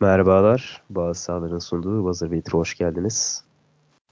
Merhabalar, 0.00 0.82
Bazı 0.90 1.22
Sahaların 1.22 1.58
sunduğu 1.58 2.04
Buzzer 2.04 2.32
Beater'a 2.32 2.58
hoş 2.58 2.74
geldiniz. 2.74 3.44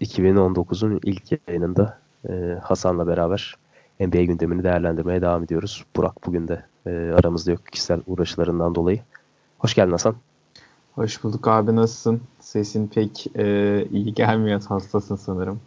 2019'un 0.01 1.01
ilk 1.05 1.49
yayınında 1.49 1.99
e, 2.29 2.59
Hasan'la 2.63 3.07
beraber 3.07 3.57
NBA 4.01 4.23
gündemini 4.23 4.65
değerlendirmeye 4.65 5.23
devam 5.23 5.45
ediyoruz. 5.45 5.85
Burak 5.97 6.27
bugün 6.27 6.49
de 6.49 6.65
e, 6.87 6.91
aramızda 6.91 7.51
yok 7.51 7.67
kişisel 7.67 8.01
uğraşlarından 8.07 8.75
dolayı. 8.75 9.01
Hoş 9.59 9.75
geldin 9.75 9.93
Hasan. 9.93 10.15
Hoş 10.95 11.25
bulduk 11.25 11.49
abi 11.49 11.77
nasılsın? 11.77 12.21
Sesin 12.41 12.89
pek 12.89 13.27
e, 13.37 13.87
iyi 13.91 14.15
gelmiyor. 14.15 14.63
Hastasın 14.63 15.17
sanırım. 15.17 15.61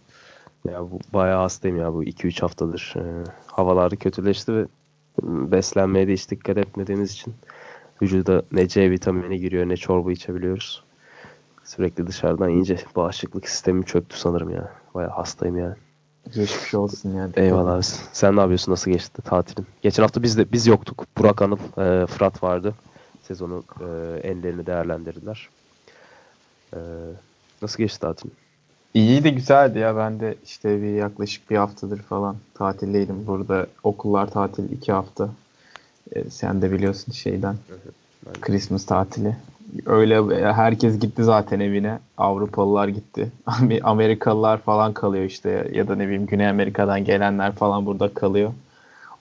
Ya 0.67 0.81
bu 0.81 0.99
bayağı 1.13 1.41
hastayım 1.41 1.77
ya 1.77 1.93
bu 1.93 2.03
2-3 2.03 2.41
haftadır. 2.41 2.93
E, 2.97 3.03
havalar 3.45 3.95
kötüleşti 3.95 4.53
ve 4.53 4.67
beslenmeye 5.23 6.07
de 6.07 6.13
hiç 6.13 6.31
dikkat 6.31 6.57
etmediğimiz 6.57 7.11
için 7.11 7.33
vücuda 8.01 8.43
ne 8.51 8.67
C 8.67 8.91
vitamini 8.91 9.39
giriyor 9.39 9.69
ne 9.69 9.77
çorba 9.77 10.11
içebiliyoruz. 10.11 10.83
Sürekli 11.63 12.07
dışarıdan 12.07 12.49
ince 12.49 12.77
bağışıklık 12.95 13.49
sistemi 13.49 13.85
çöktü 13.85 14.19
sanırım 14.19 14.49
ya. 14.49 14.71
Bayağı 14.93 15.11
hastayım 15.11 15.57
yani. 15.57 15.75
Geçmiş 16.25 16.73
olsun 16.73 17.15
ya. 17.15 17.29
Eyvallah 17.35 17.73
abi. 17.73 17.83
Sen 18.13 18.35
ne 18.35 18.39
yapıyorsun? 18.39 18.71
Nasıl 18.71 18.91
geçti 18.91 19.21
tatilin? 19.21 19.67
Geçen 19.81 20.03
hafta 20.03 20.23
biz 20.23 20.37
de 20.37 20.51
biz 20.51 20.67
yoktuk. 20.67 21.05
Burak 21.17 21.41
Anıl, 21.41 21.57
e, 21.57 22.05
Fırat 22.05 22.43
vardı. 22.43 22.75
Sezonun 23.21 23.63
e, 23.79 24.19
enlerini 24.27 24.65
değerlendirdiler. 24.65 25.49
E, 26.73 26.79
nasıl 27.61 27.77
geçti 27.77 27.99
tatilin? 27.99 28.33
İyi 28.93 29.23
de 29.23 29.29
güzeldi 29.29 29.79
ya. 29.79 29.97
Ben 29.97 30.19
de 30.19 30.35
işte 30.45 30.81
bir 30.81 30.93
yaklaşık 30.93 31.49
bir 31.49 31.55
haftadır 31.55 31.99
falan 31.99 32.35
tatildeydim. 32.53 33.27
Burada 33.27 33.67
okullar 33.83 34.31
tatil 34.31 34.71
iki 34.71 34.91
hafta. 34.91 35.29
E, 36.15 36.29
sen 36.29 36.61
de 36.61 36.71
biliyorsun 36.71 37.11
şeyden. 37.11 37.55
Christmas 38.41 38.85
tatili. 38.85 39.35
Öyle 39.85 40.35
e, 40.35 40.53
herkes 40.53 40.99
gitti 40.99 41.23
zaten 41.23 41.59
evine. 41.59 41.99
Avrupalılar 42.17 42.87
gitti. 42.87 43.31
Amerikalılar 43.83 44.57
falan 44.57 44.93
kalıyor 44.93 45.23
işte 45.23 45.69
ya 45.73 45.87
da 45.87 45.95
ne 45.95 46.05
bileyim 46.05 46.25
Güney 46.25 46.49
Amerika'dan 46.49 47.05
gelenler 47.05 47.51
falan 47.51 47.85
burada 47.85 48.13
kalıyor. 48.13 48.51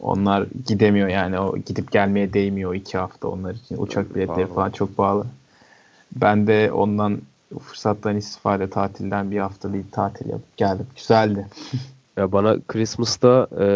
Onlar 0.00 0.46
gidemiyor 0.66 1.08
yani 1.08 1.38
o 1.38 1.58
gidip 1.58 1.92
gelmeye 1.92 2.32
değmiyor 2.32 2.74
iki 2.74 2.98
hafta 2.98 3.28
onlar 3.28 3.54
için. 3.54 3.76
Uçak 3.78 4.14
biletleri 4.14 4.46
falan 4.46 4.70
çok 4.70 4.96
pahalı. 4.96 5.26
Ben 6.16 6.46
de 6.46 6.72
ondan 6.72 7.18
fırsattan 7.58 8.16
istifade 8.16 8.70
tatilden 8.70 9.30
bir 9.30 9.38
hafta 9.38 9.72
bir 9.72 9.84
tatil 9.92 10.28
yapıp 10.28 10.56
geldim. 10.56 10.86
Güzeldi. 10.96 11.46
ya 12.16 12.32
bana 12.32 12.56
Christmas'ta 12.68 13.48
e, 13.60 13.66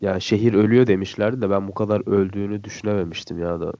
ya 0.00 0.20
şehir 0.20 0.54
ölüyor 0.54 0.86
demişlerdi 0.86 1.40
de 1.40 1.50
ben 1.50 1.68
bu 1.68 1.74
kadar 1.74 2.08
öldüğünü 2.10 2.64
düşünememiştim 2.64 3.38
ya 3.38 3.60
da. 3.60 3.72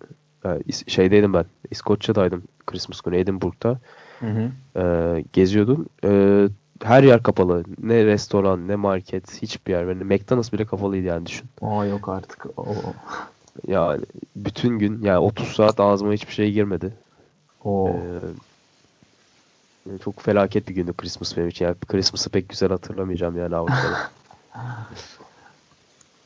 Yani 0.44 0.62
şeydeydim 0.86 1.34
ben. 1.34 1.44
İskoçya'daydım 1.70 2.42
Christmas 2.66 3.00
günü 3.00 3.16
Edinburgh'da. 3.16 3.80
Hı 4.20 4.26
hı. 4.26 4.50
E, 4.80 5.24
geziyordum. 5.32 5.86
E, 6.04 6.44
her 6.82 7.02
yer 7.02 7.22
kapalı. 7.22 7.64
Ne 7.82 8.04
restoran, 8.04 8.68
ne 8.68 8.76
market, 8.76 9.42
hiçbir 9.42 9.72
yer. 9.72 9.84
Yani 9.84 10.04
McDonald's 10.04 10.52
bile 10.52 10.64
kapalıydı 10.64 11.06
yani 11.06 11.26
düşün. 11.26 11.48
Aa 11.62 11.84
yok 11.84 12.08
artık. 12.08 12.58
Oo. 12.58 12.74
Yani 13.66 14.04
bütün 14.36 14.78
gün 14.78 15.02
yani 15.02 15.18
30 15.18 15.48
saat 15.48 15.80
ağzıma 15.80 16.12
hiçbir 16.12 16.32
şey 16.32 16.52
girmedi. 16.52 16.94
Oo. 17.64 17.88
Ee, 19.88 19.98
çok 19.98 20.20
felaket 20.20 20.68
bir 20.68 20.74
gündü 20.74 20.92
Christmas 20.92 21.36
benim 21.36 21.48
için. 21.48 21.64
Yani 21.64 21.76
Christmas'ı 21.88 22.30
pek 22.30 22.48
güzel 22.48 22.68
hatırlamayacağım 22.68 23.36
yani 23.36 23.56
Avrupa'da. 23.56 24.10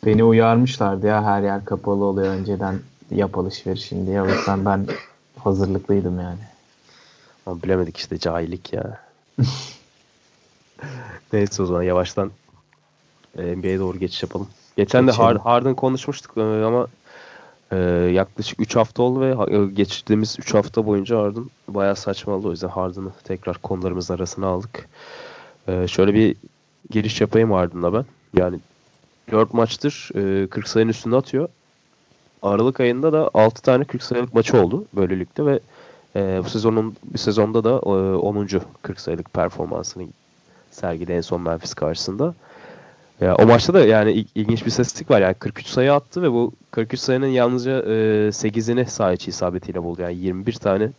Beni 0.07 0.25
uyarmışlardı 0.25 1.07
ya 1.07 1.25
her 1.25 1.43
yer 1.43 1.65
kapalı 1.65 2.05
oluyor 2.05 2.35
önceden 2.35 2.81
yap 3.11 3.39
alışverişini 3.39 4.07
diye. 4.07 4.23
O 4.23 4.29
yüzden 4.29 4.65
ben 4.65 4.87
hazırlıklıydım 5.39 6.21
yani. 6.21 6.39
Ama 7.47 7.63
bilemedik 7.63 7.97
işte 7.97 8.19
cahillik 8.19 8.73
ya. 8.73 9.01
Neyse 11.33 11.63
o 11.63 11.67
zaman 11.67 11.83
yavaştan 11.83 12.31
e, 13.39 13.57
NBA'ye 13.57 13.79
doğru 13.79 13.99
geçiş 13.99 14.23
yapalım. 14.23 14.49
Geçen 14.77 15.07
Geçelim. 15.07 15.21
de 15.21 15.25
Hard, 15.25 15.39
Harden 15.39 15.75
konuşmuştuk 15.75 16.39
e, 16.39 16.41
ama 16.41 16.87
e, 17.73 17.77
yaklaşık 18.13 18.61
3 18.61 18.77
hafta 18.77 19.03
oldu 19.03 19.21
ve 19.21 19.57
e, 19.57 19.67
geçtiğimiz 19.67 20.37
3 20.39 20.55
hafta 20.55 20.87
boyunca 20.87 21.19
Harden 21.19 21.51
bayağı 21.69 21.97
saçmaladı. 21.97 22.49
O 22.49 22.51
yüzden 22.51 22.69
Harden'ı 22.69 23.11
tekrar 23.25 23.59
konularımız 23.59 24.11
arasına 24.11 24.47
aldık. 24.47 24.89
E, 25.69 25.89
şöyle 25.89 26.15
bir 26.15 26.37
giriş 26.91 27.21
yapayım 27.21 27.51
Harden'la 27.51 27.93
ben. 27.93 28.05
Yani 28.37 28.61
4 29.31 29.55
maçtır 29.55 30.11
e, 30.15 30.47
40 30.47 30.69
sayının 30.69 30.91
üstünde 30.91 31.17
atıyor. 31.17 31.49
Aralık 32.43 32.81
ayında 32.81 33.13
da 33.13 33.31
6 33.35 33.63
tane 33.63 33.85
40 33.85 34.03
sayılık 34.03 34.35
maçı 34.35 34.63
oldu 34.63 34.85
böylelikle 34.97 35.47
ve 35.47 35.61
e, 36.17 36.41
bu 36.45 36.49
sezonun 36.49 36.97
bir 37.05 37.19
sezonda 37.19 37.65
da 37.65 37.71
e, 37.71 38.17
10. 38.17 38.49
40 38.83 39.01
sayılık 39.01 39.33
performansını 39.33 40.07
sergiledi 40.71 41.13
en 41.13 41.21
son 41.21 41.41
Memphis 41.41 41.75
karşısında. 41.75 42.35
Ya, 43.21 43.37
o 43.37 43.47
maçta 43.47 43.75
da 43.75 43.87
yani 43.87 44.13
il, 44.13 44.27
ilginç 44.35 44.67
bir 44.67 44.71
statistik 44.71 45.11
var. 45.11 45.21
Yani 45.21 45.35
43 45.35 45.67
sayı 45.67 45.93
attı 45.93 46.23
ve 46.23 46.33
bu 46.33 46.53
43 46.71 47.01
sayının 47.01 47.27
yalnızca 47.27 47.71
e, 47.71 48.29
8'ini 48.29 48.87
saha 48.87 49.13
içi 49.13 49.31
isabetiyle 49.31 49.83
buldu. 49.83 50.03
Yani 50.03 50.17
21 50.17 50.53
tane 50.53 50.91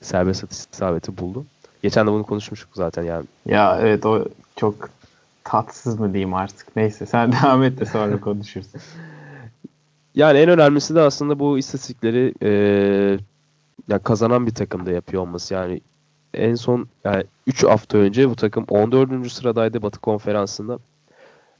serbest 0.00 0.44
atış 0.44 0.58
isabeti 0.72 1.18
buldu. 1.18 1.44
Geçen 1.82 2.06
de 2.06 2.12
bunu 2.12 2.22
konuşmuştuk 2.22 2.70
zaten 2.74 3.02
yani. 3.02 3.24
Ya 3.46 3.78
evet 3.82 4.06
o 4.06 4.24
çok 4.56 4.90
tatsız 5.44 6.00
mı 6.00 6.12
diyeyim 6.12 6.34
artık. 6.34 6.76
Neyse 6.76 7.06
sen 7.06 7.32
devam 7.42 7.62
et 7.62 7.80
de 7.80 7.86
sonra 7.86 8.20
konuşuruz. 8.20 8.66
Yani 10.14 10.38
en 10.38 10.48
önemlisi 10.48 10.94
de 10.94 11.00
aslında 11.00 11.38
bu 11.38 11.58
istatistikleri 11.58 12.34
e, 12.42 12.50
yani 13.88 14.02
kazanan 14.02 14.46
bir 14.46 14.54
takımda 14.54 14.90
yapıyor 14.90 15.22
olması. 15.22 15.54
Yani 15.54 15.80
en 16.34 16.54
son 16.54 16.88
yani 17.04 17.24
3 17.46 17.64
hafta 17.64 17.98
önce 17.98 18.30
bu 18.30 18.36
takım 18.36 18.64
14. 18.68 19.32
sıradaydı 19.32 19.82
Batı 19.82 20.00
Konferansı'nda. 20.00 20.78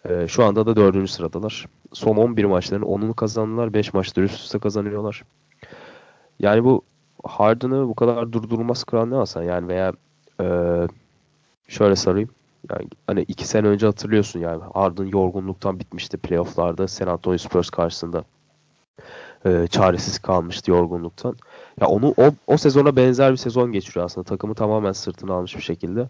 E, 0.09 0.29
şu 0.29 0.45
anda 0.45 0.67
da 0.67 0.77
4. 0.77 1.11
sıradalar. 1.11 1.67
Son 1.93 2.17
11 2.17 2.45
maçların 2.45 2.83
10'unu 2.83 3.15
kazandılar. 3.15 3.75
5 3.75 3.95
maçta 3.95 4.21
üst 4.21 4.41
üste 4.41 4.59
kazanıyorlar. 4.59 5.25
Yani 6.41 6.65
bu 6.65 6.83
Harden'ı 7.25 7.89
bu 7.89 7.95
kadar 7.95 8.33
durdurulmaz 8.33 8.85
kral 8.85 9.07
ne 9.07 9.15
alsan 9.15 9.43
yani 9.43 9.69
veya 9.69 9.93
e, 10.41 10.47
şöyle 11.69 11.97
sarayım. 11.97 12.31
Yani 12.71 12.89
hani 13.07 13.23
iki 13.23 13.49
sene 13.49 13.67
önce 13.67 13.87
hatırlıyorsun 13.87 14.41
yani 14.41 14.63
Harden 14.75 15.07
yorgunluktan 15.07 15.81
bitmişti 15.81 16.17
playofflarda 16.17 16.89
San 16.89 17.07
Antonio 17.07 17.39
Spurs 17.39 17.71
karşısında 17.71 18.25
e, 19.47 19.67
çaresiz 19.71 20.19
kalmıştı 20.19 20.71
yorgunluktan. 20.71 21.37
Ya 21.81 21.87
onu 21.87 22.15
o, 22.17 22.31
o 22.47 22.57
sezona 22.57 22.97
benzer 22.97 23.33
bir 23.33 23.37
sezon 23.37 23.73
geçiriyor 23.73 24.07
aslında. 24.07 24.25
Takımı 24.25 24.55
tamamen 24.55 24.93
sırtına 24.93 25.35
almış 25.35 25.57
bir 25.57 25.63
şekilde. 25.63 26.09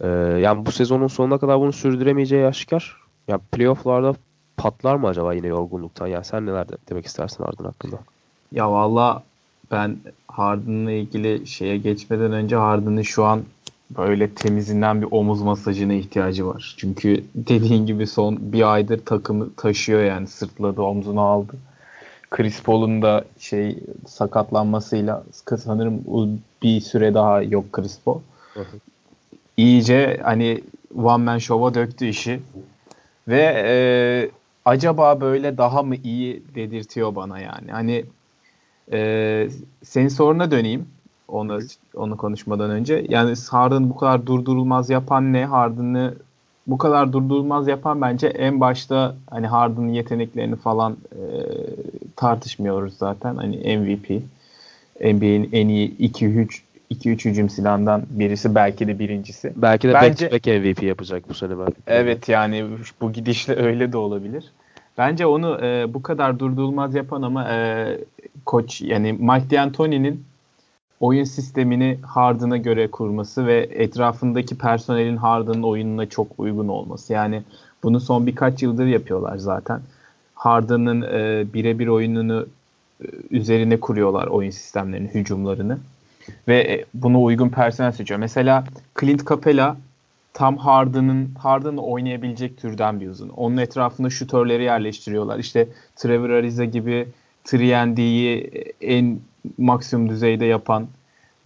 E, 0.00 0.08
yani 0.40 0.66
bu 0.66 0.72
sezonun 0.72 1.06
sonuna 1.06 1.38
kadar 1.38 1.60
bunu 1.60 1.72
sürdüremeyeceği 1.72 2.46
aşikar. 2.46 2.96
Ya 3.28 3.40
playoff'larda 3.52 4.14
patlar 4.56 4.96
mı 4.96 5.08
acaba 5.08 5.34
yine 5.34 5.46
yorgunluktan? 5.46 6.06
Ya 6.06 6.24
sen 6.24 6.46
neler 6.46 6.68
de, 6.68 6.76
demek 6.90 7.06
istersin 7.06 7.44
Harden 7.44 7.64
hakkında? 7.64 7.96
Ya 8.52 8.72
valla 8.72 9.22
ben 9.70 9.96
Harden'la 10.28 10.92
ilgili 10.92 11.46
şeye 11.46 11.76
geçmeden 11.76 12.32
önce 12.32 12.56
Harden'ın 12.56 13.02
şu 13.02 13.24
an 13.24 13.42
böyle 13.96 14.30
temizinden 14.30 15.02
bir 15.02 15.08
omuz 15.10 15.42
masajına 15.42 15.92
ihtiyacı 15.92 16.46
var. 16.46 16.74
Çünkü 16.78 17.24
dediğin 17.34 17.86
gibi 17.86 18.06
son 18.06 18.38
bir 18.40 18.72
aydır 18.72 19.04
takımı 19.04 19.54
taşıyor 19.54 20.02
yani 20.02 20.26
sırtladı 20.26 20.82
omzuna 20.82 21.20
aldı. 21.20 21.52
Chris 22.30 22.62
Paul'un 22.62 23.02
da 23.02 23.24
şey 23.38 23.78
sakatlanmasıyla 24.06 25.24
sanırım 25.58 26.04
bir 26.62 26.80
süre 26.80 27.14
daha 27.14 27.42
yok 27.42 27.72
Chris 27.72 27.98
Paul. 28.04 28.20
İyice 29.56 30.20
hani 30.22 30.60
one 30.96 31.24
man 31.24 31.38
show'a 31.38 31.74
döktü 31.74 32.06
işi. 32.06 32.40
Ve 33.28 33.64
e, 33.66 33.74
acaba 34.64 35.20
böyle 35.20 35.58
daha 35.58 35.82
mı 35.82 35.96
iyi 36.04 36.42
dedirtiyor 36.54 37.14
bana 37.14 37.38
yani. 37.38 37.70
Hani 37.70 38.04
e, 38.92 39.48
senin 39.82 40.08
soruna 40.08 40.50
döneyim. 40.50 40.88
Onu, 41.32 41.58
onu 41.94 42.16
konuşmadan 42.16 42.70
önce. 42.70 43.06
Yani 43.08 43.34
Harden 43.50 43.90
bu 43.90 43.96
kadar 43.96 44.26
durdurulmaz 44.26 44.90
yapan 44.90 45.32
ne? 45.32 45.44
Harden'ı 45.46 46.14
bu 46.66 46.78
kadar 46.78 47.12
durdurulmaz 47.12 47.68
yapan 47.68 48.00
bence 48.00 48.26
en 48.26 48.60
başta 48.60 49.14
hani 49.30 49.46
Harden'ın 49.46 49.88
yeteneklerini 49.88 50.56
falan 50.56 50.96
e, 51.12 51.20
tartışmıyoruz 52.16 52.94
zaten. 52.96 53.36
Hani 53.36 53.76
MVP. 53.76 54.22
NBA'in 55.00 55.48
en 55.52 55.68
iyi 55.68 55.96
2-3 55.98 56.60
2-3 56.90 57.30
hücum 57.30 57.50
silahından 57.50 58.02
birisi 58.10 58.54
belki 58.54 58.88
de 58.88 58.98
birincisi. 58.98 59.52
Belki 59.56 59.88
de 59.88 59.94
Bence, 59.94 60.30
back, 60.30 60.32
back 60.32 60.46
MVP 60.46 60.82
yapacak 60.82 61.28
bu 61.28 61.34
sene 61.34 61.58
belki. 61.58 61.72
Evet 61.86 62.28
yani 62.28 62.64
bu 63.00 63.12
gidişle 63.12 63.56
öyle 63.56 63.92
de 63.92 63.96
olabilir. 63.96 64.44
Bence 64.98 65.26
onu 65.26 65.58
e, 65.62 65.94
bu 65.94 66.02
kadar 66.02 66.38
durdurulmaz 66.38 66.94
yapan 66.94 67.22
ama 67.22 67.52
e, 67.52 67.98
koç 68.46 68.80
yani 68.80 69.12
Mike 69.12 69.50
D'Antoni'nin 69.50 70.24
oyun 71.02 71.24
sistemini 71.24 71.98
Harden'a 72.02 72.56
göre 72.56 72.90
kurması 72.90 73.46
ve 73.46 73.68
etrafındaki 73.70 74.58
personelin 74.58 75.16
Harden'ın 75.16 75.62
oyununa 75.62 76.08
çok 76.08 76.26
uygun 76.38 76.68
olması. 76.68 77.12
Yani 77.12 77.42
bunu 77.82 78.00
son 78.00 78.26
birkaç 78.26 78.62
yıldır 78.62 78.86
yapıyorlar 78.86 79.36
zaten. 79.36 79.80
Harden'ın 80.34 81.02
e, 81.02 81.44
birebir 81.54 81.86
oyununu 81.86 82.46
üzerine 83.30 83.80
kuruyorlar 83.80 84.26
oyun 84.26 84.50
sistemlerini, 84.50 85.08
hücumlarını. 85.08 85.78
Ve 86.48 86.60
e, 86.60 86.84
buna 86.94 87.20
uygun 87.20 87.48
personel 87.48 87.92
seçiyor. 87.92 88.20
Mesela 88.20 88.64
Clint 89.00 89.28
Capela 89.28 89.76
tam 90.32 90.56
Harden'ın 90.56 91.30
Harden'la 91.38 91.80
oynayabilecek 91.80 92.58
türden 92.58 93.00
bir 93.00 93.08
uzun. 93.08 93.28
Onun 93.28 93.56
etrafında 93.56 94.10
şutörleri 94.10 94.62
yerleştiriyorlar. 94.62 95.38
İşte 95.38 95.68
Trevor 95.96 96.30
Ariza 96.30 96.64
gibi 96.64 97.08
3 97.52 97.54
en 98.80 99.18
maksimum 99.58 100.08
düzeyde 100.08 100.44
yapan 100.44 100.86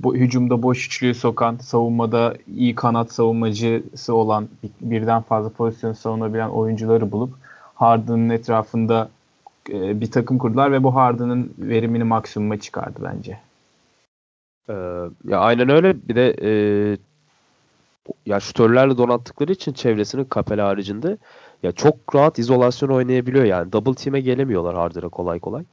bu 0.00 0.16
hücumda 0.16 0.62
boş 0.62 0.87
üçlüyü 0.87 1.14
sokan, 1.14 1.56
savunmada 1.56 2.34
iyi 2.56 2.75
kanat 2.75 3.12
savunmacısı 3.12 4.14
olan 4.14 4.48
birden 4.81 5.22
fazla 5.22 5.48
pozisyon 5.48 5.93
savunabilen 5.93 6.48
oyuncuları 6.48 7.12
bulup 7.12 7.34
Harden'ın 7.75 8.28
etrafında 8.28 9.08
e, 9.70 10.00
bir 10.00 10.10
takım 10.10 10.38
kurdular 10.38 10.72
ve 10.72 10.82
bu 10.82 10.94
Harden'ın 10.94 11.54
verimini 11.58 12.04
maksimuma 12.04 12.60
çıkardı 12.60 13.00
bence. 13.04 13.38
Ee, 14.69 14.72
ya 15.25 15.38
aynen 15.38 15.69
öyle. 15.69 16.08
Bir 16.08 16.14
de 16.14 16.37
e, 16.42 16.50
ya 18.26 18.40
şutörlerle 18.40 18.99
donattıkları 18.99 19.52
için 19.52 19.72
çevresinin 19.72 20.25
kapel 20.25 20.60
haricinde 20.60 21.19
ya 21.62 21.72
çok 21.72 22.14
rahat 22.14 22.38
izolasyon 22.38 22.88
oynayabiliyor 22.88 23.44
yani. 23.44 23.72
Double 23.72 23.94
team'e 23.94 24.20
gelemiyorlar 24.20 24.75
Harden'a 24.75 25.08
kolay 25.08 25.40
kolay. 25.40 25.64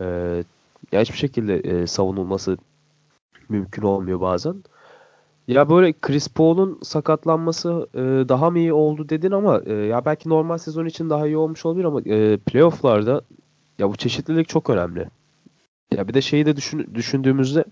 Ee, 0.00 0.44
ya 0.92 1.00
hiçbir 1.00 1.18
şekilde 1.18 1.56
e, 1.56 1.86
savunulması 1.86 2.56
mümkün 3.48 3.82
olmuyor 3.82 4.20
bazen. 4.20 4.64
Ya 5.48 5.70
böyle 5.70 5.92
Chris 5.92 6.28
Paul'un 6.28 6.78
sakatlanması 6.82 7.88
e, 7.94 8.28
daha 8.28 8.50
mı 8.50 8.58
iyi 8.58 8.72
oldu 8.72 9.08
dedin 9.08 9.30
ama 9.30 9.60
e, 9.66 9.72
ya 9.72 10.04
belki 10.04 10.28
normal 10.28 10.58
sezon 10.58 10.86
için 10.86 11.10
daha 11.10 11.26
iyi 11.26 11.36
olmuş 11.36 11.66
olabilir 11.66 11.84
ama 11.84 12.00
e, 12.00 12.36
playoff'larda 12.36 13.20
ya 13.78 13.90
bu 13.90 13.96
çeşitlilik 13.96 14.48
çok 14.48 14.70
önemli. 14.70 15.08
Ya 15.94 16.08
bir 16.08 16.14
de 16.14 16.20
şeyi 16.20 16.46
de 16.46 16.56
düşün, 16.56 16.90
düşündüğümüzde 16.94 17.64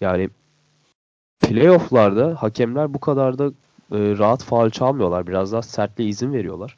yani 0.00 0.30
playoff'larda 1.40 2.34
hakemler 2.42 2.94
bu 2.94 3.00
kadar 3.00 3.38
da 3.38 3.46
e, 3.92 4.18
rahat 4.18 4.44
faal 4.44 4.70
çalmıyorlar. 4.70 5.26
Biraz 5.26 5.52
daha 5.52 5.62
sertliğe 5.62 6.08
izin 6.08 6.32
veriyorlar. 6.32 6.76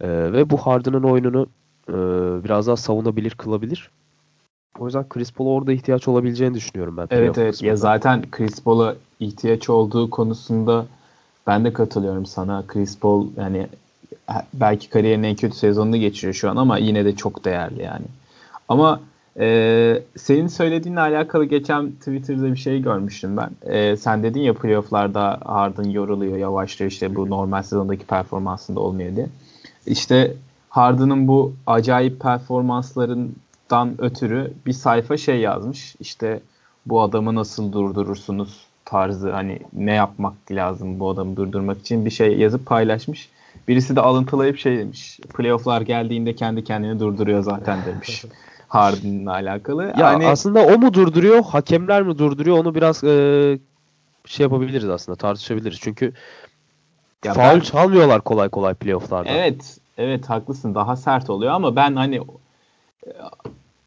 E, 0.00 0.08
ve 0.08 0.50
bu 0.50 0.56
Harden'ın 0.56 1.02
oyununu 1.02 1.46
e, 1.88 1.94
biraz 2.44 2.66
daha 2.66 2.76
savunabilir 2.76 3.30
kılabilir. 3.30 3.90
O 4.78 4.86
yüzden 4.86 5.08
Chris 5.08 5.32
Paul'a 5.32 5.50
orada 5.50 5.72
ihtiyaç 5.72 6.08
olabileceğini 6.08 6.54
düşünüyorum 6.54 6.96
ben. 6.96 7.06
Evet 7.10 7.38
evet. 7.38 7.62
Ya 7.62 7.76
zaten 7.76 8.22
Chris 8.30 8.62
Paul'a 8.62 8.94
ihtiyaç 9.20 9.70
olduğu 9.70 10.10
konusunda 10.10 10.86
ben 11.46 11.64
de 11.64 11.72
katılıyorum 11.72 12.26
sana. 12.26 12.64
Chris 12.66 12.98
Paul 12.98 13.26
yani 13.36 13.66
belki 14.54 14.90
kariyerinin 14.90 15.28
en 15.28 15.36
kötü 15.36 15.56
sezonunu 15.56 15.96
geçiriyor 15.96 16.34
şu 16.34 16.50
an 16.50 16.56
ama 16.56 16.78
yine 16.78 17.04
de 17.04 17.16
çok 17.16 17.44
değerli 17.44 17.82
yani. 17.82 18.04
Ama 18.68 19.00
e, 19.38 20.02
senin 20.16 20.46
söylediğinle 20.46 21.00
alakalı 21.00 21.44
geçen 21.44 21.90
Twitter'da 21.90 22.52
bir 22.52 22.56
şey 22.56 22.82
görmüştüm 22.82 23.36
ben. 23.36 23.50
E, 23.62 23.96
sen 23.96 24.22
dedin 24.22 24.40
ya 24.40 24.54
playofflarda 24.54 25.40
Harden 25.44 25.90
yoruluyor, 25.90 26.36
yavaşlıyor 26.36 26.90
işte 26.90 27.14
bu 27.14 27.30
normal 27.30 27.62
sezondaki 27.62 28.06
performansında 28.06 28.80
olmuyor 28.80 29.16
diye. 29.16 29.26
İşte 29.86 30.34
Harden'ın 30.68 31.28
bu 31.28 31.52
acayip 31.66 32.20
performansların 32.20 33.36
dan 33.74 33.94
ötürü 33.98 34.52
bir 34.66 34.72
sayfa 34.72 35.16
şey 35.16 35.40
yazmış. 35.40 35.96
İşte 36.00 36.40
bu 36.86 37.02
adamı 37.02 37.34
nasıl 37.34 37.72
durdurursunuz 37.72 38.66
tarzı 38.84 39.32
hani 39.32 39.58
ne 39.72 39.92
yapmak 39.92 40.34
lazım 40.50 41.00
bu 41.00 41.10
adamı 41.10 41.36
durdurmak 41.36 41.80
için 41.80 42.04
bir 42.04 42.10
şey 42.10 42.38
yazıp 42.38 42.66
paylaşmış. 42.66 43.28
Birisi 43.68 43.96
de 43.96 44.00
alıntılayıp 44.00 44.58
şey 44.58 44.78
demiş. 44.78 45.20
Playoff'lar 45.36 45.80
geldiğinde 45.80 46.34
kendi 46.34 46.64
kendini 46.64 47.00
durduruyor 47.00 47.42
zaten 47.42 47.78
demiş. 47.86 48.24
Harden'la 48.68 49.32
alakalı. 49.32 49.84
Ya 49.84 49.94
yani, 49.98 50.26
aslında 50.26 50.66
o 50.66 50.78
mu 50.78 50.94
durduruyor, 50.94 51.44
hakemler 51.44 52.02
mi 52.02 52.18
durduruyor 52.18 52.58
onu 52.58 52.74
biraz 52.74 53.04
e, 53.04 53.58
şey 54.26 54.44
yapabiliriz 54.44 54.88
aslında 54.88 55.16
tartışabiliriz. 55.16 55.78
Çünkü 55.82 56.12
ya 57.24 57.34
faul 57.34 57.54
ben, 57.54 57.60
çalmıyorlar 57.60 58.20
kolay 58.20 58.48
kolay 58.48 58.74
playoff'larda. 58.74 59.28
Evet, 59.28 59.78
evet 59.98 60.30
haklısın. 60.30 60.74
Daha 60.74 60.96
sert 60.96 61.30
oluyor 61.30 61.52
ama 61.52 61.76
ben 61.76 61.96
hani 61.96 62.20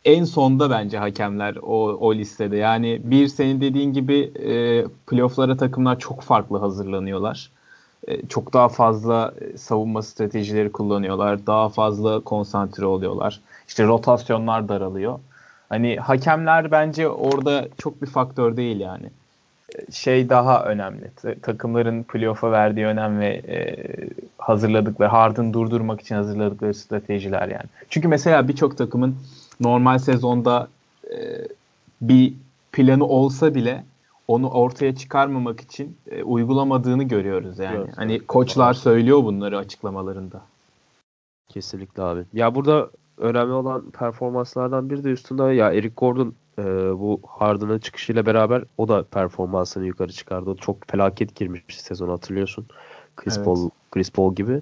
en 0.08 0.24
sonda 0.24 0.70
bence 0.70 0.98
hakemler 0.98 1.56
o, 1.56 1.98
o 2.08 2.16
listede. 2.16 2.58
Yani 2.58 3.02
bir 3.04 3.28
senin 3.28 3.62
dediğin 3.62 3.94
gibi 3.94 4.32
e, 4.40 4.86
playofflara 5.08 5.58
takımlar 5.58 6.00
çok 6.00 6.22
farklı 6.22 6.58
hazırlanıyorlar. 6.58 7.52
E, 8.08 8.28
çok 8.28 8.54
daha 8.54 8.70
fazla 8.70 9.34
e, 9.42 9.58
savunma 9.58 10.02
stratejileri 10.02 10.72
kullanıyorlar. 10.72 11.48
Daha 11.48 11.70
fazla 11.70 12.20
konsantre 12.20 12.86
oluyorlar. 12.86 13.42
İşte 13.68 13.84
rotasyonlar 13.84 14.70
daralıyor. 14.70 15.20
Hani 15.70 15.98
hakemler 15.98 16.72
bence 16.72 17.08
orada 17.08 17.68
çok 17.78 18.02
bir 18.02 18.08
faktör 18.08 18.58
değil 18.58 18.80
yani. 18.80 19.10
E, 19.76 19.92
şey 19.92 20.30
daha 20.30 20.64
önemli. 20.64 21.12
Takımların 21.42 22.04
playoff'a 22.04 22.52
verdiği 22.52 22.86
önem 22.86 23.20
ve 23.20 23.28
e, 23.28 23.76
hazırladıkları, 24.38 25.10
Harden 25.10 25.54
durdurmak 25.54 26.02
için 26.02 26.16
hazırladıkları 26.16 26.74
stratejiler 26.74 27.48
yani. 27.48 27.68
Çünkü 27.90 28.08
mesela 28.08 28.48
birçok 28.48 28.78
takımın 28.78 29.16
normal 29.60 29.98
sezonda 29.98 30.68
e, 31.12 31.48
bir 32.02 32.34
planı 32.72 33.08
olsa 33.08 33.56
bile 33.56 33.84
onu 34.28 34.50
ortaya 34.50 34.96
çıkarmamak 34.96 35.62
için 35.62 35.98
e, 36.12 36.24
uygulamadığını 36.24 37.04
görüyoruz 37.04 37.60
yani. 37.60 37.78
Evet, 37.78 37.98
hani 37.98 38.12
evet. 38.12 38.28
koçlar 38.28 38.74
söylüyor 38.74 39.24
bunları 39.24 39.58
açıklamalarında. 39.58 40.42
Kesinlikle 41.50 42.04
abi. 42.04 42.24
Ya 42.34 42.56
burada 42.56 42.90
önemli 43.18 43.54
olan 43.54 43.92
performanslardan 43.92 44.90
biri 44.90 45.04
de 45.04 45.10
üstünde 45.10 45.44
ya 45.44 45.74
Eric 45.74 45.94
Gordon 45.98 46.34
e, 46.60 46.64
bu 47.00 47.22
Harden'ın 47.28 47.80
çıkışıyla 47.80 48.26
beraber 48.26 48.64
o 48.78 48.88
da 48.88 49.04
performansını 49.04 49.86
yukarı 49.86 50.12
çıkardı. 50.12 50.50
O 50.50 50.56
çok 50.56 50.88
felaket 50.88 51.36
girmiş 51.36 51.70
bir 51.70 51.74
sezon 51.74 52.10
hatırlıyorsun. 52.10 52.66
Chris 53.16 53.38
evet. 53.38 53.46
Paul 53.46 53.70
Chris 53.92 54.12
Paul 54.12 54.36
gibi. 54.36 54.62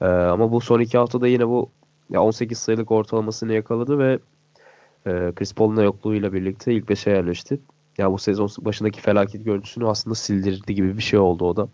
E, 0.00 0.06
ama 0.06 0.52
bu 0.52 0.60
son 0.60 0.80
iki 0.80 0.98
haftada 0.98 1.28
yine 1.28 1.48
bu 1.48 1.68
ya 2.10 2.22
18 2.22 2.58
sayılık 2.58 2.90
ortalamasını 2.90 3.52
yakaladı 3.52 3.98
ve 3.98 4.18
e, 5.06 5.32
Chris 5.36 5.54
Paul'un 5.54 5.82
yokluğuyla 5.82 6.32
birlikte 6.32 6.72
ilk 6.72 6.84
5'e 6.90 7.12
yerleşti. 7.12 7.58
Ya 7.98 8.12
bu 8.12 8.18
sezon 8.18 8.50
başındaki 8.58 9.00
felaket 9.00 9.44
görüntüsünü 9.44 9.86
aslında 9.86 10.14
sildirdi 10.14 10.74
gibi 10.74 10.96
bir 10.96 11.02
şey 11.02 11.18
oldu 11.18 11.44
o 11.44 11.56
da. 11.56 11.68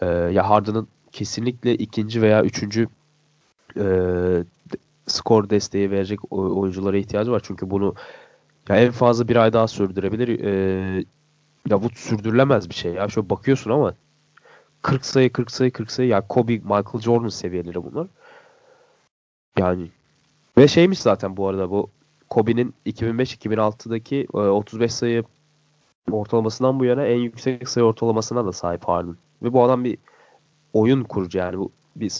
E, 0.00 0.06
ya 0.06 0.50
Harden'ın 0.50 0.88
kesinlikle 1.12 1.74
ikinci 1.74 2.22
veya 2.22 2.42
üçüncü 2.44 2.86
e, 3.76 3.84
skor 5.06 5.50
desteği 5.50 5.90
verecek 5.90 6.32
oyunculara 6.32 6.96
ihtiyacı 6.96 7.30
var. 7.32 7.40
Çünkü 7.44 7.70
bunu 7.70 7.94
ya 8.68 8.76
en 8.76 8.90
fazla 8.90 9.28
bir 9.28 9.36
ay 9.36 9.52
daha 9.52 9.68
sürdürebilir. 9.68 10.28
E, 10.44 11.04
ya 11.68 11.82
bu 11.82 11.88
sürdürülemez 11.94 12.68
bir 12.68 12.74
şey 12.74 12.92
ya. 12.92 13.08
Şöyle 13.08 13.30
bakıyorsun 13.30 13.70
ama 13.70 13.94
40 14.82 15.04
sayı 15.06 15.32
40 15.32 15.50
sayı 15.50 15.70
40 15.72 15.90
sayı 15.90 16.08
ya 16.08 16.20
Kobe 16.28 16.52
Michael 16.52 17.00
Jordan 17.00 17.28
seviyeleri 17.28 17.84
bunlar. 17.84 18.06
Yani 19.60 19.88
ve 20.58 20.68
şeymiş 20.68 20.98
zaten 20.98 21.36
bu 21.36 21.48
arada 21.48 21.70
bu 21.70 21.90
Kobe'nin 22.30 22.74
2005-2006'daki 22.86 24.26
35 24.32 24.90
e, 24.90 24.94
sayı 24.94 25.24
ortalamasından 26.10 26.80
bu 26.80 26.84
yana 26.84 27.06
en 27.06 27.18
yüksek 27.18 27.68
sayı 27.68 27.86
ortalamasına 27.86 28.46
da 28.46 28.52
sahip 28.52 28.84
Harden. 28.84 29.16
Ve 29.42 29.52
bu 29.52 29.64
adam 29.64 29.84
bir 29.84 29.98
oyun 30.72 31.04
kurucu 31.04 31.38
yani 31.38 31.58
bu 31.58 31.70
bir 31.96 32.12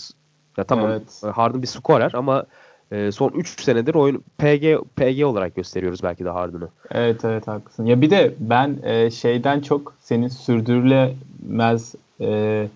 ya 0.56 0.64
tamam 0.64 0.90
evet. 0.90 1.22
E, 1.24 1.26
Harden 1.26 1.62
bir 1.62 1.66
skorer 1.66 2.12
ama 2.14 2.44
e, 2.92 3.12
son 3.12 3.30
3 3.30 3.62
senedir 3.62 3.94
oyun 3.94 4.24
PG 4.38 4.76
PG 4.96 5.24
olarak 5.24 5.54
gösteriyoruz 5.54 6.02
belki 6.02 6.24
de 6.24 6.30
Harden'ı. 6.30 6.68
Evet 6.90 7.24
evet 7.24 7.48
haklısın. 7.48 7.86
Ya 7.86 8.00
bir 8.00 8.10
de 8.10 8.34
ben 8.38 8.78
e, 8.82 9.10
şeyden 9.10 9.60
çok 9.60 9.94
senin 10.00 10.28
sürdürülemez 10.28 11.94
e, 12.20 12.68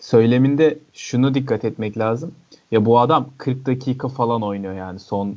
söyleminde 0.00 0.78
şunu 0.92 1.34
dikkat 1.34 1.64
etmek 1.64 1.98
lazım. 1.98 2.34
Ya 2.72 2.84
bu 2.84 3.00
adam 3.00 3.26
40 3.38 3.66
dakika 3.66 4.08
falan 4.08 4.42
oynuyor 4.42 4.74
yani 4.74 4.98
son 4.98 5.28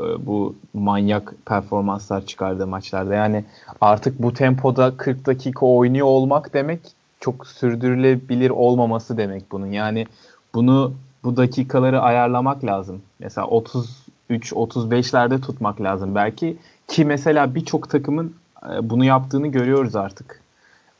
e, 0.00 0.26
bu 0.26 0.54
manyak 0.74 1.34
performanslar 1.46 2.26
çıkardığı 2.26 2.66
maçlarda. 2.66 3.14
Yani 3.14 3.44
artık 3.80 4.22
bu 4.22 4.34
tempoda 4.34 4.96
40 4.96 5.26
dakika 5.26 5.66
oynuyor 5.66 6.06
olmak 6.06 6.54
demek 6.54 6.80
çok 7.20 7.46
sürdürülebilir 7.46 8.50
olmaması 8.50 9.16
demek 9.16 9.52
bunun. 9.52 9.66
Yani 9.66 10.06
bunu 10.54 10.94
bu 11.24 11.36
dakikaları 11.36 12.00
ayarlamak 12.00 12.64
lazım. 12.64 13.02
Mesela 13.18 13.46
33 13.46 14.52
35'lerde 14.52 15.40
tutmak 15.40 15.80
lazım 15.80 16.14
belki 16.14 16.56
ki 16.88 17.04
mesela 17.04 17.54
birçok 17.54 17.90
takımın 17.90 18.34
e, 18.62 18.90
bunu 18.90 19.04
yaptığını 19.04 19.46
görüyoruz 19.46 19.96
artık. 19.96 20.40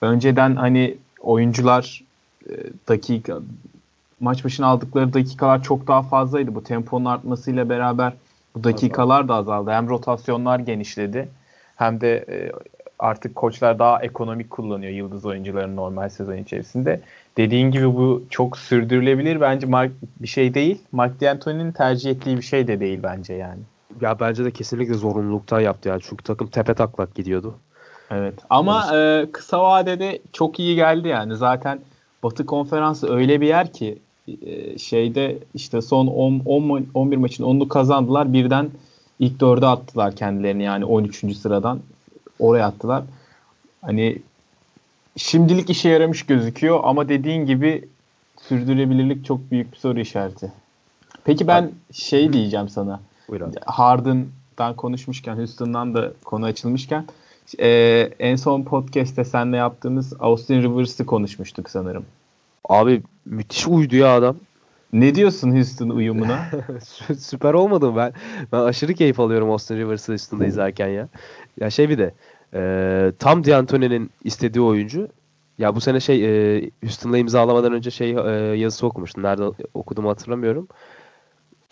Önceden 0.01 0.57
hani 0.57 0.97
oyuncular 1.21 2.05
e, 2.51 2.53
dakika 2.89 3.39
maç 4.25 4.45
başına 4.45 4.67
aldıkları 4.67 5.13
dakikalar 5.13 5.63
çok 5.63 5.87
daha 5.87 6.03
fazlaydı. 6.03 6.55
Bu 6.55 6.65
temponun 6.65 7.05
artmasıyla 7.05 7.69
beraber 7.69 8.13
bu 8.55 8.65
dakikalar 8.65 9.29
da 9.29 9.35
azaldı. 9.35 9.71
Hem 9.71 9.89
rotasyonlar 9.89 10.59
genişledi 10.59 11.29
hem 11.77 12.01
de 12.01 12.25
e, 12.29 12.53
artık 12.99 13.35
koçlar 13.35 13.79
daha 13.79 14.03
ekonomik 14.03 14.51
kullanıyor 14.51 14.93
yıldız 14.93 15.25
oyuncuların 15.25 15.77
normal 15.77 16.09
sezon 16.09 16.37
içerisinde. 16.37 17.01
Dediğin 17.37 17.71
gibi 17.71 17.95
bu 17.95 18.25
çok 18.31 18.59
sürdürülebilir 18.59 19.41
bence 19.41 19.67
Mark, 19.67 19.93
bir 20.21 20.29
şey 20.29 20.55
değil. 20.55 20.83
Mark 20.93 21.21
D'Antoni'nin 21.21 21.73
tercih 21.73 22.11
ettiği 22.11 22.37
bir 22.37 22.43
şey 22.43 22.67
de 22.67 22.81
değil 22.81 23.01
bence 23.03 23.35
yani. 23.35 23.61
Ya 24.01 24.21
bence 24.21 24.45
de 24.45 24.51
kesinlikle 24.51 24.95
zorunluluktan 24.95 25.61
yaptı 25.61 25.89
yani. 25.89 26.01
Çünkü 26.09 26.25
takım 26.25 26.49
tepe 26.49 26.75
taklak 26.75 27.15
gidiyordu. 27.15 27.55
Evet. 28.11 28.35
Ama 28.51 28.97
e, 28.97 29.27
kısa 29.33 29.63
vadede 29.63 30.19
çok 30.33 30.61
iyi 30.61 30.75
geldi 30.75 31.09
yani. 31.09 31.37
Zaten 31.37 31.81
Batı 32.23 32.47
Konferansı 32.47 33.15
öyle 33.15 33.41
bir 33.41 33.47
yer 33.47 33.73
ki 33.73 33.99
şeyde 34.79 35.39
işte 35.55 35.83
son 35.83 36.07
10, 36.07 36.43
10 36.45 36.87
11 36.95 37.17
maçın 37.17 37.45
10'unu 37.45 37.69
kazandılar. 37.69 38.33
Birden 38.33 38.71
ilk 39.19 39.41
dörde 39.41 39.67
attılar 39.67 40.17
kendilerini 40.17 40.63
yani 40.63 40.85
13. 40.85 41.37
sıradan 41.37 41.81
oraya 42.39 42.67
attılar. 42.67 43.03
Hani 43.81 44.19
şimdilik 45.17 45.71
işe 45.71 45.89
yaramış 45.89 46.27
gözüküyor 46.27 46.81
ama 46.83 47.09
dediğin 47.09 47.47
gibi 47.47 47.89
sürdürülebilirlik 48.41 49.25
çok 49.25 49.51
büyük 49.51 49.73
bir 49.73 49.79
soru 49.79 50.01
işareti. 50.01 50.53
Peki 51.25 51.47
ben 51.47 51.71
şey 51.93 52.33
diyeceğim 52.33 52.69
sana. 52.69 53.01
Buyurun. 53.29 53.55
Harden'dan 53.67 54.77
konuşmuşken, 54.77 55.37
Houston'dan 55.37 55.95
da 55.95 56.13
konu 56.25 56.45
açılmışken 56.45 57.05
e, 57.59 57.69
en 58.19 58.37
son 58.37 58.63
podcast'te 58.63 59.25
seninle 59.25 59.57
yaptığımız 59.57 60.13
Austin 60.21 60.63
Rivers'ı 60.63 61.07
konuşmuştuk 61.07 61.71
sanırım. 61.71 62.05
Abi 62.69 63.03
müthiş 63.25 63.67
uydu 63.67 63.97
ya 63.97 64.15
adam. 64.15 64.37
Ne 64.93 65.15
diyorsun 65.15 65.55
Houston 65.55 65.89
uyumuna? 65.89 66.39
Süper 67.19 67.55
olmadı 67.55 67.91
mı? 67.91 67.97
Ben, 67.97 68.13
ben 68.53 68.59
aşırı 68.61 68.95
keyif 68.95 69.21
alıyorum 69.21 69.51
Austin 69.51 69.77
Rivers'ı 69.77 70.13
Houston'da 70.13 70.47
izlerken 70.47 70.89
ya. 70.89 71.09
Ya 71.61 71.71
şey 71.71 71.89
bir 71.89 71.99
de 71.99 72.15
e, 72.55 73.13
tam 73.19 73.45
D'Antoni'nin 73.45 74.11
istediği 74.25 74.61
oyuncu. 74.63 75.09
Ya 75.59 75.75
bu 75.75 75.81
sene 75.81 76.01
şey 76.01 76.25
e, 76.25 76.63
Houston'la 76.83 77.19
imzalamadan 77.19 77.73
önce 77.73 77.91
şey 77.91 78.11
e, 78.11 78.31
yazısı 78.57 78.87
okumuştum. 78.87 79.23
Nerede 79.23 79.45
okuduğumu 79.75 80.11
hatırlamıyorum. 80.11 80.69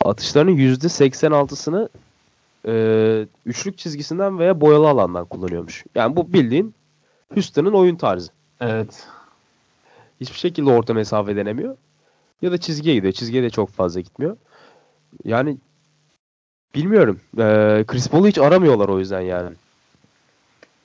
Atışlarının 0.05 0.57
%86'sını 0.57 1.89
e, 2.67 3.27
üçlük 3.47 3.79
çizgisinden 3.79 4.39
veya 4.39 4.61
boyalı 4.61 4.89
alandan 4.89 5.25
kullanıyormuş. 5.25 5.85
Yani 5.95 6.17
bu 6.17 6.33
bildiğin 6.33 6.75
Houston'ın 7.35 7.73
oyun 7.73 7.97
tarzı. 7.97 8.33
Evet. 8.61 9.07
Hiçbir 10.23 10.39
şekilde 10.39 10.71
orta 10.71 10.95
mesafe 10.95 11.37
denemiyor. 11.37 11.77
Ya 12.43 12.53
da 12.53 12.59
çizgiye 12.59 12.95
gidiyor. 12.95 13.13
Çizgiye 13.13 13.43
de 13.43 13.51
çok 13.51 13.71
fazla 13.71 14.01
gitmiyor. 14.01 14.37
Yani 15.25 15.57
bilmiyorum. 16.75 17.21
Ee, 17.39 17.85
Chris 17.87 18.09
Paul'u 18.09 18.27
hiç 18.27 18.39
aramıyorlar 18.39 18.89
o 18.89 18.99
yüzden 18.99 19.21
yani. 19.21 19.51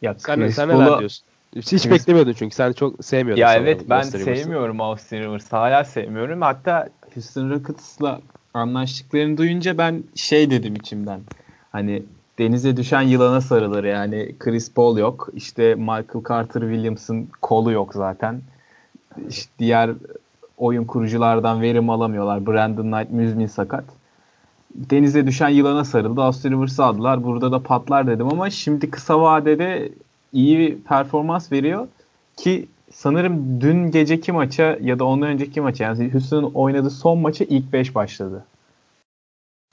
Ya 0.01 0.15
sen, 0.17 0.39
Chris 0.39 0.56
sen 0.56 0.70
neler 0.70 1.00
diyorsun? 1.00 1.25
Hiç, 1.56 1.72
hiç 1.72 1.84
Chris... 1.84 1.91
beklemiyordun 1.91 2.34
çünkü 2.34 2.56
sen 2.56 2.74
çok 2.74 3.06
sevmiyordun. 3.06 3.41
Ya 3.41 3.56
evet 3.56 3.82
ben 3.89 3.98
Austin 3.98 4.20
sevmiyorum 4.20 4.82
Austin 4.82 5.17
Rivers. 5.17 5.53
Hala 5.53 5.84
sevmiyorum. 5.84 6.41
Hatta 6.41 6.89
Houston 7.13 7.50
Rockets'la 7.50 8.22
anlaştıklarını 8.53 9.38
duyunca 9.38 9.77
ben 9.77 10.03
şey 10.15 10.51
dedim 10.51 10.75
içimden. 10.75 11.22
Hani 11.72 12.03
denize 12.39 12.77
düşen 12.77 13.01
yılana 13.01 13.41
sarılır 13.41 13.84
yani. 13.84 14.36
Chris 14.39 14.74
Paul 14.74 14.98
yok. 14.98 15.29
İşte 15.34 15.75
Michael 15.75 16.24
Carter 16.29 16.62
Williams'ın 16.62 17.29
kolu 17.41 17.72
yok 17.72 17.94
zaten. 17.94 18.41
İşte 19.29 19.51
diğer 19.59 19.91
oyun 20.57 20.86
kuruculardan 20.86 21.62
verim 21.62 21.89
alamıyorlar. 21.89 22.47
Brandon 22.47 22.91
Knight 22.91 23.12
müzmin 23.12 23.47
sakat. 23.47 23.83
Denize 24.75 25.27
düşen 25.27 25.50
yılana 25.50 25.83
sarıldı. 25.83 26.21
Austin 26.21 26.51
Rivers'ı 26.51 26.83
aldılar. 26.83 27.24
Burada 27.24 27.51
da 27.51 27.63
patlar 27.63 28.07
dedim 28.07 28.27
ama 28.31 28.50
şimdi 28.50 28.91
kısa 28.91 29.21
vadede 29.21 29.91
iyi 30.33 30.59
bir 30.59 30.77
performans 30.77 31.51
veriyor 31.51 31.88
ki 32.38 32.67
sanırım 32.91 33.62
dün 33.62 33.91
geceki 33.91 34.31
maça 34.31 34.77
ya 34.81 35.00
da 35.00 35.05
ondan 35.05 35.29
önceki 35.29 35.62
maça 35.62 35.83
yani 35.83 36.13
Houston'ın 36.13 36.51
oynadığı 36.53 36.89
son 36.89 37.19
maça 37.19 37.43
ilk 37.43 37.74
5 37.74 37.95
başladı. 37.95 38.45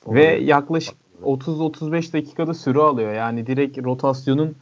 Ve 0.06 0.24
yaklaşık 0.24 0.94
30-35 1.22 2.12
dakikada 2.12 2.54
süre 2.54 2.78
alıyor. 2.78 3.12
Yani 3.12 3.46
direkt 3.46 3.78
rotasyonun 3.78 4.56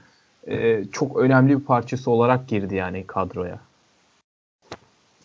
e, 0.46 0.84
çok 0.92 1.16
önemli 1.16 1.58
bir 1.58 1.64
parçası 1.64 2.10
olarak 2.10 2.48
girdi 2.48 2.74
yani 2.74 3.04
kadroya. 3.06 3.58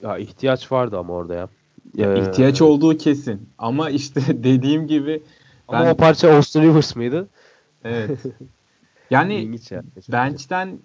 Ya 0.04 0.18
ihtiyaç 0.18 0.72
vardı 0.72 0.98
ama 0.98 1.14
orada 1.14 1.34
ya. 1.36 1.50
ee, 1.98 2.22
ihtiyaç 2.22 2.62
olduğu 2.62 2.98
kesin. 2.98 3.50
Ama 3.58 3.90
işte 3.90 4.22
dediğim 4.44 4.88
gibi 4.88 5.24
ben... 5.72 5.82
Ama 5.82 5.92
o 5.92 5.96
parça 5.96 6.36
Austin 6.36 6.62
Rivers 6.62 6.96
mıydı? 6.96 7.28
Evet. 7.84 8.20
Yani 9.12 9.60
ya, 9.70 9.84
bench'ten 10.12 10.80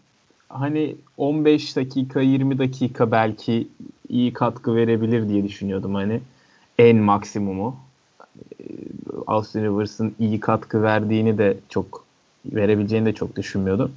hani 0.48 0.96
15 1.16 1.76
dakika 1.76 2.20
20 2.20 2.58
dakika 2.58 3.10
belki 3.10 3.68
iyi 4.08 4.32
katkı 4.32 4.76
verebilir 4.76 5.28
diye 5.28 5.44
düşünüyordum 5.44 5.94
hani 5.94 6.20
en 6.78 6.96
maksimumu. 6.96 7.76
Austin 9.26 9.64
Rivers'ın 9.64 10.14
iyi 10.18 10.40
katkı 10.40 10.82
verdiğini 10.82 11.38
de 11.38 11.56
çok 11.68 12.04
verebileceğini 12.46 13.06
de 13.06 13.12
çok 13.12 13.36
düşünmüyordum. 13.36 13.92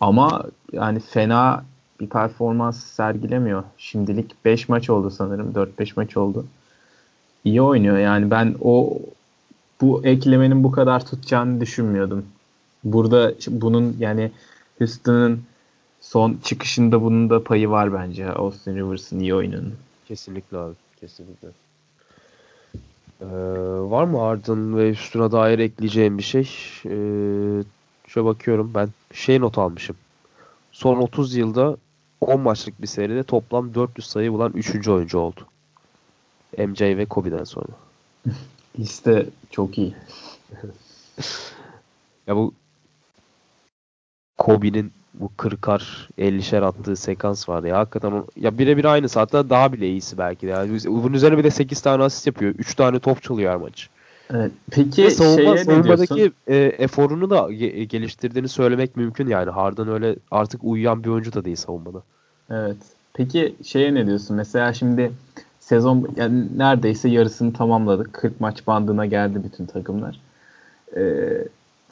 Ama 0.00 0.44
yani 0.72 1.00
fena 1.00 1.64
bir 2.00 2.06
performans 2.06 2.84
sergilemiyor. 2.84 3.64
Şimdilik 3.78 4.44
5 4.44 4.68
maç 4.68 4.90
oldu 4.90 5.10
sanırım. 5.10 5.52
4-5 5.52 5.92
maç 5.96 6.16
oldu. 6.16 6.46
İyi 7.44 7.62
oynuyor 7.62 7.98
yani 7.98 8.30
ben 8.30 8.54
o 8.60 8.98
bu 9.80 10.04
eklemenin 10.04 10.64
bu 10.64 10.70
kadar 10.70 11.06
tutacağını 11.06 11.60
düşünmüyordum. 11.60 12.26
Burada 12.84 13.34
bunun 13.48 13.96
yani 13.98 14.30
Houston'ın 14.78 15.42
son 16.00 16.38
çıkışında 16.44 17.02
bunun 17.02 17.30
da 17.30 17.44
payı 17.44 17.70
var 17.70 17.92
bence. 17.92 18.32
Austin 18.32 18.76
Rivers'ın 18.76 19.20
iyi 19.20 19.34
oyununun. 19.34 19.74
Kesinlikle 20.08 20.58
abi. 20.58 20.74
Kesinlikle. 21.00 21.48
Ee, 23.20 23.26
var 23.90 24.04
mı 24.04 24.18
Harden 24.18 24.76
ve 24.76 24.90
üstüne 24.90 25.32
dair 25.32 25.58
ekleyeceğim 25.58 26.18
bir 26.18 26.22
şey? 26.22 26.42
Ee, 26.84 27.62
şöyle 28.08 28.24
bakıyorum 28.26 28.72
ben 28.74 28.88
şey 29.12 29.40
not 29.40 29.58
almışım. 29.58 29.96
Son 30.72 30.96
30 30.96 31.36
yılda 31.36 31.76
10 32.28 32.40
maçlık 32.40 32.82
bir 32.82 32.86
seride 32.86 33.22
toplam 33.22 33.74
400 33.74 34.06
sayı 34.06 34.32
bulan 34.32 34.52
3. 34.52 34.88
oyuncu 34.88 35.18
oldu. 35.18 35.40
MJ 36.58 36.80
ve 36.80 37.06
Kobe'den 37.06 37.44
sonra. 37.44 37.66
Liste 38.78 39.26
çok 39.50 39.78
iyi. 39.78 39.94
ya 42.26 42.36
bu 42.36 42.52
Kobe'nin 44.38 44.92
bu 45.14 45.30
40'ar 45.38 46.08
50'şer 46.18 46.64
attığı 46.64 46.96
sekans 46.96 47.48
vardı 47.48 47.68
ya. 47.68 47.78
Hakikaten 47.78 48.12
o, 48.12 48.26
ya 48.36 48.58
birebir 48.58 48.84
aynısı 48.84 49.18
hatta 49.18 49.50
daha 49.50 49.72
bile 49.72 49.88
iyisi 49.88 50.18
belki 50.18 50.46
de. 50.46 50.50
Yani 50.50 50.78
bunun 50.86 51.12
üzerine 51.12 51.38
bir 51.38 51.44
de 51.44 51.50
8 51.50 51.80
tane 51.80 52.02
asist 52.02 52.26
yapıyor. 52.26 52.54
3 52.58 52.74
tane 52.74 52.98
top 52.98 53.22
çalıyor 53.22 53.52
her 53.52 53.56
maç. 53.56 53.88
Evet. 54.30 54.52
Peki 54.70 55.04
Ve 55.04 55.10
savunma, 55.10 55.56
savunmadaki 55.56 56.32
e, 56.46 56.56
eforunu 56.56 57.30
da 57.30 57.38
ge- 57.38 57.82
geliştirdiğini 57.82 58.48
söylemek 58.48 58.96
mümkün 58.96 59.26
yani. 59.26 59.50
Harden 59.50 59.88
öyle 59.88 60.16
artık 60.30 60.64
uyuyan 60.64 61.04
bir 61.04 61.08
oyuncu 61.08 61.32
da 61.32 61.44
değil 61.44 61.56
savunmada. 61.56 62.02
Evet. 62.50 62.76
Peki 63.14 63.54
şeye 63.64 63.94
ne 63.94 64.06
diyorsun? 64.06 64.36
Mesela 64.36 64.72
şimdi 64.72 65.12
sezon 65.60 66.08
yani 66.16 66.58
neredeyse 66.58 67.08
yarısını 67.08 67.52
tamamladık. 67.52 68.12
40 68.12 68.40
maç 68.40 68.66
bandına 68.66 69.06
geldi 69.06 69.40
bütün 69.44 69.66
takımlar. 69.66 70.20
Ee, 70.96 71.44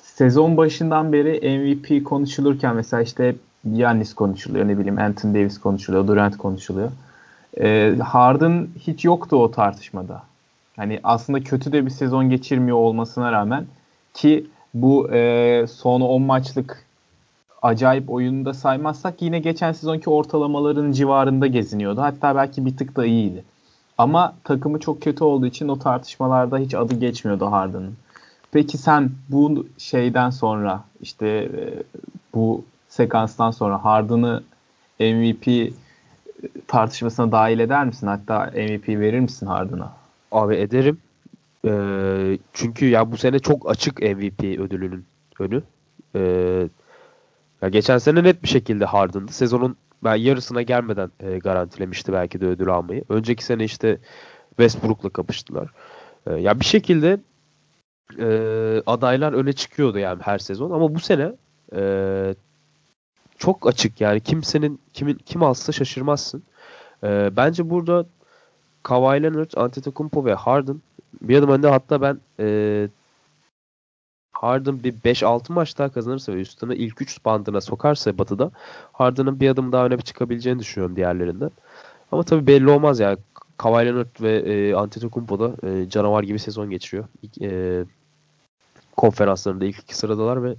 sezon 0.02 0.56
başından 0.56 1.12
beri 1.12 1.58
MVP 1.58 2.04
konuşulurken 2.04 2.76
mesela 2.76 3.02
işte 3.02 3.36
Yannis 3.72 4.14
konuşuluyor 4.14 4.68
ne 4.68 4.78
bileyim 4.78 4.98
Anthony 4.98 5.34
Davis 5.34 5.58
konuşuluyor, 5.58 6.06
Durant 6.06 6.38
konuşuluyor. 6.38 6.90
Ee, 7.60 7.96
Harden 8.04 8.68
hiç 8.78 9.04
yoktu 9.04 9.36
o 9.36 9.50
tartışmada. 9.50 10.22
Hani 10.76 11.00
aslında 11.02 11.40
kötü 11.40 11.72
de 11.72 11.86
bir 11.86 11.90
sezon 11.90 12.30
geçirmiyor 12.30 12.76
olmasına 12.76 13.32
rağmen 13.32 13.66
ki 14.14 14.46
bu 14.74 15.10
e, 15.12 15.66
son 15.66 16.00
10 16.00 16.22
maçlık 16.22 16.85
acayip 17.62 18.10
oyunu 18.10 18.44
da 18.44 18.54
saymazsak 18.54 19.22
yine 19.22 19.38
geçen 19.38 19.72
sezonki 19.72 20.10
ortalamaların 20.10 20.92
civarında 20.92 21.46
geziniyordu. 21.46 22.00
Hatta 22.00 22.36
belki 22.36 22.66
bir 22.66 22.76
tık 22.76 22.96
da 22.96 23.06
iyiydi. 23.06 23.44
Ama 23.98 24.34
takımı 24.44 24.80
çok 24.80 25.02
kötü 25.02 25.24
olduğu 25.24 25.46
için 25.46 25.68
o 25.68 25.78
tartışmalarda 25.78 26.58
hiç 26.58 26.74
adı 26.74 26.94
geçmiyordu 26.94 27.46
Harden'ın. 27.46 27.94
Peki 28.52 28.78
sen 28.78 29.10
bu 29.28 29.66
şeyden 29.78 30.30
sonra 30.30 30.84
işte 31.00 31.26
e, 31.28 31.82
bu 32.34 32.64
sekanstan 32.88 33.50
sonra 33.50 33.84
Harden'ı 33.84 34.42
MVP 35.00 35.72
tartışmasına 36.68 37.32
dahil 37.32 37.58
eder 37.58 37.84
misin? 37.84 38.06
Hatta 38.06 38.50
MVP 38.54 38.88
verir 38.88 39.20
misin 39.20 39.46
Harden'a? 39.46 39.92
Abi 40.32 40.54
ederim. 40.54 40.98
Ee, 41.64 42.38
çünkü 42.52 42.86
ya 42.88 43.12
bu 43.12 43.16
sene 43.16 43.38
çok 43.38 43.70
açık 43.70 44.02
MVP 44.02 44.44
ödülünün 44.44 45.04
önü. 45.40 45.62
Ee, 46.14 46.68
ya 47.66 47.70
geçen 47.70 47.98
sene 47.98 48.24
net 48.24 48.42
bir 48.42 48.48
şekilde 48.48 48.84
Harden'dı. 48.84 49.32
Sezonun 49.32 49.76
ben 50.04 50.14
yarısına 50.14 50.62
gelmeden 50.62 51.10
e, 51.20 51.38
garantilemişti 51.38 52.12
belki 52.12 52.40
de 52.40 52.46
ödül 52.46 52.68
almayı. 52.68 53.04
Önceki 53.08 53.44
sene 53.44 53.64
işte 53.64 53.98
Westbrook'la 54.48 55.08
kapıştılar. 55.08 55.70
E, 56.26 56.34
ya 56.34 56.60
bir 56.60 56.64
şekilde 56.64 57.20
e, 58.18 58.28
adaylar 58.86 59.32
öne 59.32 59.52
çıkıyordu 59.52 59.98
yani 59.98 60.22
her 60.22 60.38
sezon 60.38 60.70
ama 60.70 60.94
bu 60.94 61.00
sene 61.00 61.32
e, 61.76 62.34
çok 63.38 63.68
açık 63.68 64.00
yani 64.00 64.20
kimsenin 64.20 64.80
kimin 64.92 65.14
kim 65.14 65.42
alsa 65.42 65.72
şaşırmazsın. 65.72 66.42
E, 67.04 67.30
bence 67.36 67.70
burada 67.70 68.06
Kawhi 68.82 69.22
Leonard, 69.22 69.50
Antetokounmpo 69.56 70.24
ve 70.24 70.34
Harden 70.34 70.80
bir 71.22 71.38
adım 71.38 71.50
önde 71.50 71.68
hatta 71.68 72.02
ben 72.02 72.20
e, 72.40 72.88
Harden 74.40 74.84
bir 74.84 74.92
5-6 74.92 75.52
maç 75.52 75.78
daha 75.78 75.88
kazanırsa 75.88 76.32
ve 76.32 76.40
üstüne 76.40 76.76
ilk 76.76 77.02
3 77.02 77.24
bandına 77.24 77.60
sokarsa 77.60 78.18
Batı'da 78.18 78.50
Harden'ın 78.92 79.40
bir 79.40 79.48
adım 79.48 79.72
daha 79.72 79.86
öne 79.86 79.98
çıkabileceğini 79.98 80.58
düşünüyorum 80.58 80.96
diğerlerinden. 80.96 81.50
Ama 82.12 82.22
tabii 82.22 82.46
belli 82.46 82.70
olmaz 82.70 83.00
yani. 83.00 83.18
Kawhi 83.56 83.86
Leonard 83.86 84.22
ve 84.22 84.38
e, 84.38 84.74
Antetokounmpo 84.74 85.40
da 85.40 85.68
e, 85.68 85.88
canavar 85.88 86.22
gibi 86.22 86.38
sezon 86.38 86.70
geçiriyor. 86.70 87.04
İlk, 87.22 87.42
e, 87.42 87.84
konferanslarında 88.96 89.64
ilk 89.64 89.78
iki 89.78 89.96
sıradalar 89.96 90.42
ve 90.42 90.54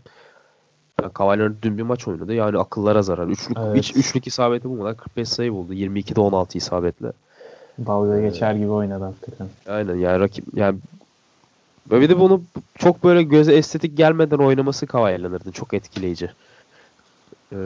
yani 1.01 1.13
Kawhi 1.13 1.39
Leonard 1.39 1.55
dün 1.61 1.77
bir 1.77 1.83
maç 1.83 2.07
oynadı. 2.07 2.33
Yani 2.33 2.57
akıllara 2.57 3.01
zarar. 3.01 3.27
Üçlük, 3.27 3.57
evet. 3.57 3.75
hiç 3.75 3.95
üçlük 3.95 4.27
isabeti 4.27 4.69
bulmadan 4.69 4.95
45 4.95 5.29
sayı 5.29 5.53
buldu. 5.53 5.73
22'de 5.73 6.19
16 6.19 6.57
isabetle. 6.57 7.11
Dalga 7.85 8.21
geçer 8.21 8.53
gibi 8.53 8.69
oynadı 8.69 9.03
hakikaten. 9.03 9.47
Aynen 9.67 9.95
yani 9.95 10.19
rakip 10.19 10.45
yani 10.53 10.79
bir 11.91 12.09
de 12.09 12.19
bunu 12.19 12.41
çok 12.77 13.03
böyle 13.03 13.23
göze 13.23 13.53
estetik 13.53 13.97
gelmeden 13.97 14.37
oynaması 14.37 14.87
Kawhi 14.87 15.23
Leonard'ın 15.23 15.51
çok 15.51 15.73
etkileyici. 15.73 16.29
Ee, 17.53 17.57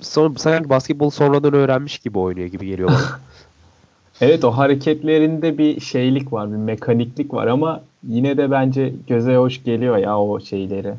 son, 0.00 0.34
sanki 0.34 0.70
basketbol 0.70 1.10
sonradan 1.10 1.54
öğrenmiş 1.54 1.98
gibi 1.98 2.18
oynuyor 2.18 2.46
gibi 2.46 2.66
geliyor 2.66 2.88
bana. 2.88 3.20
evet 4.20 4.44
o 4.44 4.50
hareketlerinde 4.50 5.58
bir 5.58 5.80
şeylik 5.80 6.32
var, 6.32 6.52
bir 6.52 6.56
mekaniklik 6.56 7.34
var 7.34 7.46
ama 7.46 7.82
yine 8.08 8.36
de 8.36 8.50
bence 8.50 8.92
göze 9.08 9.36
hoş 9.36 9.64
geliyor 9.64 9.96
ya 9.96 10.18
o 10.18 10.40
şeyleri. 10.40 10.94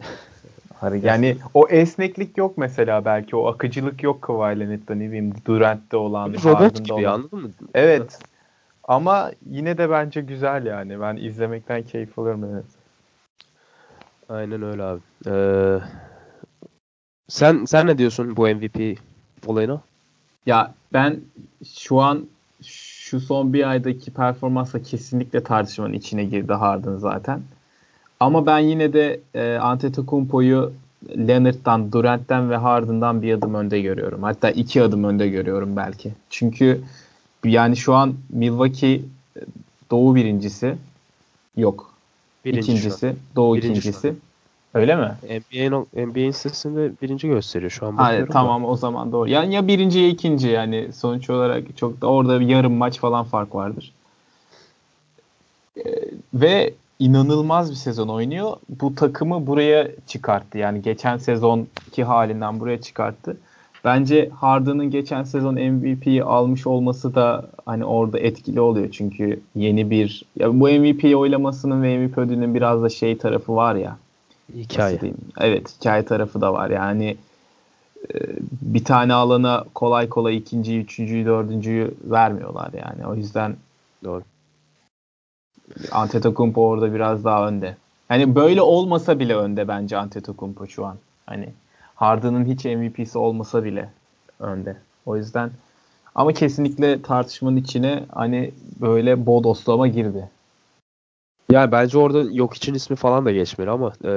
Yani 1.02 1.36
o 1.54 1.68
esneklik 1.68 2.38
yok 2.38 2.58
mesela 2.58 3.04
belki 3.04 3.36
o 3.36 3.46
akıcılık 3.46 4.02
yok 4.02 4.22
Kawhi 4.22 4.60
Leonard'da 4.60 4.94
ne 4.94 5.06
bileyim 5.06 5.34
Durant'te 5.46 5.96
olan. 5.96 6.34
Robot 6.44 6.84
gibi 6.84 6.92
olan. 6.92 7.12
anladın 7.12 7.38
mı? 7.38 7.50
Evet. 7.74 8.18
Ama 8.88 9.30
yine 9.50 9.78
de 9.78 9.90
bence 9.90 10.20
güzel 10.20 10.66
yani. 10.66 11.00
Ben 11.00 11.16
izlemekten 11.16 11.82
keyif 11.82 12.18
alıyorum 12.18 12.44
evet. 12.52 12.64
Aynen 14.28 14.62
öyle 14.62 14.82
abi. 14.82 15.00
Ee, 15.26 15.78
sen 17.28 17.64
sen 17.64 17.86
ne 17.86 17.98
diyorsun 17.98 18.36
bu 18.36 18.42
MVP 18.42 18.98
olayına? 19.46 19.80
Ya 20.46 20.74
ben 20.92 21.20
şu 21.76 22.00
an 22.00 22.26
şu 22.62 23.20
son 23.20 23.52
bir 23.52 23.70
aydaki 23.70 24.14
performansla 24.14 24.82
kesinlikle 24.82 25.42
tartışmanın 25.42 25.92
içine 25.92 26.24
girdi 26.24 26.52
Harden 26.52 26.96
zaten. 26.96 27.42
Ama 28.20 28.46
ben 28.46 28.58
yine 28.58 28.92
de 28.92 29.20
e, 29.34 29.56
Antetokounmpo'yu 29.56 30.72
Leonard'dan, 31.08 31.92
Durant'ten 31.92 32.50
ve 32.50 32.56
Harden'dan 32.56 33.22
bir 33.22 33.34
adım 33.34 33.54
önde 33.54 33.80
görüyorum. 33.80 34.22
Hatta 34.22 34.50
iki 34.50 34.82
adım 34.82 35.04
önde 35.04 35.28
görüyorum 35.28 35.76
belki. 35.76 36.12
Çünkü 36.30 36.80
yani 37.44 37.76
şu 37.76 37.94
an 37.94 38.14
Milwaukee 38.30 38.94
e, 39.36 39.40
Doğu 39.90 40.14
birincisi 40.14 40.76
yok. 41.56 41.94
Birinci 42.44 42.72
İkincisi, 42.72 43.16
Doğu 43.36 43.56
birinci 43.56 43.78
ikincisi. 43.78 44.14
Öyle 44.74 44.96
mi? 44.96 45.14
NBA'in 45.96 46.30
sitesinde 46.30 46.92
birinci 47.02 47.28
gösteriyor 47.28 47.70
şu 47.70 47.86
an. 47.86 47.96
Hayır, 47.96 48.26
tamam 48.26 48.62
da. 48.62 48.66
o 48.66 48.76
zaman 48.76 49.12
doğru. 49.12 49.28
Yani 49.28 49.54
ya 49.54 49.68
birinci 49.68 49.98
ya 49.98 50.08
ikinci 50.08 50.48
yani 50.48 50.92
sonuç 50.92 51.30
olarak 51.30 51.76
çok 51.76 52.00
da 52.00 52.06
orada 52.06 52.42
yarım 52.42 52.72
maç 52.72 52.98
falan 52.98 53.24
fark 53.24 53.54
vardır. 53.54 53.92
Ee, 55.76 55.82
ve 56.34 56.74
inanılmaz 56.98 57.70
bir 57.70 57.76
sezon 57.76 58.08
oynuyor. 58.08 58.56
Bu 58.68 58.94
takımı 58.94 59.46
buraya 59.46 59.88
çıkarttı. 60.06 60.58
Yani 60.58 60.82
geçen 60.82 61.16
sezonki 61.16 62.04
halinden 62.04 62.60
buraya 62.60 62.80
çıkarttı. 62.80 63.36
Bence 63.86 64.30
Harden'ın 64.34 64.90
geçen 64.90 65.22
sezon 65.22 65.54
MVP'yi 65.54 66.24
almış 66.24 66.66
olması 66.66 67.14
da 67.14 67.50
hani 67.66 67.84
orada 67.84 68.18
etkili 68.18 68.60
oluyor. 68.60 68.88
Çünkü 68.92 69.40
yeni 69.54 69.90
bir 69.90 70.24
ya 70.36 70.60
bu 70.60 70.68
MVP 70.68 71.16
oylamasının 71.16 71.82
ve 71.82 71.98
MVP 71.98 72.18
ödülünün 72.18 72.54
biraz 72.54 72.82
da 72.82 72.88
şey 72.88 73.18
tarafı 73.18 73.56
var 73.56 73.74
ya. 73.74 73.96
Hikaye. 74.54 74.98
Evet, 75.40 75.74
hikaye 75.80 76.04
tarafı 76.04 76.40
da 76.40 76.52
var. 76.52 76.70
Yani 76.70 77.16
e, 78.14 78.18
bir 78.62 78.84
tane 78.84 79.14
alana 79.14 79.64
kolay 79.74 80.08
kolay 80.08 80.36
ikinciyi, 80.36 80.80
üçüncüyü, 80.80 81.26
dördüncüyü 81.26 81.94
vermiyorlar 82.04 82.70
yani. 82.72 83.06
O 83.06 83.14
yüzden 83.14 83.56
Doğru. 84.04 84.22
Antetokounmpo 85.92 86.68
orada 86.68 86.94
biraz 86.94 87.24
daha 87.24 87.48
önde. 87.48 87.76
Hani 88.08 88.34
böyle 88.34 88.62
olmasa 88.62 89.18
bile 89.18 89.36
önde 89.36 89.68
bence 89.68 89.96
Antetokounmpo 89.96 90.66
şu 90.66 90.86
an. 90.86 90.96
Hani 91.26 91.48
Harden'ın 91.96 92.44
hiç 92.44 92.64
MVP'si 92.64 93.18
olmasa 93.18 93.64
bile 93.64 93.88
önde. 94.40 94.76
O 95.06 95.16
yüzden 95.16 95.50
ama 96.14 96.32
kesinlikle 96.32 97.02
tartışmanın 97.02 97.56
içine 97.56 98.04
hani 98.14 98.50
böyle 98.80 99.26
bodoslama 99.26 99.88
girdi. 99.88 100.28
Yani 101.50 101.72
bence 101.72 101.98
orada 101.98 102.22
yok 102.32 102.54
için 102.54 102.74
ismi 102.74 102.96
falan 102.96 103.24
da 103.24 103.32
geçmeli 103.32 103.70
ama 103.70 103.92
e, 104.04 104.10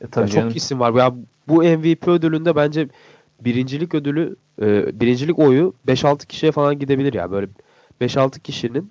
e, 0.00 0.06
tabii 0.10 0.30
çok 0.30 0.56
isim 0.56 0.80
var. 0.80 0.94
Ya 0.94 1.14
bu 1.48 1.62
MVP 1.62 2.08
ödülünde 2.08 2.56
bence 2.56 2.88
birincilik 3.40 3.94
ödülü 3.94 4.36
e, 4.62 5.00
birincilik 5.00 5.38
oyu 5.38 5.74
5-6 5.88 6.26
kişiye 6.26 6.52
falan 6.52 6.78
gidebilir 6.78 7.12
ya. 7.12 7.30
Böyle 7.30 7.48
5-6 8.00 8.40
kişinin 8.40 8.90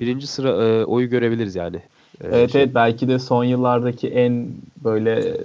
birinci 0.00 0.26
sıra 0.26 0.64
e, 0.64 0.84
oyu 0.84 1.10
görebiliriz 1.10 1.56
yani. 1.56 1.76
E, 1.76 2.28
evet 2.28 2.52
şey. 2.52 2.62
evet 2.62 2.74
belki 2.74 3.08
de 3.08 3.18
son 3.18 3.44
yıllardaki 3.44 4.08
en 4.08 4.48
böyle 4.84 5.36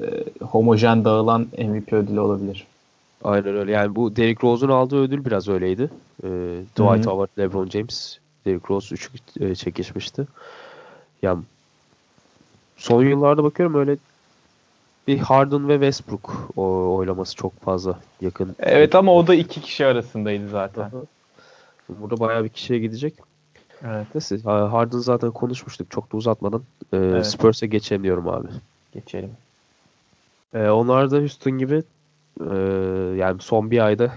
e, 0.00 0.24
homojen 0.44 1.04
dağılan 1.04 1.46
MVP 1.58 1.92
ödülü 1.92 2.20
olabilir. 2.20 2.66
Aynen 3.24 3.56
öyle. 3.56 3.72
Yani 3.72 3.94
bu 3.94 4.16
Derrick 4.16 4.46
Rose'un 4.46 4.70
aldığı 4.70 5.00
ödül 5.00 5.24
biraz 5.24 5.48
öyleydi. 5.48 5.90
E, 6.22 6.28
Dwight 6.76 7.06
Howard, 7.06 7.28
LeBron 7.38 7.68
James, 7.68 8.18
Derrick 8.46 8.66
Rose 8.70 8.94
3 8.94 9.10
e, 9.40 9.54
çekişmişti. 9.54 10.26
Yani 11.22 11.42
son 12.76 13.04
yıllarda 13.04 13.44
bakıyorum 13.44 13.74
öyle 13.74 13.96
bir 15.08 15.18
Harden 15.18 15.68
ve 15.68 15.72
Westbrook 15.72 16.50
o, 16.56 16.96
oylaması 16.96 17.36
çok 17.36 17.60
fazla 17.60 17.98
yakın. 18.20 18.56
Evet 18.58 18.94
ama 18.94 19.14
o 19.14 19.26
da 19.26 19.34
iki 19.34 19.60
kişi 19.60 19.86
arasındaydı 19.86 20.48
zaten. 20.48 20.90
Burada 21.88 22.20
bayağı 22.20 22.44
bir 22.44 22.48
kişiye 22.48 22.78
gidecek. 22.78 23.14
Evet. 23.84 24.06
Neyse 24.14 24.38
Harden 24.44 24.98
zaten 24.98 25.30
konuşmuştuk 25.30 25.90
çok 25.90 26.12
da 26.12 26.16
uzatmadan. 26.16 26.62
Ee, 26.92 26.96
evet. 26.96 27.26
Spurs'e 27.26 27.66
geçemiyorum 27.66 28.28
abi. 28.28 28.48
Geçelim. 28.92 29.30
Ee, 30.54 30.68
onlar 30.68 31.10
da 31.10 31.18
Houston 31.18 31.58
gibi 31.58 31.82
e, 32.40 32.54
yani 33.18 33.40
son 33.40 33.70
bir 33.70 33.86
ayda 33.86 34.12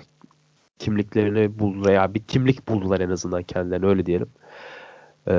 kimliklerini 0.80 1.60
buldular. 1.60 1.94
Yani 1.94 2.14
bir 2.14 2.24
kimlik 2.24 2.68
buldular 2.68 3.00
en 3.00 3.10
azından 3.10 3.44
kendilerine 3.44 3.86
öyle 3.86 4.06
diyelim. 4.06 4.30
Ee, 5.28 5.34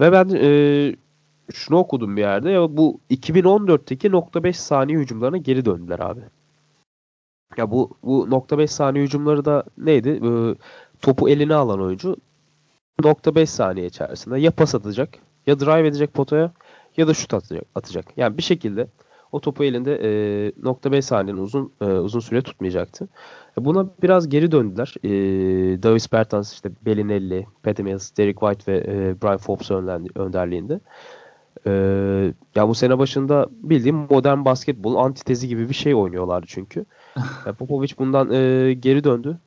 ve 0.00 0.12
ben 0.12 0.28
e, 0.34 0.96
şunu 1.52 1.78
okudum 1.78 2.16
bir 2.16 2.20
yerde 2.22 2.50
ya 2.50 2.76
bu 2.76 3.00
2014'teki 3.10 4.12
nokta 4.12 4.44
5 4.44 4.56
saniye 4.60 4.98
hücumlarına 4.98 5.36
geri 5.36 5.64
döndüler 5.64 5.98
abi. 5.98 6.20
Ya 7.56 7.70
bu 7.70 7.90
bu 8.02 8.30
nokta 8.30 8.58
5 8.58 8.70
saniye 8.70 9.04
hücumları 9.04 9.44
da 9.44 9.64
neydi? 9.78 10.08
Ee, 10.08 10.54
topu 11.02 11.28
eline 11.28 11.54
alan 11.54 11.80
oyuncu 11.80 12.16
nokta 13.04 13.34
5 13.34 13.50
saniye 13.50 13.86
içerisinde 13.86 14.38
ya 14.40 14.50
pas 14.50 14.74
atacak 14.74 15.18
ya 15.46 15.60
drive 15.60 15.88
edecek 15.88 16.14
potaya 16.14 16.52
ya 16.96 17.08
da 17.08 17.14
şut 17.14 17.34
atacak. 17.34 17.64
atacak. 17.74 18.06
Yani 18.16 18.38
bir 18.38 18.42
şekilde 18.42 18.86
o 19.36 19.40
topu 19.40 19.64
elinde 19.64 20.00
e, 20.02 20.52
nokta 20.62 20.92
5 20.92 21.04
saniyenin 21.04 21.40
uzun 21.40 21.72
e, 21.80 21.84
uzun 21.84 22.20
süre 22.20 22.42
tutmayacaktı. 22.42 23.08
E, 23.58 23.64
buna 23.64 23.86
biraz 24.02 24.28
geri 24.28 24.52
döndüler. 24.52 24.94
E, 25.04 25.10
Davis 25.82 26.12
Bertans, 26.12 26.52
işte 26.52 26.70
Bellinelli, 26.86 27.46
Patty 27.62 27.82
Mills, 27.82 28.16
Derek 28.16 28.40
White 28.40 28.72
ve 28.72 28.78
e, 28.78 29.22
Brian 29.22 29.36
Forbes 29.36 29.70
önderliğinde. 30.14 30.80
E, 31.66 31.72
ya 32.54 32.68
bu 32.68 32.74
sene 32.74 32.98
başında 32.98 33.46
bildiğim 33.50 33.96
modern 33.96 34.44
basketbol 34.44 34.96
antitezi 34.96 35.48
gibi 35.48 35.68
bir 35.68 35.74
şey 35.74 35.94
oynuyorlardı 35.94 36.46
çünkü. 36.48 36.84
Yani 37.46 37.56
Popovic 37.58 37.90
bundan 37.98 38.30
e, 38.30 38.72
geri 38.72 39.04
döndü. 39.04 39.38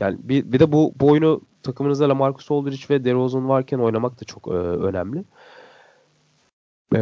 Yani 0.00 0.18
bir, 0.22 0.52
bir 0.52 0.60
de 0.60 0.72
bu, 0.72 0.92
bu 1.00 1.06
oyunu 1.06 1.40
takımınızda 1.62 2.08
Lamarcus 2.08 2.50
Aldridge 2.50 2.82
ve 2.90 3.04
DeRozan 3.04 3.48
varken 3.48 3.78
oynamak 3.78 4.20
da 4.20 4.24
çok 4.24 4.48
e, 4.48 4.50
önemli. 4.50 5.24
E, 6.94 7.00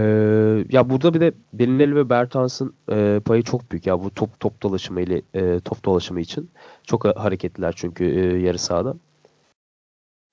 ya 0.70 0.90
burada 0.90 1.14
bir 1.14 1.20
de 1.20 1.32
Belinelli 1.52 1.96
ve 1.96 2.10
Bertans'ın 2.10 2.74
e, 2.92 3.20
payı 3.24 3.42
çok 3.42 3.72
büyük 3.72 3.86
ya 3.86 4.04
bu 4.04 4.10
top 4.10 4.40
top 4.40 4.62
dolaşımı 4.62 5.00
ile 5.00 5.22
e, 5.34 5.60
top 5.60 5.84
dolaşımı 5.84 6.20
için. 6.20 6.50
Çok 6.84 7.18
hareketliler 7.18 7.72
çünkü 7.76 8.04
e, 8.04 8.38
yarı 8.38 8.58
sahada. 8.58 8.96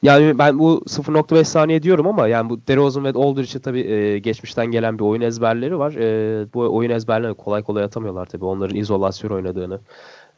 Yani 0.03 0.39
ben 0.39 0.59
bu 0.59 0.83
0.5 0.87 1.43
saniye 1.43 1.83
diyorum 1.83 2.07
ama 2.07 2.27
yani 2.27 2.49
bu 2.49 2.67
DeRozan 2.67 3.03
ve 3.03 3.09
Aldridge'e 3.09 3.61
tabii 3.61 3.81
e, 3.81 4.19
geçmişten 4.19 4.65
gelen 4.65 4.99
bir 4.99 5.03
oyun 5.03 5.21
ezberleri 5.21 5.79
var. 5.79 5.93
E, 5.93 6.53
bu 6.53 6.75
oyun 6.75 6.89
ezberlerini 6.89 7.35
kolay 7.35 7.63
kolay 7.63 7.83
atamıyorlar 7.83 8.25
tabii. 8.25 8.45
Onların 8.45 8.75
izolasyon 8.75 9.31
oynadığını, 9.31 9.79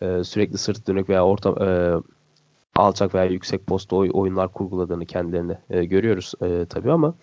e, 0.01 0.23
sürekli 0.23 0.57
sırt 0.57 0.87
dönük 0.87 1.09
veya 1.09 1.25
orta 1.25 1.49
e, 1.65 1.67
alçak 2.75 3.15
veya 3.15 3.25
yüksek 3.25 3.67
posta 3.67 3.95
oy, 3.95 4.09
oyunlar 4.13 4.53
kurguladığını 4.53 5.05
kendilerine 5.05 5.59
e, 5.69 5.85
görüyoruz 5.85 6.33
e, 6.41 6.65
tabii 6.69 6.91
ama 6.91 7.15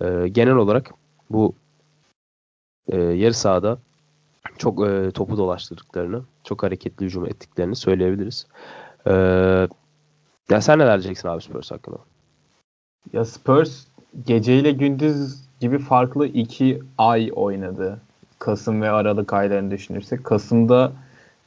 e, 0.00 0.28
genel 0.28 0.54
olarak 0.54 0.90
bu 1.30 1.54
e, 2.88 2.96
yarı 2.96 3.34
sahada 3.34 3.78
çok 4.58 4.88
e, 4.88 5.10
topu 5.10 5.36
dolaştırdıklarını, 5.36 6.22
çok 6.44 6.62
hareketli 6.62 7.06
hücum 7.06 7.26
ettiklerini 7.26 7.76
söyleyebiliriz. 7.76 8.46
E, 9.06 9.12
ya 10.50 10.60
sen 10.60 10.78
neler 10.78 11.02
diyeceksin 11.02 11.28
abi 11.28 11.42
Spurs 11.42 11.70
hakkında? 11.70 11.98
Ya 13.12 13.24
Spurs 13.24 13.84
geceyle 14.26 14.70
gündüz 14.70 15.36
gibi 15.60 15.78
farklı 15.78 16.26
iki 16.26 16.82
ay 16.98 17.30
oynadı. 17.34 18.00
Kasım 18.38 18.82
ve 18.82 18.90
Aralık 18.90 19.32
aylarını 19.32 19.70
düşünürsek. 19.70 20.24
Kasım'da 20.24 20.92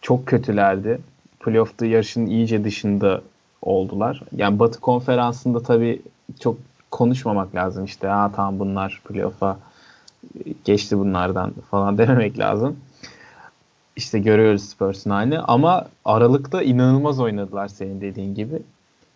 çok 0.01 0.27
kötülerdi. 0.27 1.01
Playoff'ta 1.39 1.85
yarışın 1.85 2.25
iyice 2.25 2.63
dışında 2.63 3.21
oldular. 3.61 4.23
Yani 4.35 4.59
Batı 4.59 4.79
konferansında 4.79 5.63
tabii 5.63 6.01
çok 6.39 6.57
konuşmamak 6.91 7.55
lazım 7.55 7.85
işte. 7.85 8.07
Ha 8.07 8.31
tamam 8.35 8.59
bunlar 8.59 9.01
playoff'a 9.05 9.57
geçti 10.65 10.97
bunlardan 10.97 11.53
falan 11.71 11.97
dememek 11.97 12.39
lazım. 12.39 12.77
İşte 13.95 14.19
görüyoruz 14.19 14.63
Spurs'un 14.63 15.09
halini 15.09 15.39
ama 15.39 15.87
Aralık'ta 16.05 16.61
inanılmaz 16.61 17.19
oynadılar 17.19 17.67
senin 17.67 18.01
dediğin 18.01 18.35
gibi. 18.35 18.61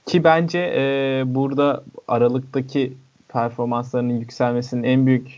Ki 0.06 0.24
bence 0.24 0.60
e, 0.60 1.24
burada 1.26 1.84
Aralık'taki 2.08 2.94
performanslarının 3.28 4.14
yükselmesinin 4.14 4.84
en 4.84 5.06
büyük 5.06 5.38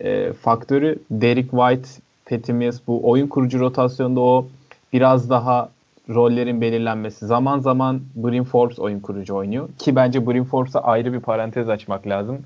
e, 0.00 0.32
faktörü 0.32 0.98
Derek 1.10 1.50
White, 1.50 1.88
Patty 2.30 2.52
bu 2.86 3.10
oyun 3.10 3.26
kurucu 3.26 3.60
rotasyonda 3.60 4.20
o 4.20 4.46
biraz 4.92 5.30
daha 5.30 5.68
rollerin 6.08 6.60
belirlenmesi. 6.60 7.26
Zaman 7.26 7.58
zaman 7.58 8.00
Brim 8.14 8.44
Forbes 8.44 8.78
oyun 8.78 9.00
kurucu 9.00 9.34
oynuyor. 9.34 9.68
Ki 9.78 9.96
bence 9.96 10.26
Brim 10.26 10.44
Forbes'a 10.44 10.80
ayrı 10.80 11.12
bir 11.12 11.20
parantez 11.20 11.68
açmak 11.68 12.06
lazım. 12.06 12.38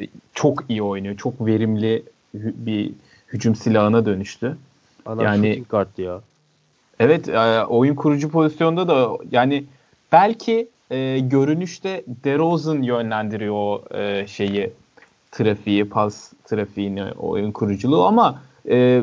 E, 0.00 0.06
çok 0.34 0.64
iyi 0.68 0.82
oynuyor. 0.82 1.16
Çok 1.16 1.46
verimli 1.46 2.02
bir 2.34 2.92
hücum 3.28 3.54
silahına 3.54 4.06
dönüştü. 4.06 4.56
Adam 5.06 5.24
yani 5.24 5.62
guard 5.70 5.98
ya. 5.98 6.20
Evet, 7.00 7.28
e, 7.28 7.64
oyun 7.64 7.94
kurucu 7.94 8.30
pozisyonda 8.30 8.88
da 8.88 9.10
yani 9.30 9.64
belki 10.12 10.68
e, 10.90 11.18
görünüşte 11.18 12.04
DeRozan 12.24 12.82
yönlendiriyor 12.82 13.54
o 13.54 13.82
e, 13.94 14.26
şeyi 14.26 14.72
trafiği, 15.32 15.84
pas 15.84 16.32
trafiğini, 16.44 17.04
oyun 17.04 17.52
kuruculuğu 17.52 18.06
ama 18.06 18.42
e, 18.68 19.02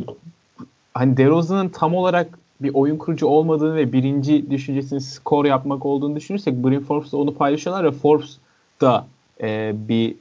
hani 0.94 1.18
DeRozan'ın 1.18 1.70
tam 1.70 1.96
olarak 1.96 2.40
bir 2.64 2.74
oyun 2.74 2.98
kurucu 2.98 3.28
olmadığını 3.28 3.76
ve 3.76 3.94
birinci 3.94 4.52
düşüncesinin 4.52 5.00
skor 5.00 5.46
yapmak 5.46 5.86
olduğunu 5.86 6.16
düşünürsek 6.16 6.54
Brim 6.54 6.84
Forbes 6.84 7.14
onu 7.14 7.36
paylaşıyorlar 7.36 7.86
ve 7.86 7.92
Forbes 7.92 8.38
da 8.82 9.08
e, 9.42 9.74
bir 9.88 10.16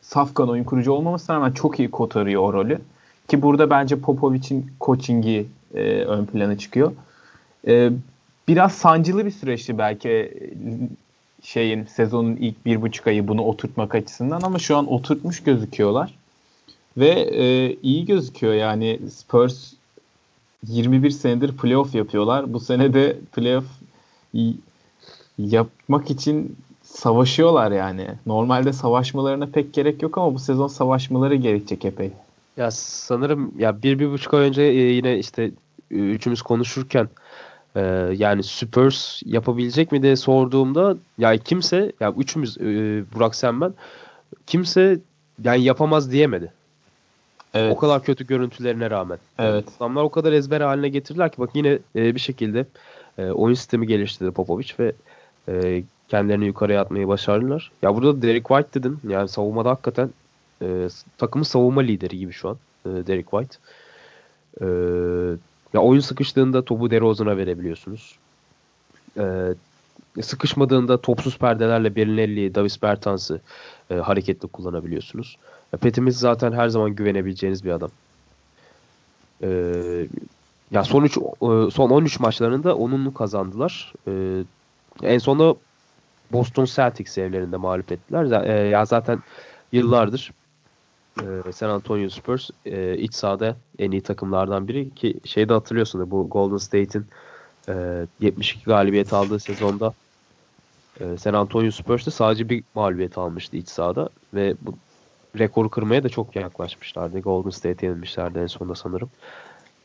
safkan 0.00 0.48
oyun 0.48 0.64
kurucu 0.64 0.92
olmamasına 0.92 1.36
rağmen 1.36 1.52
çok 1.52 1.78
iyi 1.78 1.90
kotarıyor 1.90 2.42
o 2.42 2.52
rolü. 2.52 2.78
Ki 3.28 3.42
burada 3.42 3.70
bence 3.70 4.00
Popovic'in 4.00 4.66
coachingi 4.80 5.46
e, 5.74 5.82
ön 5.90 6.26
plana 6.26 6.58
çıkıyor. 6.58 6.92
E, 7.66 7.90
biraz 8.48 8.72
sancılı 8.72 9.26
bir 9.26 9.30
süreçti 9.30 9.78
belki 9.78 10.08
e, 10.08 10.32
şeyin 11.42 11.84
sezonun 11.84 12.36
ilk 12.36 12.66
bir 12.66 12.82
buçuk 12.82 13.06
ayı 13.06 13.28
bunu 13.28 13.42
oturtmak 13.42 13.94
açısından 13.94 14.40
ama 14.40 14.58
şu 14.58 14.76
an 14.76 14.92
oturtmuş 14.92 15.42
gözüküyorlar. 15.42 16.14
Ve 16.96 17.10
e, 17.10 17.74
iyi 17.82 18.06
gözüküyor 18.06 18.54
yani 18.54 19.00
Spurs 19.10 19.72
21 20.66 21.10
senedir 21.10 21.56
playoff 21.56 21.94
yapıyorlar. 21.94 22.52
Bu 22.52 22.60
sene 22.60 22.94
de 22.94 23.18
playoff 23.32 23.64
yapmak 25.38 26.10
için 26.10 26.56
savaşıyorlar 26.82 27.72
yani. 27.72 28.06
Normalde 28.26 28.72
savaşmalarına 28.72 29.46
pek 29.46 29.72
gerek 29.72 30.02
yok 30.02 30.18
ama 30.18 30.34
bu 30.34 30.38
sezon 30.38 30.68
savaşmaları 30.68 31.34
gerekecek 31.34 31.84
epey. 31.84 32.10
Ya 32.56 32.70
sanırım 32.70 33.52
ya 33.58 33.82
bir 33.82 33.98
bir 33.98 34.10
buçuk 34.10 34.34
ay 34.34 34.40
önce 34.40 34.62
e, 34.62 34.74
yine 34.74 35.18
işte 35.18 35.50
üçümüz 35.90 36.42
konuşurken 36.42 37.08
e, 37.76 37.80
yani 38.16 38.42
Spurs 38.42 39.22
yapabilecek 39.24 39.92
mi 39.92 40.02
diye 40.02 40.16
sorduğumda 40.16 40.96
ya 41.18 41.36
kimse 41.36 41.92
ya 42.00 42.12
üçümüz 42.12 42.58
e, 42.58 42.64
Burak 43.14 43.34
sen 43.34 43.60
ben 43.60 43.74
kimse 44.46 44.98
yani 45.44 45.62
yapamaz 45.62 46.12
diyemedi. 46.12 46.52
Evet. 47.54 47.76
O 47.76 47.78
kadar 47.78 48.02
kötü 48.02 48.26
görüntülerine 48.26 48.90
rağmen. 48.90 49.18
Evet. 49.38 49.64
Adamlar 49.76 50.02
o 50.02 50.08
kadar 50.08 50.32
ezber 50.32 50.60
haline 50.60 50.88
getirdiler 50.88 51.32
ki 51.32 51.38
bak 51.38 51.50
yine 51.54 51.78
e, 51.96 52.14
bir 52.14 52.20
şekilde 52.20 52.66
e, 53.18 53.30
oyun 53.30 53.54
sistemi 53.54 53.86
geliştirdi 53.86 54.30
Popovic 54.30 54.72
ve 54.78 54.92
e, 55.48 55.82
kendilerini 56.08 56.46
yukarıya 56.46 56.80
atmayı 56.80 57.08
başardılar. 57.08 57.70
Ya 57.82 57.94
burada 57.94 58.22
Derek 58.22 58.48
White 58.48 58.74
dedin. 58.74 58.98
Yani 59.08 59.28
savunmada 59.28 59.70
hakikaten 59.70 60.10
e, 60.62 60.88
takımın 61.18 61.44
savunma 61.44 61.80
lideri 61.80 62.18
gibi 62.18 62.32
şu 62.32 62.48
an 62.48 62.56
e, 62.86 62.88
Derek 62.88 63.30
White. 63.30 63.56
E, 64.60 64.66
ya 65.74 65.80
oyun 65.80 66.00
sıkıştığında 66.00 66.62
topu 66.64 66.90
DeRozan'a 66.90 67.36
verebiliyorsunuz. 67.36 68.18
E, 69.18 69.54
sıkışmadığında 70.22 71.00
topsuz 71.00 71.38
perdelerle 71.38 71.96
Belinelli'yi, 71.96 72.54
Davis 72.54 72.82
Bertans'ı 72.82 73.40
e, 73.90 73.94
hareketli 73.94 74.48
kullanabiliyorsunuz. 74.48 75.36
Petimiz 75.76 76.18
zaten 76.18 76.52
her 76.52 76.68
zaman 76.68 76.90
güvenebileceğiniz 76.90 77.64
bir 77.64 77.70
adam. 77.70 77.90
E, 79.42 79.48
ya 80.70 80.84
son 80.84 81.04
3 81.04 81.16
e, 81.16 81.20
son 81.70 81.90
13 81.90 82.20
maçlarında 82.20 82.76
onunlu 82.76 83.14
kazandılar. 83.14 83.92
E, 84.08 84.42
en 85.02 85.18
sonunda 85.18 85.58
Boston 86.32 86.64
Celtics 86.64 87.18
evlerinde 87.18 87.56
mağlup 87.56 87.92
ettiler. 87.92 88.44
E, 88.44 88.68
ya 88.68 88.84
zaten 88.84 89.18
yıllardır 89.72 90.32
e, 91.22 91.52
San 91.52 91.70
Antonio 91.70 92.08
Spurs 92.08 92.50
e, 92.66 92.96
iç 92.96 93.14
sahada 93.14 93.56
en 93.78 93.90
iyi 93.90 94.00
takımlardan 94.00 94.68
biri 94.68 94.94
ki 94.94 95.14
şeyde 95.24 95.52
hatırlıyorsun 95.52 96.10
bu 96.10 96.28
Golden 96.30 96.56
State'in 96.56 97.06
e, 97.68 98.06
72 98.20 98.64
galibiyet 98.64 99.12
aldığı 99.12 99.38
sezonda 99.38 99.94
e, 101.00 101.18
San 101.18 101.34
Antonio 101.34 101.70
Spurs'ta 101.70 102.10
sadece 102.10 102.48
bir 102.48 102.64
mağlubiyet 102.74 103.18
almıştı 103.18 103.56
iç 103.56 103.68
sahada 103.68 104.08
ve 104.34 104.54
bu 104.62 104.74
rekoru 105.38 105.68
kırmaya 105.68 106.02
da 106.02 106.08
çok 106.08 106.36
yaklaşmışlardı. 106.36 107.20
Golden 107.20 107.50
State'e 107.50 107.86
yenilmişlerdi 107.86 108.38
en 108.38 108.46
sonunda 108.46 108.74
sanırım. 108.74 109.10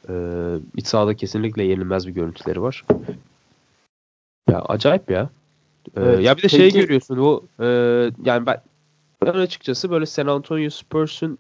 E, 0.10 0.14
iç 0.76 0.88
sahada 0.88 1.14
kesinlikle 1.14 1.64
yenilmez 1.64 2.08
bir 2.08 2.14
görüntüleri 2.14 2.62
var. 2.62 2.86
Ya 4.50 4.62
acayip 4.62 5.12
ya. 5.12 5.30
Ee, 5.98 6.02
evet, 6.02 6.24
ya 6.24 6.38
bir 6.38 6.44
de 6.44 6.50
şey 6.50 6.60
peki... 6.60 6.72
şey 6.72 6.82
görüyorsun 6.82 7.18
o 7.18 7.42
e, 7.60 7.66
yani 8.26 8.46
ben 8.46 8.62
ben 9.26 9.34
açıkçası 9.34 9.92
böyle 9.92 10.06
San 10.06 10.28
Antonio 10.28 10.70
Spurs'un 10.70 11.38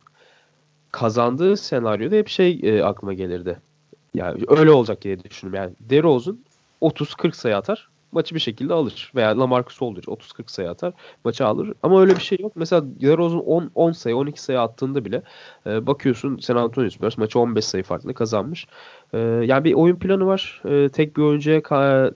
kazandığı 0.91 1.57
senaryoda 1.57 2.15
hep 2.15 2.27
şey 2.27 2.59
e, 2.63 2.83
aklıma 2.83 3.13
gelirdi. 3.13 3.59
Yani 4.13 4.43
öyle 4.47 4.71
olacak 4.71 5.01
diye 5.01 5.23
düşünüyorum. 5.23 5.63
Yani 5.63 5.89
DeRozan 5.89 6.39
30-40 6.81 7.33
sayı 7.33 7.57
atar 7.57 7.89
maçı 8.13 8.36
bir 8.36 8.39
şekilde 8.39 8.73
alır. 8.73 9.12
Veya 9.15 9.39
Lamarcus 9.39 9.82
Aldridge 9.82 10.12
30-40 10.12 10.52
sayı 10.52 10.69
atar 10.69 10.93
maçı 11.26 11.45
alır. 11.45 11.73
Ama 11.84 12.02
öyle 12.02 12.15
bir 12.15 12.21
şey 12.21 12.38
yok. 12.41 12.52
Mesela 12.56 12.84
DeRozan 13.02 13.45
10, 13.45 13.71
10 13.76 13.91
sayı 13.91 14.17
12 14.17 14.41
sayı 14.41 14.62
attığında 14.62 15.06
bile 15.06 15.21
e, 15.65 15.88
bakıyorsun 15.88 16.38
San 16.38 16.56
Antonio 16.56 16.89
Spurs 16.89 17.17
maçı 17.17 17.39
15 17.39 17.65
sayı 17.65 17.84
farklı 17.84 18.13
kazanmış. 18.13 18.67
E, 19.13 19.17
yani 19.19 19.63
bir 19.63 19.73
oyun 19.73 19.95
planı 19.95 20.26
var. 20.26 20.62
E, 20.65 20.89
tek 20.89 21.17
bir 21.17 21.21
oyuncuya 21.21 21.60
ka- 21.60 22.13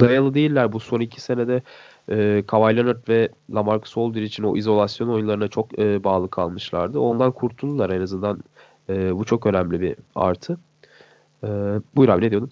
dayalı 0.00 0.34
değiller. 0.34 0.72
Bu 0.72 0.80
son 0.80 1.00
iki 1.00 1.20
senede 1.20 1.62
e, 2.10 2.44
Kawhi 2.46 2.76
Leonard 2.76 3.08
ve 3.08 3.28
Lamarcus 3.54 3.98
Aldridge 3.98 4.24
için 4.24 4.42
o 4.42 4.56
izolasyon 4.56 5.08
oyunlarına 5.08 5.48
çok 5.48 5.78
e, 5.78 6.04
bağlı 6.04 6.30
kalmışlardı. 6.30 6.98
Ondan 7.00 7.32
kurtuldular 7.32 7.90
en 7.90 8.00
azından. 8.00 8.40
E, 8.88 9.16
bu 9.18 9.24
çok 9.24 9.46
önemli 9.46 9.80
bir 9.80 9.96
artı. 10.14 10.58
E, 11.44 11.48
buyur 11.96 12.08
abi 12.08 12.24
ne 12.26 12.30
diyordun? 12.30 12.50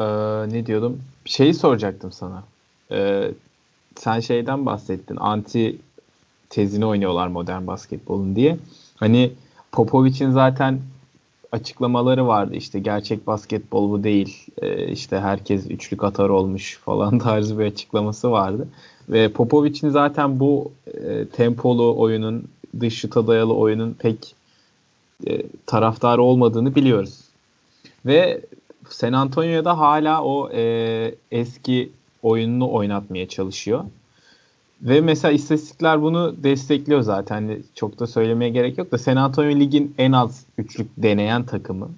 Ee, 0.00 0.04
ne 0.48 0.66
diyordum? 0.66 1.00
Şeyi 1.24 1.54
soracaktım 1.54 2.12
sana. 2.12 2.44
Ee, 2.92 3.30
sen 3.96 4.20
şeyden 4.20 4.66
bahsettin. 4.66 5.16
Anti 5.16 5.76
tezini 6.50 6.86
oynuyorlar 6.86 7.28
modern 7.28 7.66
basketbolun 7.66 8.36
diye. 8.36 8.56
Hani 8.96 9.32
Popovic'in 9.72 10.30
zaten 10.30 10.80
açıklamaları 11.52 12.26
vardı 12.26 12.54
işte 12.54 12.80
gerçek 12.80 13.26
basketbol 13.26 13.90
bu 13.90 14.04
değil 14.04 14.46
ee, 14.62 14.86
işte 14.86 15.18
herkes 15.18 15.70
üçlük 15.70 16.04
atar 16.04 16.28
olmuş 16.28 16.78
falan 16.84 17.18
tarzı 17.28 17.58
bir 17.58 17.64
açıklaması 17.64 18.30
vardı 18.30 18.68
ve 19.08 19.32
Popovic'in 19.32 19.90
zaten 19.90 20.40
bu 20.40 20.72
e, 20.86 21.26
tempolu 21.26 21.98
oyunun 21.98 22.44
dış 22.80 22.98
şuta 22.98 23.26
dayalı 23.26 23.54
oyunun 23.54 23.96
pek 23.98 24.34
e, 25.26 25.42
taraftarı 25.66 26.22
olmadığını 26.22 26.74
biliyoruz 26.74 27.20
ve 28.06 28.40
San 28.88 29.12
Antonio'da 29.12 29.78
hala 29.78 30.22
o 30.22 30.50
e, 30.52 31.14
eski 31.30 31.90
oyununu 32.22 32.72
oynatmaya 32.72 33.28
çalışıyor. 33.28 33.84
Ve 34.82 35.00
mesela 35.00 35.32
istatistikler 35.32 36.02
bunu 36.02 36.34
destekliyor 36.42 37.00
zaten. 37.00 37.34
Hani 37.34 37.58
çok 37.74 37.98
da 37.98 38.06
söylemeye 38.06 38.50
gerek 38.50 38.78
yok 38.78 38.92
da 38.92 38.98
San 38.98 39.16
Antonio 39.16 39.60
ligin 39.60 39.94
en 39.98 40.12
az 40.12 40.46
üçlük 40.58 40.88
deneyen 40.96 41.42
takımı. 41.42 41.88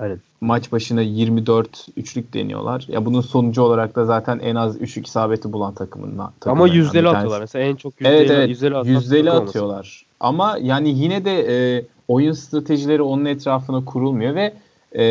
Evet. 0.00 0.18
Maç 0.40 0.72
başına 0.72 1.00
24 1.00 1.86
üçlük 1.96 2.34
deniyorlar. 2.34 2.84
Ya 2.88 3.04
bunun 3.04 3.20
sonucu 3.20 3.62
olarak 3.62 3.96
da 3.96 4.04
zaten 4.04 4.38
en 4.38 4.54
az 4.54 4.80
üçlük 4.80 5.06
isabeti 5.06 5.52
bulan 5.52 5.74
takımın. 5.74 6.18
Ama 6.46 6.68
yüzdeli 6.68 7.08
atıyorlar. 7.08 7.40
Mesela 7.40 7.64
en 7.64 7.76
çok 7.76 8.00
yüzdeli, 8.00 8.16
evet, 8.16 8.30
evet, 8.30 8.48
yüzdeli, 8.48 8.88
yüzdeli 8.88 9.30
atıyorlar. 9.30 9.74
Olması. 9.74 10.04
Ama 10.20 10.58
yani 10.62 10.90
yine 10.90 11.24
de 11.24 11.46
e, 11.48 11.84
oyun 12.08 12.32
stratejileri 12.32 13.02
onun 13.02 13.24
etrafına 13.24 13.84
kurulmuyor 13.84 14.34
ve 14.34 14.54
e, 14.94 15.04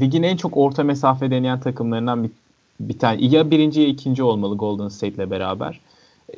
ligin 0.00 0.22
en 0.22 0.36
çok 0.36 0.56
orta 0.56 0.84
mesafe 0.84 1.30
deneyen 1.30 1.60
takımlarından 1.60 2.24
bir, 2.24 2.30
bir 2.80 2.98
tane. 2.98 3.24
Ya 3.24 3.50
birinci 3.50 3.80
ya 3.80 3.86
ikinci 3.86 4.22
olmalı 4.22 4.56
Golden 4.56 4.88
State 4.88 5.14
ile 5.14 5.30
beraber. 5.30 5.80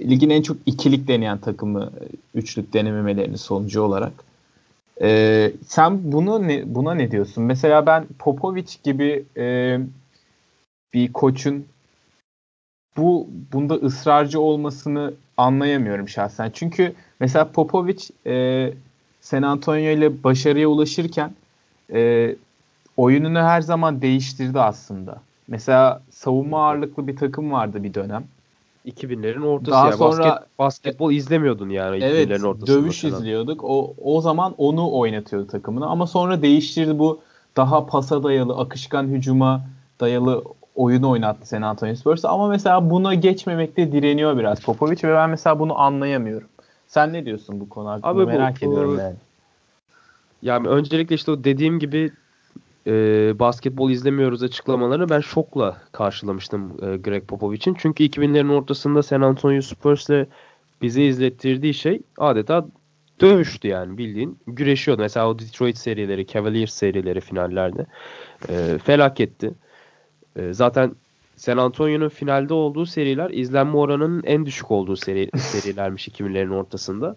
ligin 0.01 0.31
en 0.31 0.43
çok 0.43 0.57
ikilik 0.67 1.09
deneyen 1.09 1.39
takımı 1.39 1.91
üçlük 2.35 2.73
denememelerini 2.73 3.39
sonucu 3.39 3.83
olarak. 3.83 4.13
Ee, 5.03 5.53
sen 5.67 6.13
bunu 6.13 6.49
ne, 6.49 6.75
buna 6.75 6.95
ne 6.95 7.11
diyorsun? 7.11 7.45
Mesela 7.45 7.87
ben 7.87 8.07
Popovic 8.19 8.67
gibi 8.85 9.25
e, 9.37 9.79
bir 10.95 11.13
koçun 11.13 11.65
bu 12.97 13.29
bunda 13.53 13.75
ısrarcı 13.75 14.41
olmasını 14.41 15.15
anlayamıyorum 15.37 16.09
şahsen. 16.09 16.51
Çünkü 16.55 16.93
mesela 17.21 17.53
Popovic 17.53 17.99
e, 18.27 18.73
San 19.21 19.43
Antonio 19.43 19.91
ile 19.91 20.23
başarıya 20.25 20.69
ulaşırken 20.69 21.33
e, 21.93 22.37
oyununu 23.01 23.39
her 23.39 23.61
zaman 23.61 24.03
değiştirdi 24.03 24.61
aslında. 24.61 25.17
Mesela 25.49 26.03
savunma 26.11 26.67
ağırlıklı 26.67 27.07
bir 27.07 27.17
takım 27.17 27.53
vardı 27.53 27.83
bir 27.83 27.95
dönem. 27.95 28.25
2000'lerin 28.87 29.47
ortası 29.47 29.71
Daha 29.71 29.87
ya. 29.87 29.93
sonra 29.93 30.25
Basket, 30.25 30.59
basketbol 30.59 31.13
izlemiyordun 31.13 31.69
yani 31.69 32.05
evet, 32.05 32.29
2000'lerin 32.29 32.47
ortasında. 32.47 32.67
dövüş 32.67 33.03
falan. 33.03 33.15
izliyorduk. 33.15 33.65
O 33.65 33.95
o 34.03 34.21
zaman 34.21 34.55
onu 34.59 34.93
oynatıyordu 34.93 35.47
takımını 35.47 35.87
ama 35.87 36.07
sonra 36.07 36.43
değiştirdi 36.43 36.99
bu 36.99 37.21
daha 37.57 37.87
pasa 37.87 38.23
dayalı, 38.23 38.57
akışkan 38.57 39.05
hücuma 39.05 39.61
dayalı 40.01 40.45
oyunu 40.75 41.11
oynattı 41.11 41.49
San 41.49 41.63
Antonio 41.63 41.95
Spurs 41.95 42.25
ama 42.25 42.49
mesela 42.49 42.91
buna 42.91 43.15
geçmemekte 43.15 43.93
direniyor 43.93 44.39
biraz 44.39 44.61
Popovic 44.61 45.09
ve 45.09 45.15
ben 45.15 45.31
mesela 45.31 45.59
bunu 45.59 45.79
anlayamıyorum. 45.79 46.49
Sen 46.89 47.13
ne 47.13 47.25
diyorsun 47.25 47.61
bu 47.61 47.69
konu 47.69 47.89
hakkında 47.89 48.09
Abi 48.09 48.27
merak 48.27 48.63
bu, 48.63 48.67
ediyorum 48.67 48.99
yani. 48.99 49.15
Yani 50.43 50.69
öncelikle 50.69 51.15
işte 51.15 51.31
o 51.31 51.45
dediğim 51.45 51.79
gibi 51.79 52.13
e, 52.87 52.93
basketbol 53.39 53.91
izlemiyoruz 53.91 54.43
açıklamalarını 54.43 55.09
ben 55.09 55.21
şokla 55.21 55.83
karşılamıştım 55.93 56.77
e, 56.83 56.97
Greg 56.97 57.27
Popovich'in. 57.27 57.77
Çünkü 57.79 58.05
2000'lerin 58.05 58.53
ortasında 58.53 59.03
San 59.03 59.21
Antonio 59.21 59.61
Spurs'le 59.61 60.27
bize 60.83 61.03
izlettirdiği 61.03 61.75
şey 61.75 62.01
adeta 62.19 62.67
dövüştü 63.21 63.69
yani 63.69 63.99
bildiğin. 63.99 64.39
Güreşiyordu. 64.47 65.03
Mesela 65.03 65.29
o 65.29 65.39
Detroit 65.39 65.79
serileri, 65.79 66.27
Cavaliers 66.27 66.75
serileri 66.75 67.21
finallerde. 67.21 67.87
E, 68.49 68.79
felaketti. 68.85 69.51
E, 70.37 70.53
zaten 70.53 70.95
San 71.37 71.57
Antonio'nun 71.57 72.09
finalde 72.09 72.55
olduğu 72.55 72.87
seriler 72.87 73.31
izlenme 73.31 73.77
oranının 73.77 74.23
en 74.25 74.47
düşük 74.47 74.71
olduğu 74.71 74.97
seri, 74.97 75.31
serilermiş 75.37 76.09
2000'lerin 76.09 76.55
ortasında. 76.55 77.17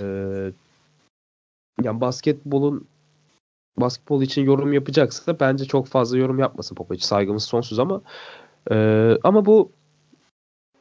E, 0.00 0.04
yani 1.82 2.00
basketbolun 2.00 2.86
basketbol 3.76 4.22
için 4.22 4.44
yorum 4.44 4.72
yapacaksa 4.72 5.40
bence 5.40 5.64
çok 5.64 5.86
fazla 5.86 6.18
yorum 6.18 6.38
yapmasın 6.38 6.74
Popovic. 6.74 7.00
Saygımız 7.00 7.44
sonsuz 7.44 7.78
ama 7.78 8.02
e, 8.70 9.16
ama 9.24 9.46
bu 9.46 9.72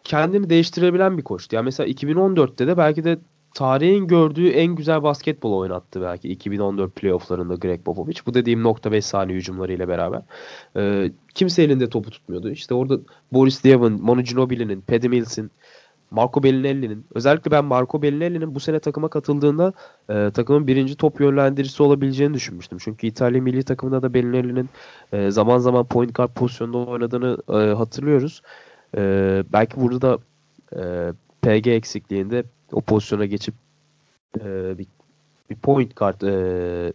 kendini 0.03 0.49
değiştirebilen 0.49 1.17
bir 1.17 1.23
koçtu. 1.23 1.55
Yani 1.55 1.65
mesela 1.65 1.89
2014'te 1.89 2.67
de 2.67 2.77
belki 2.77 3.03
de 3.03 3.19
tarihin 3.53 4.07
gördüğü 4.07 4.49
en 4.49 4.75
güzel 4.75 5.03
basketbol 5.03 5.57
oynattı 5.57 6.01
belki 6.01 6.29
2014 6.29 6.95
playofflarında 6.95 7.55
Greg 7.55 7.83
Popovich. 7.83 8.25
Bu 8.25 8.33
dediğim 8.33 8.63
nokta 8.63 8.91
5 8.91 9.05
saniye 9.05 9.37
hücumlarıyla 9.37 9.87
beraber. 9.87 10.21
Ee, 10.77 11.11
kimse 11.33 11.63
elinde 11.63 11.89
topu 11.89 12.11
tutmuyordu. 12.11 12.49
İşte 12.49 12.73
orada 12.73 12.99
Boris 13.33 13.63
Diaw'ın, 13.63 14.03
Manu 14.03 14.21
Ginobili'nin, 14.21 14.81
Paddy 14.81 15.07
Mills'in, 15.07 15.51
Marco 16.11 16.43
Bellinelli'nin 16.43 17.05
özellikle 17.15 17.51
ben 17.51 17.65
Marco 17.65 18.01
Bellinelli'nin 18.01 18.55
bu 18.55 18.59
sene 18.59 18.79
takıma 18.79 19.07
katıldığında 19.07 19.73
e, 20.09 20.31
takımın 20.33 20.67
birinci 20.67 20.95
top 20.95 21.19
yönlendiricisi 21.21 21.83
olabileceğini 21.83 22.33
düşünmüştüm. 22.33 22.77
Çünkü 22.81 23.07
İtalya 23.07 23.41
milli 23.41 23.63
takımında 23.63 24.01
da 24.01 24.13
Bellinelli'nin 24.13 24.69
e, 25.13 25.31
zaman 25.31 25.57
zaman 25.57 25.85
point 25.85 26.15
guard 26.15 26.29
pozisyonunda 26.29 26.77
oynadığını 26.77 27.37
e, 27.49 27.73
hatırlıyoruz. 27.73 28.41
E, 28.97 29.01
belki 29.53 29.81
burada 29.81 30.01
da 30.01 30.19
e, 30.75 31.13
PG 31.41 31.67
eksikliğinde 31.67 32.43
o 32.71 32.81
pozisyona 32.81 33.25
geçip 33.25 33.55
e, 34.39 34.77
bir, 34.77 34.87
bir 35.49 35.55
point 35.55 35.95
guard 35.95 36.21
e, 36.21 36.93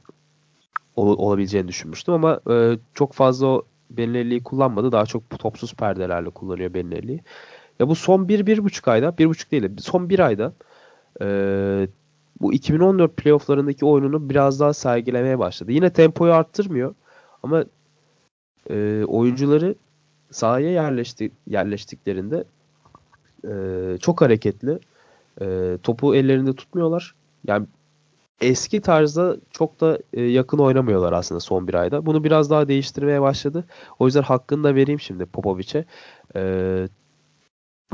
ol, 0.97 1.19
olabileceğini 1.19 1.69
düşünmüştüm 1.69 2.15
ama 2.15 2.41
e, 2.51 2.79
çok 2.95 3.13
fazla 3.13 3.47
o 3.47 3.63
Bellinelli'yi 3.91 4.43
kullanmadı. 4.43 4.93
Daha 4.93 5.07
çok 5.07 5.31
topsuz 5.39 5.75
perdelerle 5.75 6.31
kullanıyor 6.31 6.75
Bellinelli'yi. 6.75 7.21
Ya 7.81 7.89
bu 7.89 7.95
son 7.95 8.29
bir, 8.29 8.47
bir 8.47 8.65
buçuk 8.65 8.89
ayda, 8.89 9.19
bir 9.19 9.27
buçuk 9.27 9.51
değil 9.51 9.71
son 9.79 10.11
bir 10.11 10.19
ayda 10.19 10.53
e, 11.23 11.27
bu 12.41 12.53
2014 12.53 13.17
playofflarındaki 13.17 13.87
oyununu 13.87 14.31
biraz 14.31 14.61
daha 14.61 14.75
sergilemeye 14.75 15.39
başladı. 15.39 15.73
Yine 15.73 15.93
tempoyu 15.93 16.33
arttırmıyor 16.33 16.95
ama 17.43 17.65
e, 18.71 19.05
oyuncuları 19.05 19.75
sahaya 20.31 20.71
yerleşti, 20.71 21.31
yerleştiklerinde 21.47 22.45
e, 23.45 23.99
çok 23.99 24.21
hareketli. 24.21 24.79
E, 25.41 25.79
topu 25.83 26.15
ellerinde 26.15 26.53
tutmuyorlar. 26.53 27.15
Yani 27.47 27.67
eski 28.41 28.81
tarzda 28.81 29.37
çok 29.51 29.81
da 29.81 29.99
e, 30.13 30.23
yakın 30.23 30.59
oynamıyorlar 30.59 31.13
aslında 31.13 31.41
son 31.41 31.69
bir 31.69 31.75
ayda. 31.75 32.07
Bunu 32.07 32.25
biraz 32.25 32.51
daha 32.51 32.69
değiştirmeye 32.69 33.23
başladı. 33.23 33.65
O 33.99 34.07
yüzden 34.07 34.23
hakkını 34.23 34.65
da 34.65 34.75
vereyim 34.75 35.01
şimdi 35.01 35.27
Popovic'e. 35.27 35.85
E, 36.37 36.89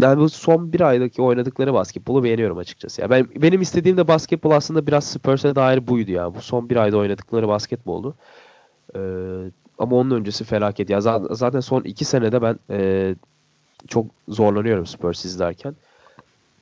yani 0.00 0.20
bu 0.20 0.29
son 0.29 0.72
bir 0.72 0.81
aydaki 0.81 1.22
oynadıkları 1.22 1.74
basketbolu 1.74 2.24
beğeniyorum 2.24 2.59
açıkçası. 2.59 3.00
Ya 3.00 3.11
ben 3.11 3.29
benim 3.37 3.61
istediğim 3.61 3.96
de 3.96 4.09
basketbol 4.09 4.50
aslında 4.50 4.87
biraz 4.87 5.05
Spurs'e 5.05 5.55
dair 5.55 5.87
buydu 5.87 6.11
ya. 6.11 6.35
Bu 6.35 6.40
son 6.40 6.70
bir 6.70 6.76
ayda 6.76 6.96
oynadıkları 6.96 7.48
basketboldu. 7.48 8.14
Ee, 8.96 9.00
ama 9.79 9.96
onun 9.96 10.11
öncesi 10.11 10.44
felaket. 10.44 10.90
Ya 10.90 11.00
zaten 11.31 11.61
son 11.61 11.83
iki 11.83 12.05
senede 12.05 12.42
ben 12.42 12.59
e, 12.70 13.14
çok 13.88 14.07
zorlanıyorum 14.29 14.87
Spurs 14.87 15.24
izlerken. 15.24 15.74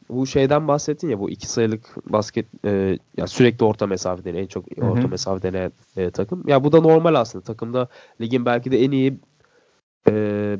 Bu 0.08 0.26
şeyden 0.26 0.68
bahsettin 0.68 1.08
ya 1.08 1.20
bu 1.20 1.30
iki 1.30 1.46
sayılık 1.46 2.12
basket 2.12 2.46
e, 2.64 2.98
ya 3.16 3.26
sürekli 3.26 3.64
orta 3.64 3.86
mesafeden 3.86 4.34
en 4.34 4.46
çok 4.46 4.64
orta 4.80 5.08
mesafeden 5.08 5.72
e, 5.96 6.10
takım. 6.10 6.48
Ya 6.48 6.64
bu 6.64 6.72
da 6.72 6.80
normal 6.80 7.14
aslında. 7.14 7.44
Takımda 7.44 7.88
ligin 8.20 8.46
belki 8.46 8.70
de 8.70 8.84
en 8.84 8.90
iyi 8.90 9.18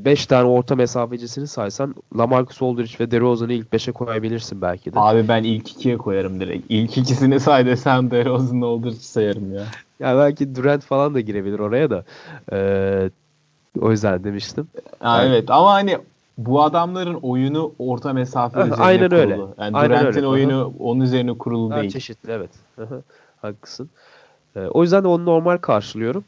5 0.05 0.25
ee, 0.25 0.29
tane 0.29 0.49
orta 0.49 0.77
mesafecisini 0.77 1.47
saysan 1.47 1.95
Lamarcus 2.19 2.63
Aldridge 2.63 2.93
ve 3.01 3.11
DeRozan'ı 3.11 3.53
ilk 3.53 3.67
5'e 3.67 3.93
koyabilirsin 3.93 4.63
belki 4.63 4.95
de. 4.95 5.01
Abi 5.01 5.29
ben 5.29 5.43
ilk 5.45 5.69
2'ye 5.69 5.97
koyarım 5.97 6.41
direkt. 6.41 6.67
İlk 6.69 6.99
ikisini 6.99 7.41
say 7.41 7.67
desem 7.67 8.11
DeRozan'ı 8.11 8.67
Aldridge 8.67 8.97
sayarım 8.97 9.55
ya. 9.55 9.65
Ya 10.01 10.19
belki 10.19 10.55
Durant 10.55 10.85
falan 10.85 11.15
da 11.15 11.21
girebilir 11.21 11.59
oraya 11.59 11.91
da. 11.91 12.05
Ee, 12.53 13.11
o 13.81 13.91
yüzden 13.91 14.25
demiştim. 14.25 14.69
Ha, 15.01 15.23
yani, 15.23 15.29
evet 15.35 15.51
ama 15.51 15.73
hani 15.73 15.99
bu 16.39 16.63
adamların 16.63 17.15
oyunu 17.15 17.73
orta 17.79 18.13
mesafe 18.13 18.61
üzerine 18.61 18.75
Aynen 18.75 19.09
kurulu. 19.09 19.21
öyle. 19.21 19.37
Yani 19.59 19.75
Durant'in 19.75 20.23
oyunu 20.23 20.61
Aha. 20.61 20.71
onun 20.79 21.01
üzerine 21.01 21.39
kurulu 21.39 21.75
ha, 21.75 21.81
değil. 21.81 21.91
Çeşitli 21.91 22.33
evet. 22.33 22.51
Haklısın. 23.43 23.91
Ee, 24.57 24.61
o 24.61 24.83
yüzden 24.83 25.05
de 25.05 25.09
onu 25.09 25.25
normal 25.25 25.57
karşılıyorum. 25.57 26.25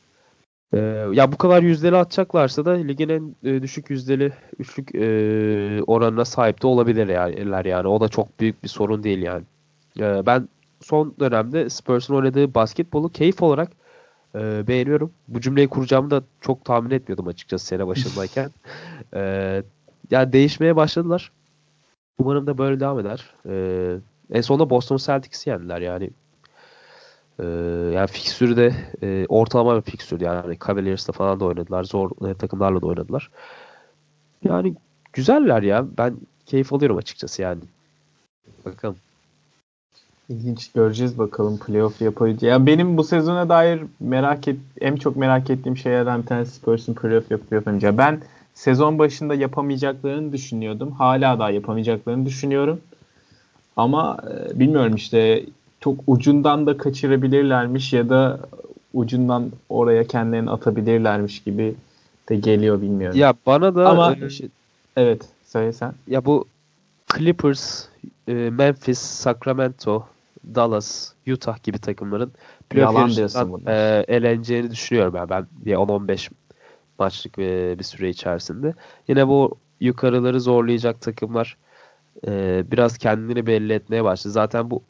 Ee, 0.75 1.07
ya 1.13 1.33
bu 1.33 1.37
kadar 1.37 1.63
yüzdeli 1.63 1.97
atacaklarsa 1.97 2.65
da 2.65 2.71
ligin 2.71 3.09
en 3.09 3.37
e, 3.45 3.63
düşük 3.63 3.91
yüzdeli 3.91 4.33
üçlük 4.59 4.95
e, 4.95 5.83
oranına 5.87 6.25
sahip 6.25 6.63
de 6.63 6.67
olabilir 6.67 7.09
yani, 7.09 7.69
yani. 7.69 7.89
O 7.89 8.01
da 8.01 8.09
çok 8.09 8.41
büyük 8.41 8.63
bir 8.63 8.69
sorun 8.69 9.03
değil 9.03 9.23
yani. 9.23 9.43
E, 10.01 10.27
ben 10.27 10.49
son 10.81 11.15
dönemde 11.21 11.71
Spurs'un 11.71 12.15
oynadığı 12.15 12.55
basketbolu 12.55 13.09
keyif 13.09 13.43
olarak 13.43 13.71
e, 14.35 14.69
beğeniyorum. 14.69 15.13
Bu 15.29 15.41
cümleyi 15.41 15.69
kuracağımı 15.69 16.11
da 16.11 16.23
çok 16.41 16.65
tahmin 16.65 16.91
etmiyordum 16.91 17.29
açıkçası 17.29 17.67
sene 17.67 17.87
başındayken. 17.87 18.51
e, 19.15 19.63
yani 20.11 20.33
değişmeye 20.33 20.77
başladılar. 20.77 21.33
Umarım 22.19 22.47
da 22.47 22.59
böyle 22.59 22.81
devam 22.81 22.99
eder. 22.99 23.35
E, 23.49 23.55
en 24.33 24.41
sonunda 24.41 24.71
Boston 24.71 24.97
Celtics'i 24.97 25.51
yendiler 25.51 25.81
yani. 25.81 26.11
Ee, 27.41 27.47
yani 27.95 28.07
fikstürü 28.07 28.57
de 28.57 28.75
e, 29.03 29.27
ortalama 29.29 29.77
bir 29.77 29.91
fikstür 29.91 30.21
yani 30.21 30.59
Cavaliers'ta 30.67 31.13
falan 31.13 31.41
da 31.41 31.45
oynadılar. 31.45 31.85
Zor 31.85 32.29
e, 32.29 32.35
takımlarla 32.35 32.83
da 32.83 32.87
oynadılar. 32.87 33.31
Yani 34.45 34.75
güzeller 35.13 35.63
ya. 35.63 35.87
Ben 35.99 36.17
keyif 36.47 36.73
alıyorum 36.73 36.97
açıkçası 36.97 37.43
yani. 37.43 37.61
Bakalım. 38.65 38.97
İlginç 40.29 40.73
göreceğiz 40.73 41.19
bakalım 41.19 41.59
playoff 41.59 42.01
yapabileceği. 42.01 42.51
Ya 42.51 42.67
benim 42.67 42.97
bu 42.97 43.05
sezona 43.05 43.49
dair 43.49 43.83
merak 44.01 44.49
et 44.49 44.57
en 44.81 44.97
çok 44.97 45.17
merak 45.17 45.51
ettiğim 45.51 45.77
şeylerden 45.77 46.23
bir 46.23 46.27
tanesi 46.27 46.53
Spurs'un 46.53 46.95
playoff 46.95 47.31
yapıp 47.31 47.53
yapamayacağı. 47.53 47.99
Ben 47.99 48.21
sezon 48.55 48.99
başında 48.99 49.35
yapamayacaklarını 49.35 50.33
düşünüyordum. 50.33 50.91
Hala 50.93 51.39
daha 51.39 51.51
yapamayacaklarını 51.51 52.27
düşünüyorum. 52.27 52.81
Ama 53.77 54.17
e, 54.31 54.59
bilmiyorum 54.59 54.95
işte 54.95 55.45
çok 55.81 55.97
ucundan 56.07 56.67
da 56.67 56.77
kaçırabilirlermiş 56.77 57.93
ya 57.93 58.09
da 58.09 58.41
ucundan 58.95 59.51
oraya 59.69 60.07
kendilerini 60.07 60.51
atabilirlermiş 60.51 61.43
gibi 61.43 61.75
de 62.29 62.37
geliyor 62.37 62.83
bilmiyorum. 62.83 63.19
Ya 63.19 63.35
bana 63.47 63.75
da 63.75 63.89
ama 63.89 64.17
e, 64.21 64.31
şey, 64.31 64.49
evet 64.97 65.23
söyle 65.45 65.73
sen. 65.73 65.93
Ya 66.07 66.25
bu 66.25 66.45
Clippers, 67.17 67.85
e, 68.29 68.33
Memphis, 68.33 68.99
Sacramento, 68.99 70.07
Dallas, 70.55 71.13
Utah 71.29 71.63
gibi 71.63 71.79
takımların 71.79 72.33
playoff 72.71 73.19
yarışından 73.19 73.61
e, 73.67 74.05
eleneceğini 74.09 74.71
düşünüyorum 74.71 75.15
ben. 75.15 75.29
Ben 75.29 75.47
bir 75.53 75.75
10-15 75.75 76.31
maçlık 76.99 77.39
e, 77.39 77.79
bir 77.79 77.85
süre 77.85 78.09
içerisinde. 78.09 78.75
Yine 79.09 79.29
bu 79.29 79.59
yukarıları 79.81 80.41
zorlayacak 80.41 81.01
takımlar 81.01 81.57
e, 82.27 82.65
biraz 82.71 82.99
kendini 82.99 83.47
belli 83.47 83.73
etmeye 83.73 84.05
başladı. 84.05 84.33
Zaten 84.33 84.71
bu 84.71 84.83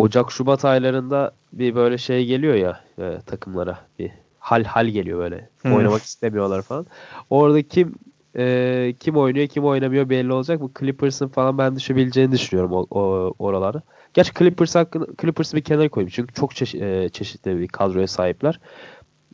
Ocak 0.00 0.32
Şubat 0.32 0.64
aylarında 0.64 1.32
bir 1.52 1.74
böyle 1.74 1.98
şey 1.98 2.26
geliyor 2.26 2.54
ya 2.54 2.80
e, 2.98 3.18
takımlara 3.26 3.78
bir 3.98 4.10
hal 4.38 4.64
hal 4.64 4.86
geliyor 4.86 5.18
böyle. 5.18 5.48
Hmm. 5.62 5.74
Oynamak 5.74 6.02
istemiyorlar 6.02 6.62
falan. 6.62 6.86
Orada 7.30 7.62
kim 7.62 7.94
e, 8.36 8.94
kim 9.00 9.16
oynuyor 9.16 9.46
kim 9.46 9.64
oynamıyor 9.64 10.08
belli 10.08 10.32
olacak. 10.32 10.60
Bu 10.60 10.70
Clippers'ın 10.80 11.28
falan 11.28 11.58
ben 11.58 11.76
düşebileceğini 11.76 12.32
düşünüyorum 12.32 12.72
o, 12.72 12.86
o 12.90 13.34
oralara. 13.38 13.82
Gerçi 14.14 14.34
Clippers 14.34 14.74
hakkında 14.74 15.06
Clippers'ı 15.20 15.56
bir 15.56 15.62
kenara 15.62 15.88
koyayım. 15.88 16.10
Çünkü 16.14 16.34
çok 16.34 16.54
çeşit, 16.54 16.82
e, 16.82 17.08
çeşitli 17.08 17.60
bir 17.60 17.68
kadroya 17.68 18.06
sahipler. 18.06 18.60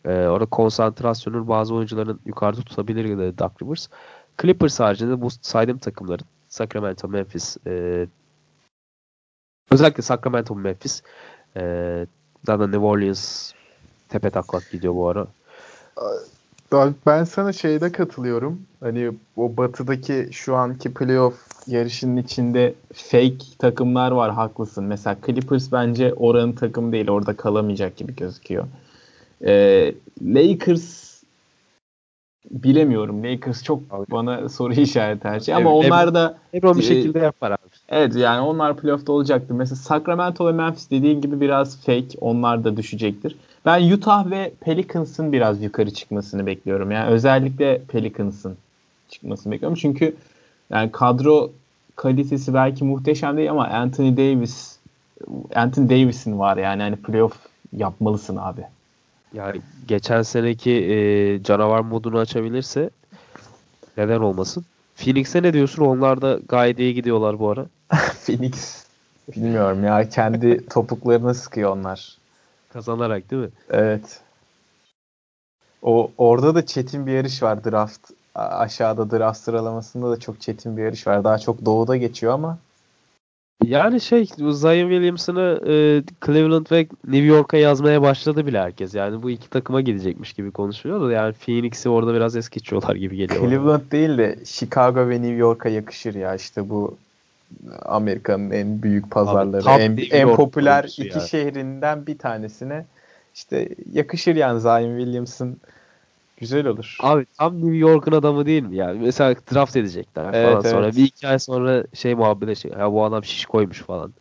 E, 0.04 0.10
orada 0.10 0.46
konsantrasyonu 0.46 1.48
bazı 1.48 1.74
oyuncuların 1.74 2.20
yukarıda 2.26 2.60
tutabilir 2.60 3.18
de 3.18 3.38
Doug 3.38 3.62
Rivers. 3.62 3.88
Clippers 4.42 4.80
haricinde 4.80 5.20
bu 5.20 5.28
saydığım 5.30 5.78
takımların 5.78 6.26
Sacramento, 6.48 7.08
Memphis 7.08 7.56
e, 7.66 8.06
özellikle 9.74 10.02
Sacramento, 10.02 10.54
Memphis 10.54 11.02
e, 11.56 12.06
zaten 12.46 12.72
New 12.72 12.86
Orleans 12.86 13.52
tepe 14.08 14.30
taklak 14.30 14.70
gidiyor 14.70 14.94
bu 14.94 15.08
ara. 15.08 15.26
Ben 17.06 17.24
sana 17.24 17.52
şeyde 17.52 17.92
katılıyorum. 17.92 18.62
Hani 18.80 19.10
o 19.36 19.56
batıdaki 19.56 20.28
şu 20.32 20.56
anki 20.56 20.94
playoff 20.94 21.34
yarışının 21.66 22.16
içinde 22.16 22.74
fake 22.92 23.44
takımlar 23.58 24.10
var 24.10 24.32
haklısın. 24.32 24.84
Mesela 24.84 25.16
Clippers 25.26 25.72
bence 25.72 26.14
oranın 26.14 26.52
takım 26.52 26.92
değil. 26.92 27.08
Orada 27.08 27.36
kalamayacak 27.36 27.96
gibi 27.96 28.16
gözüküyor. 28.16 28.64
Ee, 29.46 29.94
Lakers 30.22 31.14
bilemiyorum. 32.50 33.24
Lakers 33.24 33.62
çok 33.62 34.10
bana 34.10 34.48
soru 34.48 34.72
işareti 34.72 35.28
her 35.28 35.40
şey. 35.40 35.54
Ama 35.54 35.74
onlar 35.74 36.14
da 36.14 36.38
LeBron 36.54 36.78
bir 36.78 36.84
e, 36.84 36.86
şekilde 36.86 37.18
yapar 37.18 37.50
abi. 37.50 37.63
Evet 37.88 38.16
yani 38.16 38.40
onlar 38.40 38.76
playoff'ta 38.76 39.12
olacaktır. 39.12 39.54
Mesela 39.54 39.76
Sacramento 39.76 40.46
ve 40.46 40.52
Memphis 40.52 40.90
dediğin 40.90 41.20
gibi 41.20 41.40
biraz 41.40 41.80
fake. 41.80 42.18
Onlar 42.20 42.64
da 42.64 42.76
düşecektir. 42.76 43.36
Ben 43.66 43.92
Utah 43.92 44.30
ve 44.30 44.52
Pelicans'ın 44.60 45.32
biraz 45.32 45.62
yukarı 45.62 45.90
çıkmasını 45.90 46.46
bekliyorum. 46.46 46.90
Yani 46.90 47.10
özellikle 47.10 47.82
Pelicans'ın 47.88 48.56
çıkmasını 49.08 49.52
bekliyorum. 49.52 49.78
Çünkü 49.80 50.16
yani 50.70 50.92
kadro 50.92 51.50
kalitesi 51.96 52.54
belki 52.54 52.84
muhteşem 52.84 53.36
değil 53.36 53.50
ama 53.50 53.66
Anthony 53.68 54.16
Davis 54.16 54.78
Anthony 55.54 55.90
Davis'in 55.90 56.38
var 56.38 56.56
yani 56.56 56.82
hani 56.82 56.96
playoff 56.96 57.36
yapmalısın 57.76 58.36
abi. 58.36 58.60
Yani 59.34 59.60
geçen 59.88 60.22
seneki 60.22 60.70
e, 60.70 61.42
canavar 61.42 61.80
modunu 61.80 62.18
açabilirse 62.18 62.90
neden 63.96 64.20
olmasın? 64.20 64.64
Phoenix'e 64.96 65.42
ne 65.42 65.52
diyorsun? 65.52 65.82
Onlar 65.82 66.22
da 66.22 66.40
gayet 66.48 66.78
iyi 66.78 66.94
gidiyorlar 66.94 67.38
bu 67.38 67.50
ara. 67.50 67.66
Phoenix 68.26 68.84
bilmiyorum 69.36 69.84
ya 69.84 70.08
kendi 70.08 70.66
topuklarını 70.70 71.34
sıkıyor 71.34 71.70
onlar. 71.70 72.18
Kazanarak 72.72 73.30
değil 73.30 73.42
mi? 73.42 73.50
Evet. 73.70 74.20
O 75.82 76.10
orada 76.18 76.54
da 76.54 76.66
çetin 76.66 77.06
bir 77.06 77.12
yarış 77.12 77.42
var 77.42 77.64
draft. 77.64 78.10
Aşağıda 78.34 79.10
draft 79.10 79.40
sıralamasında 79.40 80.10
da 80.10 80.20
çok 80.20 80.40
çetin 80.40 80.76
bir 80.76 80.82
yarış 80.82 81.06
var. 81.06 81.24
Daha 81.24 81.38
çok 81.38 81.64
doğuda 81.64 81.96
geçiyor 81.96 82.32
ama 82.32 82.58
yani 83.64 84.00
şey 84.00 84.24
Zion 84.36 84.88
Williamson'ı 84.88 85.60
e, 85.66 86.02
Cleveland 86.26 86.66
ve 86.72 86.86
New 87.04 87.26
York'a 87.26 87.56
yazmaya 87.56 88.02
başladı 88.02 88.46
bile 88.46 88.60
herkes. 88.60 88.94
Yani 88.94 89.22
bu 89.22 89.30
iki 89.30 89.50
takıma 89.50 89.80
gidecekmiş 89.80 90.32
gibi 90.32 90.50
konuşuluyor 90.50 91.08
da 91.08 91.12
yani 91.12 91.32
Phoenix'i 91.32 91.88
orada 91.88 92.14
biraz 92.14 92.36
es 92.36 92.48
geçiyorlar 92.48 92.96
gibi 92.96 93.16
geliyor. 93.16 93.48
Cleveland 93.48 93.92
değil 93.92 94.18
de 94.18 94.38
Chicago 94.44 95.08
ve 95.08 95.14
New 95.14 95.36
York'a 95.36 95.68
yakışır 95.68 96.14
ya 96.14 96.34
işte 96.34 96.68
bu 96.68 96.96
Amerika'nın 97.82 98.50
en 98.50 98.82
büyük 98.82 99.10
pazarları, 99.10 99.68
Abi, 99.68 99.82
en, 99.82 99.96
en 100.10 100.36
popüler 100.36 100.84
iki 100.84 101.18
yani. 101.18 101.28
şehrinden 101.28 102.06
bir 102.06 102.18
tanesine 102.18 102.84
işte 103.34 103.68
yakışır 103.92 104.36
yani 104.36 104.60
Zion 104.60 104.98
Williamson 104.98 105.56
güzel 106.36 106.66
olur. 106.66 106.96
Abi 107.00 107.26
tam 107.38 107.54
New 107.60 107.76
York'un 107.76 108.12
adamı 108.12 108.46
değil 108.46 108.62
mi 108.62 108.76
yani? 108.76 109.00
Mesela 109.00 109.34
draft 109.54 109.76
edecekler 109.76 110.24
evet, 110.24 110.46
falan 110.46 110.60
evet. 110.60 110.70
sonra 110.70 110.92
bir 110.92 111.04
iki 111.04 111.28
ay 111.28 111.38
sonra 111.38 111.84
şey 111.94 112.14
muhabbete 112.14 112.54
şey 112.54 112.70
ya 112.70 112.92
bu 112.92 113.04
adam 113.04 113.24
şiş 113.24 113.46
koymuş 113.46 113.82
falan. 113.82 114.12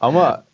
Ama 0.00 0.44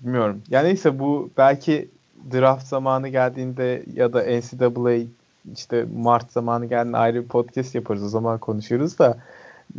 bilmiyorum. 0.00 0.42
Ya 0.48 0.62
neyse 0.62 0.98
bu 0.98 1.30
belki 1.36 1.88
draft 2.32 2.66
zamanı 2.66 3.08
geldiğinde 3.08 3.82
ya 3.94 4.12
da 4.12 4.22
NCAA 4.22 5.06
işte 5.54 5.86
Mart 5.96 6.32
zamanı 6.32 6.66
geldiğinde 6.66 6.96
ayrı 6.96 7.22
bir 7.22 7.28
podcast 7.28 7.74
yaparız. 7.74 8.04
O 8.04 8.08
zaman 8.08 8.38
konuşuruz 8.38 8.98
da 8.98 9.18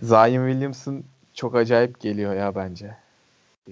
Zion 0.02 0.50
Williamson 0.50 1.04
çok 1.34 1.56
acayip 1.56 2.00
geliyor 2.00 2.34
ya 2.34 2.56
bence. 2.56 2.96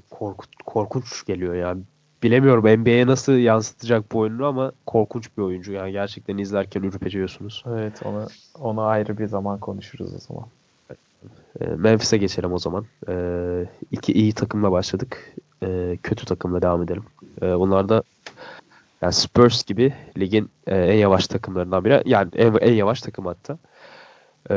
Korkut, 0.09 0.49
korkunç 0.65 1.25
geliyor 1.25 1.55
ya. 1.55 1.77
Bilemiyorum 2.23 2.81
NBA'ye 2.81 3.07
nasıl 3.07 3.33
yansıtacak 3.33 4.11
bu 4.11 4.19
oyunu 4.19 4.45
ama 4.45 4.71
korkunç 4.85 5.37
bir 5.37 5.43
oyuncu. 5.43 5.71
Yani 5.71 5.91
gerçekten 5.91 6.37
izlerken 6.37 6.83
ürpeciyorsunuz. 6.83 7.63
Evet 7.67 8.01
onu, 8.05 8.27
onu 8.59 8.81
ayrı 8.81 9.17
bir 9.17 9.27
zaman 9.27 9.59
konuşuruz 9.59 10.13
o 10.15 10.19
zaman. 10.19 10.45
E, 11.61 11.65
Memphis'e 11.65 12.17
geçelim 12.17 12.53
o 12.53 12.59
zaman. 12.59 12.85
E, 13.09 13.13
iki 13.91 14.13
iyi 14.13 14.33
takımla 14.33 14.71
başladık. 14.71 15.35
E, 15.63 15.97
kötü 16.03 16.25
takımla 16.25 16.61
devam 16.61 16.83
edelim. 16.83 17.03
E, 17.41 17.59
bunlar 17.59 17.89
da 17.89 18.03
yani 19.01 19.13
Spurs 19.13 19.63
gibi 19.63 19.93
ligin 20.17 20.49
e, 20.67 20.75
en 20.75 20.97
yavaş 20.97 21.27
takımlarından 21.27 21.85
biri. 21.85 22.03
Yani 22.05 22.29
en, 22.35 22.53
en 22.53 22.73
yavaş 22.73 23.01
takım 23.01 23.25
hatta. 23.25 23.57
E, 24.49 24.55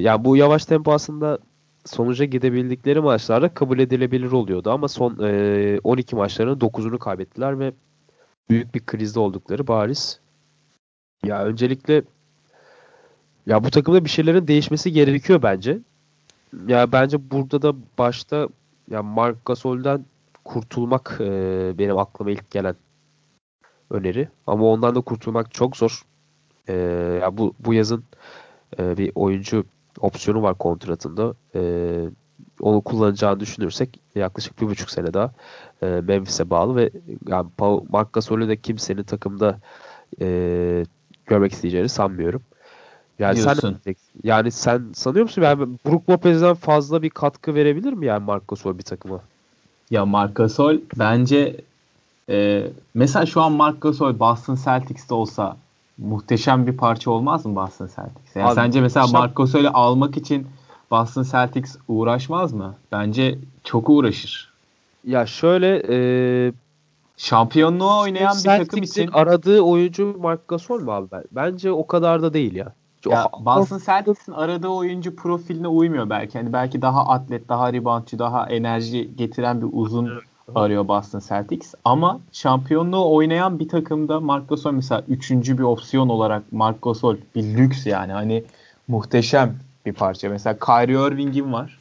yani 0.00 0.24
bu 0.24 0.36
yavaş 0.36 0.64
tempo 0.64 0.92
aslında 0.92 1.38
sonuca 1.84 2.24
gidebildikleri 2.24 3.00
maçlarda 3.00 3.54
kabul 3.54 3.78
edilebilir 3.78 4.32
oluyordu 4.32 4.70
ama 4.70 4.88
son 4.88 5.18
e, 5.22 5.80
12 5.84 6.16
maçlarının 6.16 6.58
9'unu 6.58 6.98
kaybettiler 6.98 7.58
ve 7.58 7.72
büyük 8.50 8.74
bir 8.74 8.86
krizde 8.86 9.20
oldukları 9.20 9.66
bariz. 9.66 10.20
Ya 11.24 11.44
öncelikle 11.44 12.02
ya 13.46 13.64
bu 13.64 13.70
takımda 13.70 14.04
bir 14.04 14.10
şeylerin 14.10 14.46
değişmesi 14.46 14.92
gerekiyor 14.92 15.42
bence. 15.42 15.78
Ya 16.66 16.92
bence 16.92 17.30
burada 17.30 17.62
da 17.62 17.74
başta 17.98 18.48
ya 18.90 19.02
Mark 19.02 19.44
Gasol'den 19.44 20.04
kurtulmak 20.44 21.16
e, 21.20 21.72
benim 21.78 21.98
aklıma 21.98 22.30
ilk 22.30 22.50
gelen 22.50 22.76
öneri. 23.90 24.28
Ama 24.46 24.64
ondan 24.64 24.94
da 24.94 25.00
kurtulmak 25.00 25.54
çok 25.54 25.76
zor. 25.76 26.02
E, 26.68 26.74
ya 27.22 27.36
bu 27.38 27.54
bu 27.60 27.74
yazın 27.74 28.04
e, 28.78 28.96
bir 28.96 29.12
oyuncu 29.14 29.64
opsiyonu 30.00 30.42
var 30.42 30.54
kontratında. 30.54 31.34
E, 31.54 31.60
onu 32.60 32.80
kullanacağını 32.80 33.40
düşünürsek 33.40 34.00
yaklaşık 34.14 34.60
bir 34.60 34.66
buçuk 34.66 34.90
sene 34.90 35.14
daha 35.14 35.32
e, 35.82 35.86
Memphis'e 35.86 36.50
bağlı 36.50 36.76
ve 36.76 36.90
yani 37.28 37.46
Mark 37.88 38.12
Gasol'ü 38.12 38.48
de 38.48 38.56
kimsenin 38.56 39.02
takımda 39.02 39.58
e, 40.20 40.26
görmek 41.26 41.52
isteyeceğini 41.52 41.88
sanmıyorum. 41.88 42.42
Yani 43.18 43.36
Diyorsun. 43.36 43.76
sen 43.84 43.94
yani 44.24 44.50
sen 44.50 44.82
sanıyor 44.94 45.22
musun 45.22 45.42
yani 45.42 45.68
Brook 45.86 46.10
Lopez'den 46.10 46.54
fazla 46.54 47.02
bir 47.02 47.10
katkı 47.10 47.54
verebilir 47.54 47.92
mi 47.92 48.06
yani 48.06 48.24
Marc 48.24 48.44
Gasol 48.48 48.78
bir 48.78 48.82
takıma? 48.82 49.20
Ya 49.90 50.06
Marc 50.06 50.34
Gasol 50.34 50.76
bence 50.98 51.60
e, 52.28 52.66
mesela 52.94 53.26
şu 53.26 53.40
an 53.40 53.52
Marc 53.52 53.78
Gasol 53.80 54.18
Boston 54.18 54.58
Celtics'te 54.64 55.14
olsa 55.14 55.56
muhteşem 55.98 56.66
bir 56.66 56.76
parça 56.76 57.10
olmaz 57.10 57.46
mı 57.46 57.56
Boston 57.56 57.86
Celtics? 57.96 58.36
Yani 58.36 58.46
Abi, 58.46 58.54
sence 58.54 58.80
mesela 58.80 59.06
muhteşem... 59.06 59.20
Marc 59.20 59.34
Gasol'ü 59.34 59.68
almak 59.68 60.16
için 60.16 60.46
Boston 60.90 61.22
Celtics 61.22 61.76
uğraşmaz 61.88 62.52
mı? 62.52 62.74
Bence 62.92 63.38
çok 63.64 63.90
uğraşır. 63.90 64.52
Ya 65.04 65.26
şöyle 65.26 65.82
e, 65.88 65.98
şampiyonluğa 67.16 68.02
oynayan 68.02 68.36
bir 68.38 68.44
takım 68.44 68.82
için 68.82 69.10
aradığı 69.12 69.60
oyuncu 69.60 70.16
Marc 70.20 70.42
Gasol 70.48 70.80
mu 70.80 70.92
abi? 70.92 71.08
Bence 71.32 71.72
o 71.72 71.86
kadar 71.86 72.22
da 72.22 72.32
değil 72.32 72.54
ya. 72.54 72.74
Ya 73.06 73.28
Boston 73.40 73.80
Celtics'in 73.86 74.32
aradığı 74.32 74.68
oyuncu 74.68 75.16
profiline 75.16 75.68
uymuyor 75.68 76.10
belki. 76.10 76.38
Hani 76.38 76.52
belki 76.52 76.82
daha 76.82 77.06
atlet, 77.06 77.48
daha 77.48 77.72
reboundçı, 77.72 78.18
daha 78.18 78.48
enerji 78.48 79.16
getiren 79.16 79.60
bir 79.60 79.68
uzun 79.72 80.10
arıyor 80.54 80.88
Boston 80.88 81.22
Celtics. 81.28 81.74
Ama 81.84 82.20
şampiyonluğu 82.32 83.14
oynayan 83.14 83.58
bir 83.58 83.68
takımda 83.68 84.20
Marc 84.20 84.46
Gasol 84.46 84.72
mesela 84.72 85.04
üçüncü 85.08 85.58
bir 85.58 85.62
opsiyon 85.62 86.08
olarak 86.08 86.52
Marc 86.52 86.78
Gasol 86.82 87.16
bir 87.34 87.42
lüks 87.42 87.86
yani. 87.86 88.12
Hani 88.12 88.44
muhteşem 88.88 89.56
bir 89.86 89.92
parça. 89.92 90.28
Mesela 90.28 90.58
Kyrie 90.58 91.08
Irving'in 91.08 91.52
var. 91.52 91.78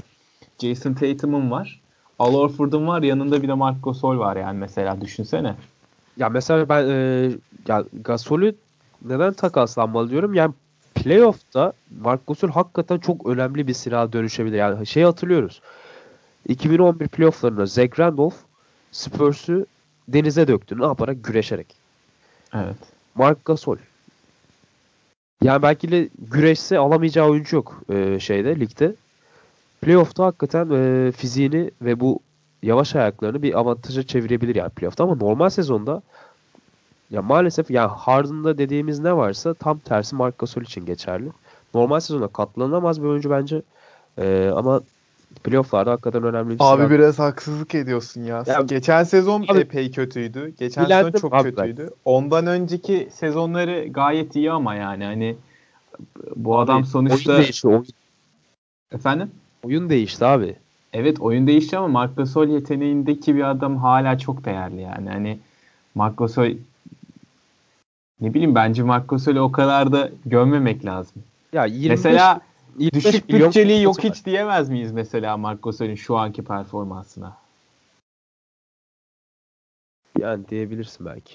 Jason 0.61 0.93
Tatum'un 0.93 1.51
var. 1.51 1.81
Al 2.19 2.33
Horford'un 2.33 2.87
var. 2.87 3.01
Yanında 3.01 3.43
bir 3.43 3.47
de 3.47 3.53
Marc 3.53 3.77
Gasol 3.83 4.19
var 4.19 4.35
yani 4.35 4.57
mesela 4.57 5.01
düşünsene. 5.01 5.55
Ya 6.17 6.29
mesela 6.29 6.69
ben 6.69 6.89
e, 6.89 7.31
ya 7.67 7.83
Gasol'ü 7.93 8.55
neden 9.05 9.33
takaslanmalı 9.33 10.09
diyorum. 10.09 10.33
Yani 10.33 10.53
playoff'ta 10.95 11.73
Mark 12.01 12.27
Gasol 12.27 12.49
hakikaten 12.49 12.97
çok 12.97 13.25
önemli 13.25 13.67
bir 13.67 13.73
silah 13.73 14.11
dönüşebilir. 14.11 14.57
Yani 14.57 14.87
şey 14.87 15.03
hatırlıyoruz. 15.03 15.61
2011 16.47 17.07
playoff'larında 17.07 17.65
Zach 17.65 17.99
Randolph 17.99 18.35
Spurs'ü 18.91 19.65
denize 20.07 20.47
döktü. 20.47 20.79
Ne 20.79 20.85
yaparak? 20.85 21.23
Güreşerek. 21.23 21.75
Evet. 22.53 22.77
Mark 23.15 23.45
Gasol 23.45 23.77
Yani 25.43 25.61
belki 25.61 25.91
de 25.91 26.09
güreşse 26.19 26.77
alamayacağı 26.77 27.29
oyuncu 27.29 27.55
yok 27.55 27.81
e, 27.89 28.19
şeyde 28.19 28.59
ligde. 28.59 28.95
Playoff'ta 29.81 30.25
hakikaten 30.25 30.69
e, 30.69 31.11
fiziğini 31.11 31.71
ve 31.81 31.99
bu 31.99 32.19
yavaş 32.63 32.95
ayaklarını 32.95 33.41
bir 33.43 33.59
avantaja 33.59 34.03
çevirebilir 34.03 34.55
yani 34.55 34.69
playoff'ta 34.69 35.03
ama 35.03 35.15
normal 35.15 35.49
sezonda 35.49 36.01
ya 37.11 37.21
maalesef 37.21 37.71
yani 37.71 37.91
Harden'da 37.91 38.57
dediğimiz 38.57 38.99
ne 38.99 39.17
varsa 39.17 39.53
tam 39.53 39.79
tersi 39.79 40.15
Marc 40.15 40.35
Gasol 40.39 40.61
için 40.61 40.85
geçerli. 40.85 41.29
Normal 41.73 41.99
sezonda 41.99 42.27
katlanamaz 42.27 43.01
bir 43.03 43.07
oyuncu 43.07 43.29
bence. 43.29 43.61
Ee, 44.17 44.51
ama 44.55 44.81
playoff'larda 45.43 45.91
hakikaten 45.91 46.23
önemli 46.23 46.49
bir 46.49 46.57
Abi 46.59 46.89
biraz 46.89 47.19
haksızlık 47.19 47.75
ediyorsun 47.75 48.23
ya. 48.23 48.43
ya 48.47 48.61
Geçen 48.61 49.03
sezon 49.03 49.45
abi, 49.47 49.59
epey 49.59 49.91
kötüydü. 49.91 50.53
Geçen 50.59 50.85
sezon 50.85 51.11
çok 51.11 51.33
abi 51.33 51.55
kötüydü. 51.55 51.89
Ondan 52.05 52.47
önceki 52.47 53.09
sezonları 53.11 53.87
gayet 53.87 54.35
iyi 54.35 54.51
ama 54.51 54.75
yani 54.75 55.03
hani 55.03 55.35
bu 56.35 56.59
abi, 56.59 56.63
adam 56.63 56.85
sonuçta 56.85 57.31
oyun 57.31 57.43
değişti, 57.43 57.67
oyun. 57.67 57.85
Efendim? 58.91 59.31
Oyun 59.63 59.89
değişti 59.89 60.25
abi. 60.25 60.55
Evet 60.93 61.19
oyun 61.19 61.47
değişti 61.47 61.77
ama 61.77 61.87
Marc 61.87 62.13
Gasol 62.13 62.47
yeteneğindeki 62.47 63.35
bir 63.35 63.49
adam 63.49 63.77
hala 63.77 64.19
çok 64.19 64.45
değerli 64.45 64.81
yani. 64.81 65.09
Hani 65.09 65.39
Marc 65.95 66.15
Gasol 66.17 66.49
ne 68.21 68.33
bileyim 68.33 68.55
bence 68.55 68.83
Marc 68.83 69.05
Gasol'ü 69.07 69.39
o 69.39 69.51
kadar 69.51 69.91
da 69.91 70.09
gömmemek 70.25 70.85
lazım. 70.85 71.23
Ya 71.53 71.65
25, 71.65 71.89
mesela 71.89 72.33
25 72.33 72.46
düşük 72.79 73.29
bütçeli 73.29 73.81
yok 73.81 74.03
hiç 74.03 74.25
diyemez 74.25 74.69
miyiz 74.69 74.91
mesela 74.91 75.37
Marc 75.37 75.61
Gasol'ün 75.61 75.95
şu 75.95 76.17
anki 76.17 76.43
performansına? 76.43 77.37
Yani 80.19 80.47
diyebilirsin 80.49 81.05
belki. 81.05 81.33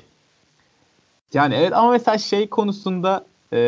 Yani 1.34 1.54
evet 1.54 1.72
ama 1.72 1.90
mesela 1.90 2.18
şey 2.18 2.48
konusunda 2.48 3.24
e, 3.52 3.58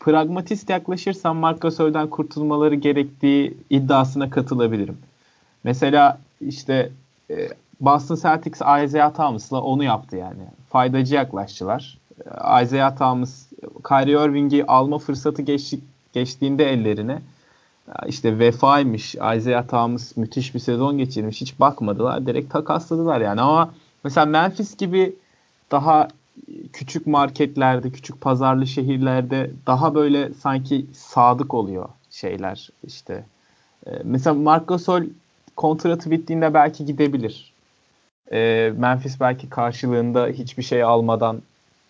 pragmatist 0.00 0.70
yaklaşırsam 0.70 1.36
Marc 1.36 1.58
Gasol'den 1.58 2.10
kurtulmaları 2.10 2.74
gerektiği 2.74 3.56
iddiasına 3.70 4.30
katılabilirim. 4.30 4.98
Mesela 5.64 6.18
işte 6.40 6.92
e, 7.30 7.48
Boston 7.80 8.16
Celtics 8.16 8.60
Isaiah 8.60 9.14
Thomas'la 9.14 9.60
onu 9.62 9.84
yaptı 9.84 10.16
yani. 10.16 10.42
Faydacı 10.68 11.14
yaklaştılar. 11.14 11.98
Isaiah 12.62 12.96
Thomas 12.96 13.46
Kyrie 13.88 14.24
Irving'i 14.24 14.64
alma 14.64 14.98
fırsatı 14.98 15.42
geç, 15.42 15.74
geçtiğinde 16.12 16.72
ellerine 16.72 17.22
işte 18.06 18.38
vefaymış. 18.38 19.14
Isaiah 19.14 19.68
Thomas 19.68 20.16
müthiş 20.16 20.54
bir 20.54 20.60
sezon 20.60 20.98
geçirmiş. 20.98 21.40
Hiç 21.40 21.60
bakmadılar. 21.60 22.26
Direkt 22.26 22.52
takasladılar 22.52 23.20
yani. 23.20 23.40
Ama 23.40 23.74
mesela 24.04 24.26
Memphis 24.26 24.76
gibi 24.76 25.14
daha 25.70 26.08
küçük 26.72 27.06
marketlerde, 27.06 27.90
küçük 27.90 28.20
pazarlı 28.20 28.66
şehirlerde 28.66 29.50
daha 29.66 29.94
böyle 29.94 30.34
sanki 30.34 30.86
sadık 30.92 31.54
oluyor 31.54 31.88
şeyler 32.10 32.68
işte. 32.86 33.24
Ee, 33.86 33.90
mesela 34.04 34.34
Marc 34.34 34.64
Gasol 34.66 35.02
kontratı 35.56 36.10
bittiğinde 36.10 36.54
belki 36.54 36.86
gidebilir. 36.86 37.52
Ee, 38.32 38.72
Memphis 38.76 39.20
belki 39.20 39.50
karşılığında 39.50 40.26
hiçbir 40.26 40.62
şey 40.62 40.82
almadan 40.82 41.42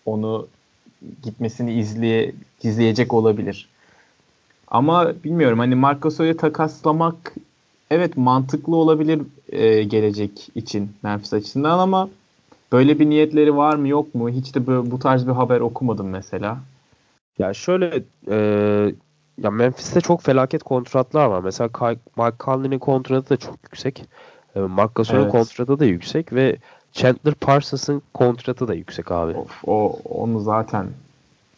onu 0.05 0.47
gitmesini 1.23 1.73
izleye, 1.73 2.33
izleyecek 2.63 3.13
olabilir. 3.13 3.69
Ama 4.71 5.13
bilmiyorum 5.23 5.59
hani 5.59 5.75
Marc 5.75 5.99
Gasol'ü 5.99 6.37
takaslamak 6.37 7.33
evet 7.91 8.17
mantıklı 8.17 8.75
olabilir 8.75 9.21
e, 9.49 9.83
gelecek 9.83 10.49
için 10.55 10.91
Memphis 11.03 11.33
açısından 11.33 11.79
ama 11.79 12.09
böyle 12.71 12.99
bir 12.99 13.09
niyetleri 13.09 13.57
var 13.57 13.75
mı 13.75 13.87
yok 13.87 14.15
mu? 14.15 14.29
Hiç 14.29 14.55
de 14.55 14.67
böyle, 14.67 14.91
bu 14.91 14.99
tarz 14.99 15.27
bir 15.27 15.31
haber 15.31 15.59
okumadım 15.59 16.09
mesela. 16.09 16.57
Ya 17.39 17.53
şöyle 17.53 18.03
e, 18.29 18.37
ya 19.41 19.51
Memphis'te 19.51 20.01
çok 20.01 20.21
felaket 20.21 20.63
kontratlar 20.63 21.25
var. 21.25 21.41
Mesela 21.43 21.69
Mike 22.17 22.37
Conley'nin 22.39 22.79
kontratı 22.79 23.29
da 23.29 23.37
çok 23.37 23.55
yüksek. 23.63 24.03
E, 24.55 24.59
Mark 24.59 24.95
Gasol'un 24.95 25.21
evet. 25.21 25.31
kontratı 25.31 25.79
da 25.79 25.85
yüksek 25.85 26.33
ve 26.33 26.57
Chandler 26.91 27.33
Parsons'ın 27.33 28.01
kontratı 28.13 28.67
da 28.67 28.73
yüksek 28.73 29.11
abi. 29.11 29.33
Of, 29.33 29.63
o 29.67 29.99
onu 30.09 30.39
zaten 30.39 30.87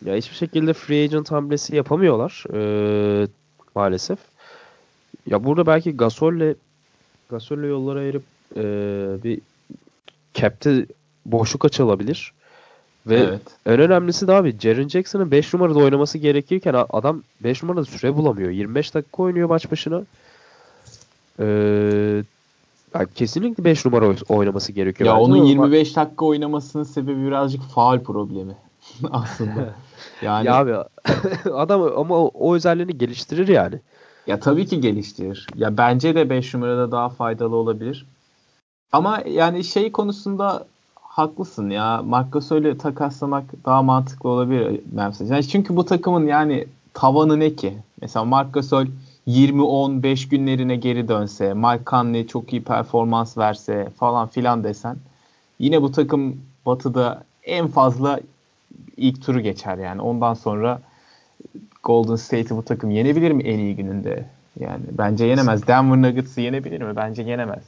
ya 0.05 0.15
hiçbir 0.15 0.35
şekilde 0.35 0.73
free 0.73 1.03
agent 1.03 1.31
hamlesi 1.31 1.75
yapamıyorlar 1.75 2.43
e, 2.53 3.27
maalesef. 3.75 4.19
Ya 5.27 5.43
burada 5.43 5.65
belki 5.65 5.97
Gasol'le 5.97 6.55
Gasol'le 7.29 7.67
yollara 7.67 7.99
ayırıp 7.99 8.23
e, 8.55 8.63
bir 9.23 9.39
cap'te 10.33 10.85
boşluk 11.25 11.65
açılabilir. 11.65 12.33
Ve 13.07 13.15
evet. 13.15 13.41
en 13.65 13.79
önemlisi 13.79 14.27
de 14.27 14.33
abi 14.33 14.59
Jaren 14.59 14.87
Jackson'ın 14.87 15.31
5 15.31 15.53
numarada 15.53 15.79
oynaması 15.79 16.17
gerekirken 16.17 16.85
adam 16.89 17.23
5 17.43 17.63
numarada 17.63 17.85
süre 17.85 18.15
bulamıyor. 18.15 18.49
25 18.49 18.93
dakika 18.93 19.23
oynuyor 19.23 19.49
maç 19.49 19.71
başına. 19.71 20.03
Ee, 21.39 22.23
yani 22.93 23.07
kesinlikle 23.15 23.63
5 23.63 23.85
numara 23.85 24.15
oynaması 24.29 24.71
gerekiyor. 24.71 25.07
Ya 25.07 25.19
onun 25.19 25.45
25 25.45 25.95
dakika 25.95 26.25
oynamasının 26.25 26.83
sebebi 26.83 27.25
birazcık 27.25 27.61
faal 27.61 27.99
problemi 27.99 28.55
aslında. 29.11 29.69
Yani 30.21 30.47
ya 30.47 30.55
abi 30.55 30.75
adam 31.53 31.81
ama 31.81 32.15
o, 32.15 32.31
o 32.33 32.55
özelliğini 32.55 32.97
geliştirir 32.97 33.47
yani. 33.47 33.79
Ya 34.27 34.39
tabii 34.39 34.65
ki 34.65 34.81
geliştirir. 34.81 35.47
Ya 35.55 35.77
bence 35.77 36.15
de 36.15 36.29
5 36.29 36.53
numarada 36.53 36.91
daha 36.91 37.09
faydalı 37.09 37.55
olabilir. 37.55 38.05
Ama 38.91 39.21
yani 39.27 39.63
şey 39.63 39.91
konusunda 39.91 40.65
haklısın 40.95 41.69
ya. 41.69 42.01
Marc 42.05 42.29
Gasol'ü 42.29 42.77
takaslamak 42.77 43.43
daha 43.65 43.81
mantıklı 43.81 44.29
olabilir 44.29 44.81
Memphis. 44.91 45.29
Yani 45.29 45.47
çünkü 45.47 45.75
bu 45.75 45.85
takımın 45.85 46.27
yani 46.27 46.67
tavanı 46.93 47.39
ne 47.39 47.55
ki? 47.55 47.77
Mesela 48.01 48.25
Marc 48.25 48.51
Gasol 48.51 48.85
20-15 49.27 50.29
günlerine 50.29 50.75
geri 50.75 51.07
dönse, 51.07 51.53
Mike 51.53 51.83
Conley 51.85 52.27
çok 52.27 52.53
iyi 52.53 52.63
performans 52.63 53.37
verse 53.37 53.89
falan 53.99 54.27
filan 54.27 54.63
desen 54.63 54.97
yine 55.59 55.81
bu 55.81 55.91
takım 55.91 56.41
batıda 56.65 57.23
en 57.43 57.67
fazla 57.67 58.19
ilk 58.97 59.21
turu 59.21 59.39
geçer 59.39 59.77
yani. 59.77 60.01
Ondan 60.01 60.33
sonra 60.33 60.81
Golden 61.83 62.15
State'i 62.15 62.57
bu 62.57 62.65
takım 62.65 62.91
yenebilir 62.91 63.31
mi 63.31 63.43
en 63.43 63.59
iyi 63.59 63.75
gününde? 63.75 64.25
Yani 64.59 64.83
bence 64.91 65.25
yenemez. 65.25 65.67
Denver 65.67 66.01
Nuggets'ı 66.01 66.41
yenebilir 66.41 66.81
mi? 66.81 66.95
Bence 66.95 67.21
yenemez. 67.21 67.63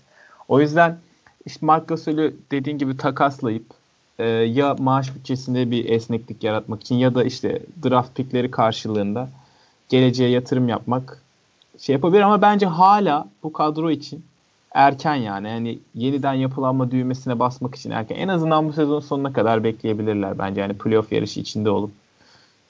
O 0.47 0.61
yüzden 0.61 0.97
işte 1.45 1.65
Mark 1.65 1.88
Gasol'ü 1.88 2.36
dediğin 2.51 2.78
gibi 2.78 2.97
takaslayıp 2.97 3.65
e, 4.19 4.26
ya 4.28 4.76
maaş 4.80 5.15
bütçesinde 5.15 5.71
bir 5.71 5.89
esneklik 5.89 6.43
yaratmak 6.43 6.82
için 6.82 6.95
ya 6.95 7.15
da 7.15 7.23
işte 7.23 7.61
draft 7.84 8.15
pickleri 8.15 8.51
karşılığında 8.51 9.30
geleceğe 9.89 10.30
yatırım 10.30 10.69
yapmak 10.69 11.21
şey 11.80 11.93
yapabilir 11.93 12.21
ama 12.21 12.41
bence 12.41 12.65
hala 12.65 13.28
bu 13.43 13.53
kadro 13.53 13.91
için 13.91 14.26
erken 14.76 15.15
yani. 15.15 15.47
Yani 15.47 15.80
yeniden 15.95 16.34
yapılanma 16.34 16.91
düğmesine 16.91 17.39
basmak 17.39 17.76
için 17.76 17.91
erken. 17.91 18.15
En 18.15 18.28
azından 18.28 18.67
bu 18.67 18.73
sezon 18.73 18.99
sonuna 18.99 19.34
kadar 19.34 19.63
bekleyebilirler 19.63 20.39
bence. 20.39 20.61
Yani 20.61 20.73
playoff 20.73 21.11
yarışı 21.11 21.39
içinde 21.39 21.69
olup 21.69 21.91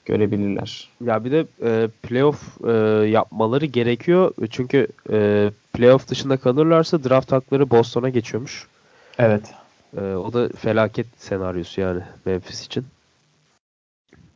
görebilirler. 0.04 0.88
Ya 1.04 1.24
bir 1.24 1.32
de 1.32 1.46
e, 1.62 1.88
playoff 2.02 2.64
e, 2.66 2.72
yapmaları 3.08 3.66
gerekiyor. 3.66 4.32
Çünkü 4.50 4.88
e, 5.10 5.50
playoff 5.72 6.08
dışında 6.08 6.36
kalırlarsa 6.36 7.04
draft 7.04 7.32
hakları 7.32 7.70
Boston'a 7.70 8.08
geçiyormuş. 8.08 8.66
Evet. 9.18 9.54
E, 9.96 10.00
o 10.00 10.32
da 10.32 10.48
felaket 10.48 11.06
senaryosu 11.16 11.80
yani 11.80 12.00
Memphis 12.26 12.66
için. 12.66 12.84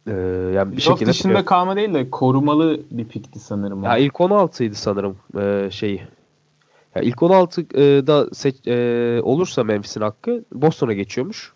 E, 0.06 0.12
yani 0.54 0.72
bir 0.72 0.76
playoff 0.76 0.82
şekilde 0.82 1.10
dışında 1.10 1.32
playoff... 1.32 1.46
kalma 1.46 1.76
değil 1.76 1.94
de 1.94 2.10
korumalı 2.10 2.80
bir 2.90 3.04
pikti 3.04 3.38
sanırım. 3.38 3.84
Ya 3.84 3.96
ilk 3.96 4.14
16'ydı 4.14 4.74
sanırım 4.74 5.16
e, 5.38 5.70
şeyi. 5.70 6.02
Ya 6.94 7.02
ilk 7.02 7.22
16'da 7.22 8.34
seç, 8.34 8.66
e, 8.66 9.20
olursa 9.22 9.64
Memphis'in 9.64 10.00
hakkı 10.00 10.44
Boston'a 10.52 10.92
geçiyormuş. 10.92 11.52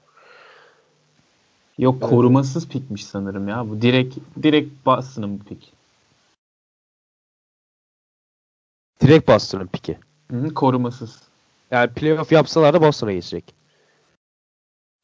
Yok 1.79 2.03
korumasız 2.03 2.69
pikmiş 2.69 3.05
sanırım 3.05 3.49
ya. 3.49 3.71
Bu 3.71 3.83
direkt 3.83 4.17
direkt 4.43 4.87
Boston'ın 4.87 5.41
bu 5.41 5.45
pik. 5.45 5.73
Direkt 9.01 9.29
Boston'ın 9.29 9.67
piki. 9.67 9.99
Hı 10.31 10.37
hı, 10.37 10.55
korumasız. 10.55 11.23
Yani 11.71 11.91
playoff 11.91 12.33
yapsalar 12.33 12.75
da 12.75 12.81
Boston'a 12.83 13.13
geçecek. 13.13 13.55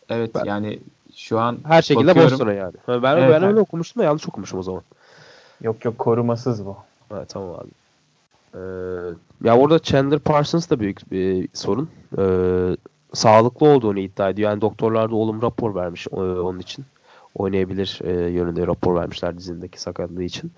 Evet 0.08 0.34
ben, 0.34 0.44
yani 0.44 0.78
şu 1.14 1.38
an 1.38 1.58
her 1.64 1.82
şekilde 1.82 2.16
Boston'a 2.16 2.52
yani. 2.52 2.74
Ben, 2.88 3.16
evet, 3.16 3.30
ben 3.30 3.42
öyle 3.42 3.60
okumuştum 3.60 4.00
da 4.00 4.04
yanlış 4.04 4.28
okumuşum 4.28 4.58
o 4.58 4.62
zaman. 4.62 4.82
Yok 5.60 5.84
yok 5.84 5.98
korumasız 5.98 6.66
bu. 6.66 6.76
Evet 7.10 7.28
tamam 7.28 7.54
abi. 7.54 7.68
Ee, 8.54 8.58
ya 9.44 9.58
orada 9.58 9.78
Chandler 9.78 10.18
Parsons 10.18 10.70
da 10.70 10.80
büyük 10.80 11.12
bir 11.12 11.48
sorun. 11.54 11.88
Ee, 12.18 12.76
sağlıklı 13.12 13.66
olduğunu 13.66 13.98
iddia 13.98 14.30
ediyor. 14.30 14.50
Yani 14.50 14.60
doktorlar 14.60 15.10
da 15.10 15.14
olum 15.14 15.42
rapor 15.42 15.74
vermiş 15.74 16.06
e, 16.12 16.16
onun 16.16 16.58
için. 16.58 16.84
Oynayabilir 17.34 18.00
e, 18.04 18.30
yönünde 18.30 18.66
rapor 18.66 18.94
vermişler 18.94 19.38
dizindeki 19.38 19.80
sakatlığı 19.80 20.22
için. 20.22 20.52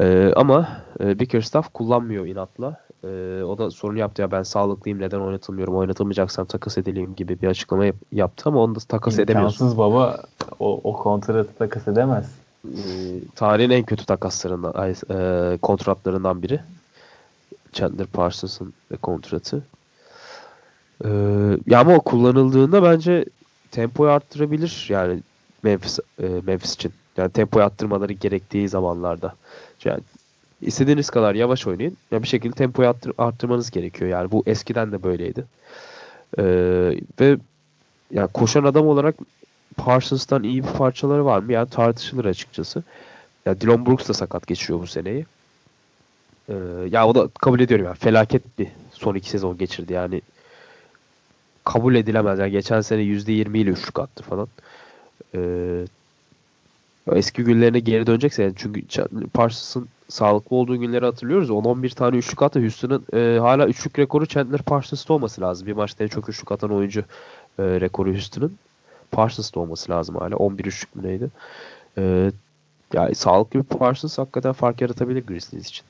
E, 0.00 0.32
ama 0.36 0.68
e, 1.00 1.18
Bickerstaff 1.18 1.72
kullanmıyor 1.72 2.26
inatla. 2.26 2.76
E, 3.04 3.42
o 3.42 3.58
da 3.58 3.70
sorun 3.70 3.96
yaptı 3.96 4.22
ya 4.22 4.30
ben 4.30 4.42
sağlıklıyım 4.42 5.00
neden 5.00 5.20
oynatılmıyorum 5.20 5.76
oynatılmayacaksam 5.76 6.46
takas 6.46 6.78
edileyim 6.78 7.14
gibi 7.14 7.42
bir 7.42 7.48
açıklama 7.48 7.84
yap, 7.84 7.96
yaptı 8.12 8.48
ama 8.48 8.60
onu 8.60 8.74
da 8.74 8.78
takas 8.78 9.18
İmkansız 9.18 9.18
edemiyorsun. 9.18 9.78
baba 9.78 10.22
o, 10.60 10.80
o 10.84 10.92
kontratı 10.92 11.54
takas 11.58 11.88
edemez. 11.88 12.34
e, 12.64 12.78
tarihin 13.34 13.70
en 13.70 13.82
kötü 13.82 14.06
takaslarından, 14.06 14.94
e, 15.10 15.58
kontratlarından 15.58 16.42
biri. 16.42 16.60
Chandler 17.72 18.06
Parsons'ın 18.06 18.74
kontratı. 19.02 19.62
E, 21.04 21.08
ya 21.66 21.80
ama 21.80 21.94
o 21.94 22.00
kullanıldığında 22.00 22.82
bence 22.82 23.24
tempoyu 23.70 24.10
arttırabilir 24.10 24.86
yani 24.88 25.20
Memphis, 25.62 25.98
e, 26.22 26.26
Memphis 26.46 26.74
için. 26.74 26.92
Yani 27.16 27.30
tempoyu 27.30 27.64
arttırmaları 27.64 28.12
gerektiği 28.12 28.68
zamanlarda. 28.68 29.34
Yani 29.84 30.00
istediğiniz 30.62 31.10
kadar 31.10 31.34
yavaş 31.34 31.66
oynayın. 31.66 31.96
Ya 32.10 32.22
bir 32.22 32.28
şekilde 32.28 32.54
tempoyu 32.54 32.88
arttır, 32.88 33.12
arttırmanız 33.18 33.70
gerekiyor. 33.70 34.10
Yani 34.10 34.30
bu 34.30 34.42
eskiden 34.46 34.92
de 34.92 35.02
böyleydi. 35.02 35.44
Ee, 36.38 36.44
ve 37.20 37.36
yani 38.10 38.28
koşan 38.34 38.64
adam 38.64 38.86
olarak 38.86 39.14
Parsons'tan 39.76 40.42
iyi 40.42 40.64
bir 40.64 40.68
parçaları 40.68 41.24
var 41.24 41.38
mı? 41.38 41.52
Yani 41.52 41.70
tartışılır 41.70 42.24
açıkçası. 42.24 42.82
Ya 43.46 43.60
Dylan 43.60 43.86
Brooks 43.86 44.08
da 44.08 44.14
sakat 44.14 44.46
geçiyor 44.46 44.80
bu 44.80 44.86
seneyi. 44.86 45.26
Ee, 46.50 46.54
ya 46.90 47.08
o 47.08 47.14
da 47.14 47.28
kabul 47.40 47.60
ediyorum 47.60 47.86
yani 47.86 47.96
felaket 47.96 48.58
bir 48.58 48.68
son 48.92 49.14
iki 49.14 49.30
sezon 49.30 49.58
geçirdi 49.58 49.92
yani 49.92 50.22
kabul 51.64 51.94
edilemez. 51.94 52.38
Yani 52.38 52.50
geçen 52.50 52.80
sene 52.80 53.02
%20 53.02 53.58
ile 53.58 53.70
üçlük 53.70 53.98
attı 53.98 54.22
falan. 54.22 54.48
Ee, 55.34 55.84
eski 57.12 57.44
günlerine 57.44 57.78
geri 57.78 58.06
dönecekse 58.06 58.42
yani 58.42 58.54
çünkü 58.56 58.82
Parsons'ın 59.34 59.88
sağlıklı 60.08 60.56
olduğu 60.56 60.76
günleri 60.76 61.04
hatırlıyoruz. 61.04 61.50
10-11 61.50 61.94
tane 61.94 62.16
üçlük 62.16 62.42
attı. 62.42 62.60
Houston'ın 62.60 63.04
e, 63.14 63.38
hala 63.38 63.66
üçlük 63.66 63.98
rekoru 63.98 64.26
Chandler 64.26 64.62
Parsons'ta 64.62 65.14
olması 65.14 65.40
lazım. 65.40 65.66
Bir 65.66 65.72
maçta 65.72 66.04
en 66.04 66.08
çok 66.08 66.28
üçlük 66.28 66.52
atan 66.52 66.72
oyuncu 66.72 67.00
e, 67.58 67.62
rekoru 67.62 68.10
Houston'ın. 68.10 68.58
Parsons'ta 69.10 69.60
olması 69.60 69.92
lazım 69.92 70.14
hala. 70.16 70.36
11 70.36 70.64
üçlük 70.64 70.96
mü 70.96 71.02
neydi? 71.02 71.30
E, 71.98 72.32
yani 72.92 73.14
sağlıklı 73.14 73.60
bir 73.60 73.64
Parsons 73.64 74.18
hakikaten 74.18 74.52
fark 74.52 74.80
yaratabilir 74.80 75.26
Grizzlies 75.26 75.68
için. 75.68 75.84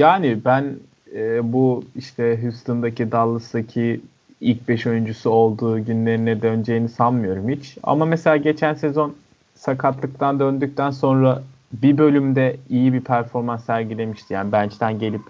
Yani 0.00 0.44
ben 0.44 0.76
e, 1.14 1.52
bu 1.52 1.84
işte 1.96 2.42
Houston'daki 2.42 3.12
Dallas'taki 3.12 4.00
ilk 4.40 4.68
5 4.68 4.86
oyuncusu 4.86 5.30
olduğu 5.30 5.84
günlerine 5.84 6.42
döneceğini 6.42 6.88
sanmıyorum 6.88 7.48
hiç. 7.48 7.78
Ama 7.82 8.04
mesela 8.04 8.36
geçen 8.36 8.74
sezon 8.74 9.14
sakatlıktan 9.54 10.40
döndükten 10.40 10.90
sonra 10.90 11.42
bir 11.72 11.98
bölümde 11.98 12.56
iyi 12.70 12.92
bir 12.92 13.00
performans 13.00 13.64
sergilemişti. 13.64 14.34
Yani 14.34 14.52
bench'ten 14.52 14.98
gelip 14.98 15.22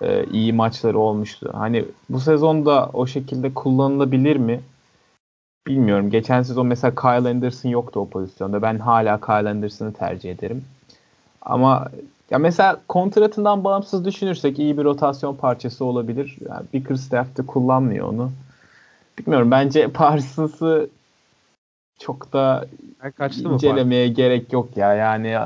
e, 0.00 0.24
iyi 0.24 0.52
maçları 0.52 0.98
olmuştu. 0.98 1.50
Hani 1.52 1.84
bu 2.10 2.20
sezonda 2.20 2.90
o 2.92 3.06
şekilde 3.06 3.54
kullanılabilir 3.54 4.36
mi? 4.36 4.60
Bilmiyorum. 5.66 6.10
Geçen 6.10 6.42
sezon 6.42 6.66
mesela 6.66 6.94
Kyle 6.94 7.28
Anderson 7.28 7.68
yoktu 7.68 8.00
o 8.00 8.08
pozisyonda. 8.08 8.62
Ben 8.62 8.78
hala 8.78 9.20
Kyle 9.20 9.48
Anderson'ı 9.48 9.92
tercih 9.92 10.30
ederim. 10.30 10.64
Ama 11.42 11.88
ya 12.32 12.38
mesela 12.38 12.80
kontratından 12.88 13.64
bağımsız 13.64 14.04
düşünürsek 14.04 14.58
iyi 14.58 14.78
bir 14.78 14.84
rotasyon 14.84 15.36
parçası 15.36 15.84
olabilir. 15.84 16.36
Yani 16.48 16.66
Bickerstaff 16.74 17.36
de 17.36 17.46
kullanmıyor 17.46 18.08
onu. 18.08 18.32
Bilmiyorum. 19.18 19.50
Bence 19.50 19.88
Parsons'ı 19.92 20.88
çok 21.98 22.32
da 22.32 22.66
incelemeye 23.44 24.08
mı 24.08 24.14
gerek 24.14 24.52
yok 24.52 24.76
ya. 24.76 24.94
Yani 24.94 25.38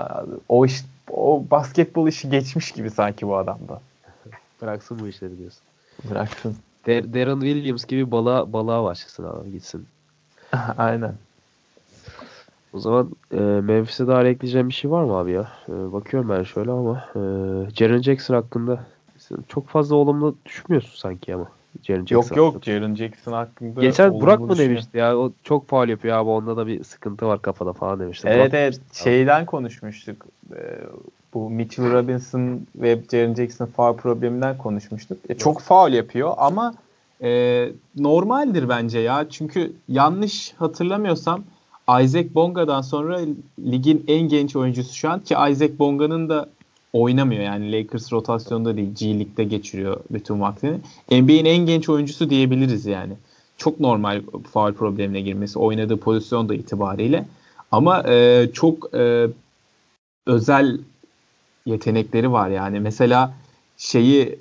o 0.49 0.67
iş 0.67 0.85
o 1.11 1.45
basketbol 1.51 2.09
işi 2.09 2.31
geçmiş 2.31 2.73
gibi 2.73 2.91
sanki 2.91 3.29
bu 3.29 3.37
adamda. 3.37 3.81
Bıraksın 4.63 4.99
bu 5.01 5.09
işleri 5.09 5.39
diyorsun. 5.39 5.63
Bıraksın. 6.11 6.57
Der 6.87 7.15
Darren 7.15 7.41
Williams 7.41 7.85
gibi 7.85 8.11
balığa, 8.11 8.53
balığa 8.53 8.85
başlasın 8.85 9.25
abi 9.25 9.53
gitsin. 9.53 9.87
Aynen. 10.79 11.15
O 12.73 12.79
zaman 12.79 13.11
e, 13.33 13.37
Memphis'e 13.41 14.07
daha 14.07 14.25
ekleyeceğim 14.25 14.69
bir 14.69 14.75
şey 14.75 14.91
var 14.91 15.05
mı 15.05 15.13
abi 15.13 15.33
ya? 15.33 15.49
E, 15.69 15.93
bakıyorum 15.93 16.31
ben 16.31 16.43
şöyle 16.43 16.71
ama 16.71 17.05
e, 17.15 17.21
Jaren 17.75 18.03
Jackson 18.03 18.35
hakkında 18.35 18.85
çok 19.49 19.69
fazla 19.69 19.97
olumlu 19.97 20.37
düşünmüyorsun 20.47 20.97
sanki 20.97 21.35
ama. 21.35 21.49
Jaren 21.83 22.07
Jackson 22.07 22.37
yok 22.37 22.55
yok 22.55 22.65
Jaren 22.65 22.95
Jackson 22.95 23.33
hakkında. 23.33 23.81
Geçen 23.81 24.21
Burak 24.21 24.41
mı 24.41 24.59
demişti 24.59 24.99
ya 24.99 25.19
o 25.19 25.33
çok 25.43 25.69
faal 25.69 25.89
yapıyor 25.89 26.17
abi 26.17 26.31
onda 26.31 26.57
da 26.57 26.67
bir 26.67 26.85
sıkıntı 26.85 27.27
var 27.27 27.43
kafada 27.43 27.73
falan 27.73 28.01
demişti. 28.01 28.29
Evet 28.29 28.39
Burak 28.39 28.55
evet 28.55 28.81
şeyden 28.93 29.47
konuşmuştuk. 29.47 30.27
Ee, 30.55 30.57
bu 31.35 31.51
Mitchell 31.51 31.93
Robinson 31.93 32.61
ve 32.77 32.99
Jaren 33.11 33.35
Jackson 33.35 33.67
faal 33.67 33.97
probleminden 33.97 34.59
konuşmuştuk. 34.59 35.19
E, 35.29 35.35
çok 35.35 35.61
faal 35.61 35.93
yapıyor 35.93 36.35
ama 36.37 36.75
e, 37.23 37.69
normaldir 37.97 38.69
bence 38.69 38.99
ya. 38.99 39.27
Çünkü 39.31 39.73
yanlış 39.89 40.55
hatırlamıyorsam 40.59 41.45
Isaac 41.89 42.35
Bonga'dan 42.35 42.83
sonra 42.83 43.21
ligin 43.61 44.05
en 44.09 44.21
genç 44.21 44.57
oyuncusu 44.57 44.95
şu 44.95 45.11
an 45.11 45.21
ki 45.21 45.35
Isaac 45.51 45.79
Bonga'nın 45.79 46.29
da 46.29 46.49
oynamıyor 46.93 47.43
yani 47.43 47.73
Lakers 47.73 48.13
rotasyonda 48.13 48.77
değil 48.77 48.95
G 48.99 49.07
League'de 49.07 49.45
geçiriyor 49.45 50.01
bütün 50.11 50.41
vaktini. 50.41 50.79
NBA'in 51.11 51.45
en 51.45 51.67
genç 51.67 51.89
oyuncusu 51.89 52.31
diyebiliriz 52.31 52.87
yani. 52.87 53.13
Çok 53.57 53.81
normal 53.81 54.23
faul 54.53 54.73
problemine 54.73 55.21
girmesi 55.21 55.59
oynadığı 55.59 55.97
pozisyon 55.97 56.49
da 56.49 56.55
itibariyle. 56.55 57.27
Ama 57.73 58.03
e, 58.09 58.49
çok 58.53 58.95
e, 58.95 59.27
özel 60.27 60.79
yetenekleri 61.67 62.33
var 62.33 62.49
yani. 62.49 62.81
Mesela 62.81 63.35
şeyi 63.77 64.39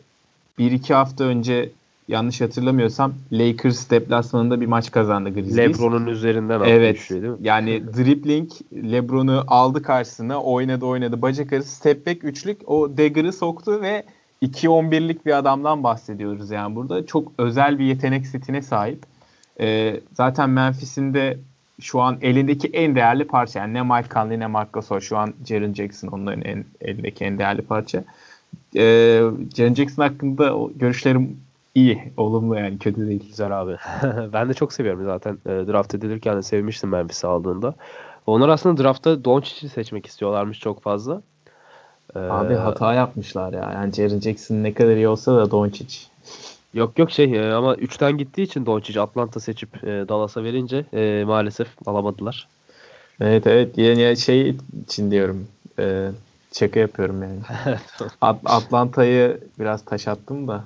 bir 0.57 0.71
iki 0.71 0.93
hafta 0.93 1.23
önce 1.23 1.69
yanlış 2.07 2.41
hatırlamıyorsam 2.41 3.13
Lakers 3.31 3.89
deplasmanında 3.89 4.61
bir 4.61 4.65
maç 4.65 4.91
kazandı 4.91 5.33
Grizzlies. 5.33 5.57
LeBron'un 5.57 6.07
üzerinden 6.07 6.61
evet, 6.65 6.95
düşüyor 6.95 7.21
değil 7.21 7.33
mi? 7.33 7.39
Yani 7.41 7.83
dribbling 7.97 8.51
LeBron'u 8.73 9.43
aldı 9.47 9.81
karşısına 9.81 10.41
oynadı 10.41 10.85
oynadı 10.85 11.21
bacak 11.21 11.53
arası 11.53 11.75
step 11.75 12.07
back 12.07 12.23
üçlük 12.23 12.69
o 12.69 12.97
dagger'ı 12.97 13.33
soktu 13.33 13.81
ve 13.81 14.03
2-11'lik 14.41 15.25
bir 15.25 15.37
adamdan 15.37 15.83
bahsediyoruz 15.83 16.51
yani 16.51 16.75
burada. 16.75 17.05
Çok 17.05 17.31
özel 17.37 17.79
bir 17.79 17.85
yetenek 17.85 18.27
setine 18.27 18.61
sahip. 18.61 19.03
Ee, 19.59 19.99
zaten 20.13 20.49
Memphis'in 20.49 21.13
de 21.13 21.37
şu 21.81 22.01
an 22.01 22.17
elindeki 22.21 22.67
en 22.67 22.95
değerli 22.95 23.27
parça. 23.27 23.59
Yani 23.59 23.73
ne 23.73 23.81
Mike 23.81 24.09
Conley 24.13 24.39
ne 24.39 24.47
Marc 24.47 24.69
Gasol. 24.73 24.99
Şu 24.99 25.17
an 25.17 25.33
Jaren 25.45 25.73
Jackson 25.73 26.07
onların 26.07 26.41
en, 26.41 26.65
elindeki 26.81 27.25
en 27.25 27.37
değerli 27.37 27.61
parça. 27.61 28.03
Ee, 28.75 29.21
Jaren 29.55 29.73
Jackson 29.73 30.03
hakkında 30.03 30.53
görüşlerim 30.75 31.37
İyi. 31.75 32.13
Olumlu 32.17 32.55
yani. 32.55 32.79
Kötü 32.79 33.07
değil. 33.07 33.27
Güzel 33.27 33.61
abi. 33.61 33.75
ben 34.33 34.49
de 34.49 34.53
çok 34.53 34.73
seviyorum 34.73 35.05
zaten. 35.05 35.37
E, 35.45 35.49
draft 35.49 35.95
edilirken 35.95 36.37
de 36.37 36.41
sevmiştim 36.41 36.89
Memphis'i 36.89 37.27
aldığında. 37.27 37.73
Onlar 38.27 38.49
aslında 38.49 38.83
draftta 38.83 39.25
Doncic'i 39.25 39.69
seçmek 39.69 40.05
istiyorlarmış 40.05 40.59
çok 40.59 40.81
fazla. 40.81 41.21
Ee, 42.15 42.19
abi 42.19 42.53
hata 42.53 42.93
yapmışlar 42.93 43.53
ya. 43.53 43.71
Yani 43.73 43.93
Jaren 43.93 44.19
Jackson 44.19 44.55
ne 44.63 44.73
kadar 44.73 44.95
iyi 44.95 45.07
olsa 45.07 45.35
da 45.35 45.51
Doncic. 45.51 45.97
Yok 46.73 46.99
yok 46.99 47.11
şey 47.11 47.33
e, 47.35 47.53
ama 47.53 47.75
3'ten 47.75 48.17
gittiği 48.17 48.41
için 48.41 48.65
Doncic 48.65 49.01
Atlanta 49.01 49.39
seçip 49.39 49.83
e, 49.83 49.87
Dallas'a 49.87 50.43
verince 50.43 50.85
e, 50.93 51.23
maalesef 51.27 51.67
alamadılar. 51.85 52.47
Evet 53.21 53.47
evet 53.47 53.77
yani 53.77 54.17
şey 54.17 54.55
için 54.85 55.11
diyorum. 55.11 55.47
E, 55.79 56.09
şaka 56.53 56.79
yapıyorum 56.79 57.21
yani. 57.23 57.39
At- 58.21 58.39
Atlanta'yı 58.45 59.39
biraz 59.59 59.85
taş 59.85 60.07
attım 60.07 60.47
da. 60.47 60.63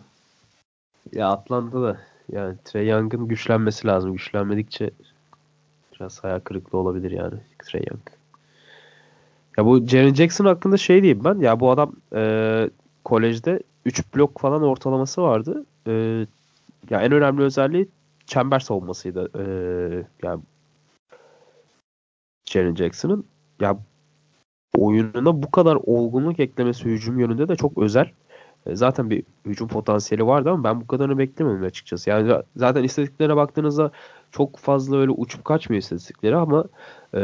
Ya 1.13 1.29
Atlanta 1.29 1.81
da 1.81 1.97
yani 2.31 2.55
Trey 2.65 2.87
Young'ın 2.87 3.27
güçlenmesi 3.27 3.87
lazım. 3.87 4.13
Güçlenmedikçe 4.13 4.91
biraz 5.95 6.23
hayal 6.23 6.39
kırıklığı 6.39 6.77
olabilir 6.77 7.11
yani 7.11 7.39
Trey 7.63 7.83
Young. 7.89 8.01
Ya 9.57 9.65
bu 9.65 9.87
Jaren 9.87 10.13
Jackson 10.13 10.45
hakkında 10.45 10.77
şey 10.77 11.01
diyeyim 11.03 11.23
ben. 11.23 11.39
Ya 11.39 11.59
bu 11.59 11.71
adam 11.71 11.91
e, 12.15 12.69
kolejde 13.03 13.59
3 13.85 14.15
blok 14.15 14.39
falan 14.39 14.63
ortalaması 14.63 15.21
vardı. 15.21 15.65
E, 15.87 15.91
ya 16.89 17.01
en 17.01 17.11
önemli 17.11 17.41
özelliği 17.41 17.89
çember 18.25 18.59
savunmasıydı. 18.59 19.29
E, 19.35 19.43
yani 20.23 20.41
Jaren 22.49 22.75
Jackson'ın 22.75 23.25
ya 23.59 23.77
oyununa 24.77 25.43
bu 25.43 25.51
kadar 25.51 25.75
olgunluk 25.75 26.39
eklemesi 26.39 26.85
hücum 26.85 27.19
yönünde 27.19 27.47
de 27.47 27.55
çok 27.55 27.77
özel. 27.77 28.11
E, 28.65 28.75
zaten 28.75 29.09
bir 29.09 29.23
hücum 29.45 29.67
potansiyeli 29.67 30.25
vardı 30.27 30.49
ama 30.49 30.63
ben 30.63 30.81
bu 30.81 30.87
kadarını 30.87 31.17
beklemedim 31.17 31.63
açıkçası. 31.63 32.09
Yani 32.09 32.33
zaten 32.55 32.83
istatistiklerine 32.83 33.35
baktığınızda 33.35 33.91
çok 34.31 34.57
fazla 34.57 34.97
öyle 34.97 35.11
uçup 35.11 35.45
kaçmıyor 35.45 35.81
istatistikleri 35.81 36.35
ama 36.35 36.65
e, 37.15 37.21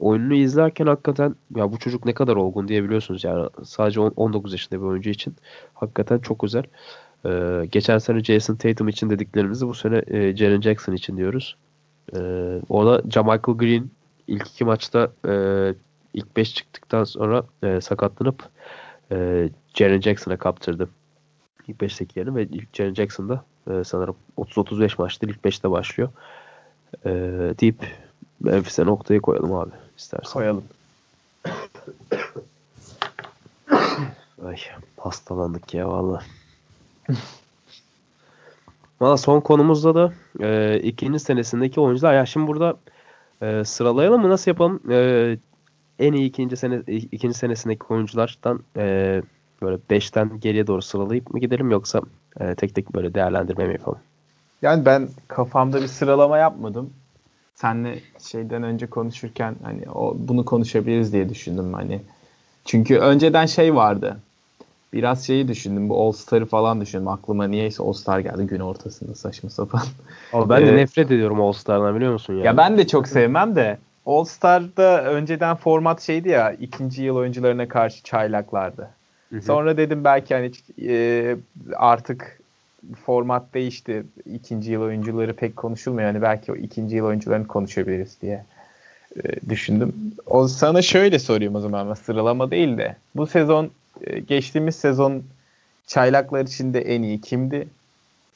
oyununu 0.00 0.34
izlerken 0.34 0.86
hakikaten 0.86 1.34
ya 1.56 1.72
bu 1.72 1.78
çocuk 1.78 2.04
ne 2.04 2.14
kadar 2.14 2.36
olgun 2.36 2.68
diyebiliyorsunuz 2.68 3.24
yani 3.24 3.48
sadece 3.64 4.00
19 4.00 4.52
yaşında 4.52 4.80
bir 4.80 4.86
oyuncu 4.86 5.10
için 5.10 5.36
hakikaten 5.74 6.18
çok 6.18 6.44
özel. 6.44 6.64
E, 7.26 7.62
geçen 7.72 7.98
sene 7.98 8.24
Jason 8.24 8.56
Tatum 8.56 8.88
için 8.88 9.10
dediklerimizi 9.10 9.66
bu 9.66 9.74
sene 9.74 10.02
e, 10.06 10.36
Jaren 10.36 10.60
Jackson 10.60 10.92
için 10.92 11.16
diyoruz. 11.16 11.56
E, 12.16 12.18
orada 12.68 13.10
Jamichael 13.10 13.58
Green 13.58 13.90
ilk 14.26 14.48
iki 14.48 14.64
maçta 14.64 15.12
e, 15.28 15.34
ilk 16.14 16.36
5 16.36 16.54
çıktıktan 16.54 17.04
sonra 17.04 17.44
e, 17.62 17.80
sakatlanıp 17.80 18.42
e, 19.12 19.48
Jaren 19.74 20.00
Jackson'a 20.00 20.36
kaptırdı. 20.36 20.88
İlk 21.68 21.76
5'teki 21.76 22.18
yerini 22.18 22.36
ve 22.36 22.48
Jaren 22.72 22.94
Jackson 22.94 23.28
da 23.28 23.44
e, 23.70 23.84
sanırım 23.84 24.16
30-35 24.38 24.94
maçta 24.98 25.26
ilk 25.26 25.38
5'te 25.44 25.70
başlıyor. 25.70 26.10
E, 27.04 27.10
deyip 27.60 27.86
Memphis'e 28.40 28.86
noktayı 28.86 29.20
koyalım 29.20 29.54
abi 29.54 29.70
istersen. 29.98 30.32
Koyalım. 30.32 30.64
Ay 34.46 34.56
hastalandık 34.96 35.74
ya 35.74 35.88
valla. 35.88 36.22
valla 39.00 39.16
son 39.16 39.40
konumuzda 39.40 39.94
da 39.94 40.12
e, 40.40 40.80
ikinci 40.82 41.18
senesindeki 41.18 41.80
oyuncular. 41.80 42.14
Ya 42.14 42.26
şimdi 42.26 42.46
burada 42.46 42.76
e, 43.42 43.64
sıralayalım 43.64 44.22
mı? 44.22 44.28
Nasıl 44.28 44.50
yapalım? 44.50 44.80
E, 44.90 45.38
en 45.98 46.12
iyi 46.12 46.26
ikinci 46.26 46.56
sene 46.56 46.82
ikinci 46.86 47.38
senesindeki 47.38 47.84
oyunculardan 47.88 48.60
e, 48.76 49.22
böyle 49.62 49.76
5'ten 49.90 50.40
geriye 50.40 50.66
doğru 50.66 50.82
sıralayıp 50.82 51.34
mı 51.34 51.40
gidelim 51.40 51.70
yoksa 51.70 52.00
e, 52.40 52.54
tek 52.54 52.74
tek 52.74 52.94
böyle 52.94 53.14
değerlendirme 53.14 53.66
mi 53.66 53.72
yapalım? 53.72 53.98
Yani 54.62 54.84
ben 54.84 55.08
kafamda 55.28 55.82
bir 55.82 55.86
sıralama 55.86 56.38
yapmadım. 56.38 56.90
Senle 57.54 57.98
şeyden 58.18 58.62
önce 58.62 58.86
konuşurken 58.86 59.56
hani 59.62 59.90
o 59.90 60.16
bunu 60.18 60.44
konuşabiliriz 60.44 61.12
diye 61.12 61.28
düşündüm 61.28 61.72
hani. 61.72 62.00
Çünkü 62.64 62.98
önceden 62.98 63.46
şey 63.46 63.74
vardı. 63.74 64.16
Biraz 64.92 65.26
şeyi 65.26 65.48
düşündüm. 65.48 65.88
Bu 65.88 66.02
All 66.02 66.12
Star'ı 66.12 66.46
falan 66.46 66.80
düşündüm. 66.80 67.08
Aklıma 67.08 67.46
niyeyse 67.46 67.82
All 67.82 67.92
Star 67.92 68.18
geldi 68.18 68.46
gün 68.46 68.60
ortasında 68.60 69.14
saçma 69.14 69.50
sapan. 69.50 69.82
Abi 70.32 70.50
ben 70.50 70.66
de 70.66 70.76
nefret 70.76 71.10
ediyorum 71.10 71.40
All 71.40 71.52
Star'dan 71.52 71.96
biliyor 71.96 72.12
musun 72.12 72.34
ya? 72.34 72.44
Ya 72.44 72.56
ben 72.56 72.78
de 72.78 72.86
çok 72.86 73.08
sevmem 73.08 73.56
de 73.56 73.78
All 74.06 74.24
Star'da 74.24 75.04
önceden 75.04 75.56
format 75.56 76.02
şeydi 76.02 76.28
ya 76.28 76.52
ikinci 76.52 77.02
yıl 77.02 77.16
oyuncularına 77.16 77.68
karşı 77.68 78.02
çaylaklardı. 78.02 78.88
Hı 79.32 79.36
hı. 79.36 79.42
Sonra 79.42 79.76
dedim 79.76 80.04
belki 80.04 80.34
hani 80.34 80.50
e, 80.88 81.36
artık 81.76 82.40
format 83.04 83.54
değişti. 83.54 84.02
İkinci 84.34 84.72
yıl 84.72 84.82
oyuncuları 84.82 85.36
pek 85.36 85.56
konuşulmuyor. 85.56 86.06
Yani 86.08 86.22
belki 86.22 86.52
o 86.52 86.56
ikinci 86.56 86.96
yıl 86.96 87.04
oyuncularını 87.06 87.46
konuşabiliriz 87.46 88.18
diye 88.22 88.44
e, 89.24 89.50
düşündüm. 89.50 89.94
O 90.26 90.48
sana 90.48 90.82
şöyle 90.82 91.18
sorayım 91.18 91.54
o 91.54 91.60
zaman 91.60 91.80
ama 91.80 91.96
sıralama 91.96 92.50
değil 92.50 92.78
de 92.78 92.96
bu 93.14 93.26
sezon 93.26 93.70
e, 94.00 94.20
geçtiğimiz 94.20 94.76
sezon 94.76 95.22
çaylaklar 95.86 96.44
içinde 96.44 96.80
en 96.80 97.02
iyi 97.02 97.20
kimdi? 97.20 97.68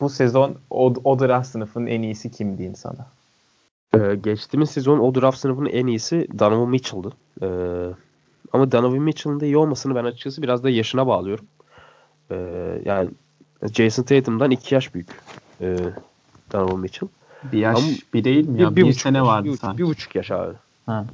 Bu 0.00 0.10
sezon 0.10 0.56
o, 0.70 0.94
o 1.04 1.18
draft 1.18 1.48
sınıfının 1.48 1.86
en 1.86 2.02
iyisi 2.02 2.30
kim 2.30 2.58
diyeyim 2.58 2.76
sana? 2.76 3.06
Ee, 3.94 4.14
geçtiğimiz 4.14 4.70
sezon 4.70 4.98
o 4.98 5.14
draft 5.14 5.38
sınıfının 5.38 5.70
en 5.70 5.86
iyisi 5.86 6.28
Donovan 6.38 6.68
Mitchell'dı. 6.68 7.12
Ee, 7.42 7.46
ama 8.52 8.72
Donovan 8.72 8.98
Mitchell'ın 8.98 9.40
da 9.40 9.44
iyi 9.44 9.56
olmasını 9.56 9.94
ben 9.94 10.04
açıkçası 10.04 10.42
biraz 10.42 10.64
da 10.64 10.70
yaşına 10.70 11.06
bağlıyorum. 11.06 11.46
Ee, 12.30 12.36
yani 12.84 13.10
Jason 13.72 14.02
Tatum'dan 14.02 14.50
iki 14.50 14.74
yaş 14.74 14.94
büyük 14.94 15.08
e, 15.60 15.78
Donovan 16.52 16.80
Mitchell. 16.80 17.08
Bir 17.52 17.58
yaş 17.58 17.78
Ama 17.78 17.88
bir 18.14 18.24
değil 18.24 18.48
mi 18.48 18.62
ya? 18.62 18.70
Bir, 18.70 18.76
bir, 18.76 18.82
bir 18.82 18.88
buçuk, 18.88 19.00
sene 19.00 19.22
vardı 19.22 19.48
bir, 19.48 19.56
sanki. 19.56 19.78
Bir 19.78 19.84
buçuk 19.84 20.14
yaş 20.14 20.30
abi. 20.30 20.54
Ha. 20.86 21.06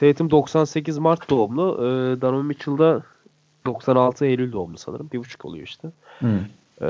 Tatum 0.00 0.30
98 0.30 0.98
Mart 0.98 1.30
doğumlu. 1.30 1.74
E, 1.78 2.20
Donovan 2.20 2.46
Mitchell 2.46 2.78
da 2.78 3.02
96 3.66 4.24
Eylül 4.24 4.52
doğumlu 4.52 4.78
sanırım. 4.78 5.08
Bir 5.12 5.18
buçuk 5.18 5.44
oluyor 5.44 5.66
işte. 5.66 5.88
Hmm. 6.18 6.40
E, 6.82 6.88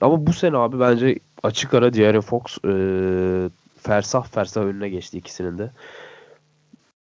ama 0.00 0.26
bu 0.26 0.32
sene 0.32 0.56
abi 0.56 0.80
bence 0.80 1.18
açık 1.42 1.74
ara 1.74 1.94
De'Aaron 1.94 2.20
Fox 2.20 2.42
e, 2.64 2.72
fersah 3.82 4.24
fersah 4.24 4.62
önüne 4.62 4.88
geçti 4.88 5.18
ikisinin 5.18 5.58
de. 5.58 5.70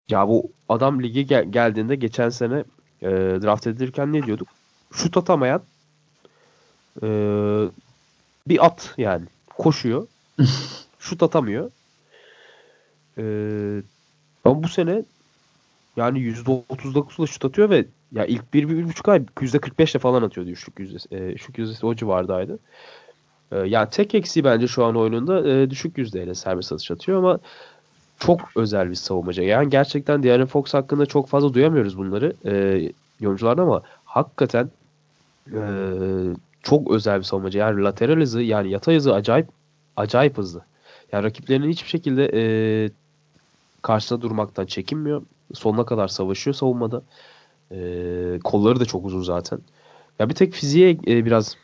Ya 0.08 0.28
bu 0.28 0.52
adam 0.68 1.02
ligi 1.02 1.26
gel- 1.26 1.52
geldiğinde 1.52 1.96
geçen 1.96 2.28
sene 2.28 2.64
e, 3.02 3.08
draft 3.42 3.66
edilirken 3.66 4.12
ne 4.12 4.22
diyorduk? 4.22 4.48
Şut 4.92 5.16
atamayan 5.16 5.62
e, 7.02 7.08
bir 8.48 8.66
at 8.66 8.94
yani. 8.98 9.24
Koşuyor. 9.58 10.06
şut 10.98 11.22
atamıyor. 11.22 11.70
E, 13.18 13.24
ama 14.44 14.62
bu 14.62 14.68
sene 14.68 15.02
yani 15.96 16.18
%39'la 16.18 17.26
şut 17.26 17.44
atıyor 17.44 17.70
ve 17.70 17.84
ya 18.12 18.26
ilk 18.26 18.54
bir, 18.54 18.68
bir, 18.68 18.76
bir 18.78 18.84
buçuk 18.84 19.08
ay 19.08 19.22
%45'le 19.36 19.98
falan 19.98 20.22
atıyordu 20.22 20.50
üçlük 20.50 20.78
yüzdesi. 20.78 21.08
E, 21.14 21.18
üçlük 21.18 21.58
yüzdesi 21.58 21.86
o 21.86 21.94
civardaydı. 21.94 22.58
E, 23.52 23.58
yani 23.58 23.90
tek 23.90 24.14
eksiği 24.14 24.44
bence 24.44 24.68
şu 24.68 24.84
an 24.84 24.96
oyununda 24.96 25.48
e, 25.50 25.70
düşük 25.70 25.98
yüzdeyle 25.98 26.34
serbest 26.34 26.72
atış 26.72 26.90
atıyor 26.90 27.18
ama 27.18 27.38
çok 28.18 28.40
özel 28.56 28.90
bir 28.90 28.94
savunmacı. 28.94 29.42
Yani 29.42 29.70
gerçekten 29.70 30.22
De'Aaron 30.22 30.46
Fox 30.46 30.74
hakkında 30.74 31.06
çok 31.06 31.28
fazla 31.28 31.54
duyamıyoruz 31.54 31.98
bunları 31.98 32.32
e, 32.44 32.82
yorumculardan 33.20 33.62
ama 33.62 33.82
hakikaten 34.04 34.70
e, 35.52 35.60
çok 36.62 36.90
özel 36.90 37.18
bir 37.18 37.24
savunmacı. 37.24 37.58
Yani 37.58 37.82
lateral 37.82 38.20
hızı 38.20 38.42
yani 38.42 38.70
yatay 38.70 38.96
hızı 38.96 39.14
acayip 39.14 39.48
acayip 39.96 40.38
hızlı. 40.38 40.64
Yani 41.12 41.24
rakiplerinin 41.24 41.68
hiçbir 41.68 41.88
şekilde 41.88 42.30
e, 42.34 42.42
karşısına 43.82 44.20
durmaktan 44.20 44.66
çekinmiyor. 44.66 45.22
Sonuna 45.54 45.86
kadar 45.86 46.08
savaşıyor 46.08 46.54
savunmada. 46.54 47.02
E, 47.70 47.78
kolları 48.44 48.80
da 48.80 48.84
çok 48.84 49.06
uzun 49.06 49.22
zaten. 49.22 49.58
Ya 50.18 50.28
bir 50.28 50.34
tek 50.34 50.52
fiziğe 50.52 50.90
e, 50.90 51.24
biraz 51.24 51.56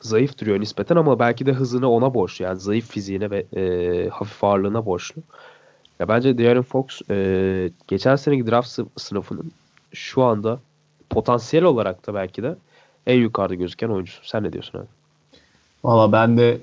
zayıf 0.00 0.38
duruyor 0.38 0.60
nispeten 0.60 0.96
ama 0.96 1.18
belki 1.18 1.46
de 1.46 1.52
hızını 1.52 1.90
ona 1.90 2.14
borçlu. 2.14 2.44
Yani 2.44 2.60
zayıf 2.60 2.90
fiziğine 2.90 3.30
ve 3.30 3.46
e, 3.56 4.08
hafif 4.08 4.44
ağırlığına 4.44 4.86
borçlu. 4.86 5.22
Ya 6.00 6.08
bence 6.08 6.38
De'Aaron 6.38 6.62
Fox 6.62 7.02
e, 7.10 7.70
geçen 7.88 8.16
seneki 8.16 8.46
draft 8.46 8.78
sınıfının 8.96 9.52
şu 9.92 10.22
anda 10.22 10.60
potansiyel 11.10 11.64
olarak 11.64 12.06
da 12.06 12.14
belki 12.14 12.42
de 12.42 12.56
en 13.06 13.20
yukarıda 13.20 13.54
gözüken 13.54 13.88
oyuncusu. 13.88 14.20
Sen 14.24 14.42
ne 14.42 14.52
diyorsun 14.52 14.78
abi? 14.78 14.86
Valla 15.84 16.12
ben 16.12 16.38
de 16.38 16.58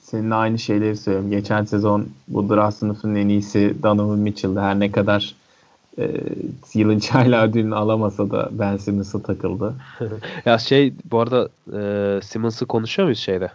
seninle 0.00 0.34
aynı 0.34 0.58
şeyleri 0.58 0.96
söylüyorum. 0.96 1.30
Geçen 1.30 1.64
sezon 1.64 2.08
bu 2.28 2.48
draft 2.48 2.78
sınıfının 2.78 3.14
en 3.14 3.28
iyisi 3.28 3.76
Donovan 3.82 4.18
Mitchell'dı. 4.18 4.60
Her 4.60 4.80
ne 4.80 4.92
kadar 4.92 5.34
e, 5.98 6.10
yılın 6.74 6.98
çayla 6.98 7.44
ödülünü 7.44 7.74
alamasa 7.74 8.30
da 8.30 8.48
Ben 8.52 8.76
Simmons'a 8.76 9.22
takıldı. 9.22 9.74
ya 10.44 10.58
şey 10.58 10.92
bu 11.10 11.20
arada 11.20 11.48
e, 11.72 12.20
Simmons'ı 12.22 12.66
konuşuyor 12.66 13.06
muyuz 13.06 13.18
şeyde? 13.18 13.50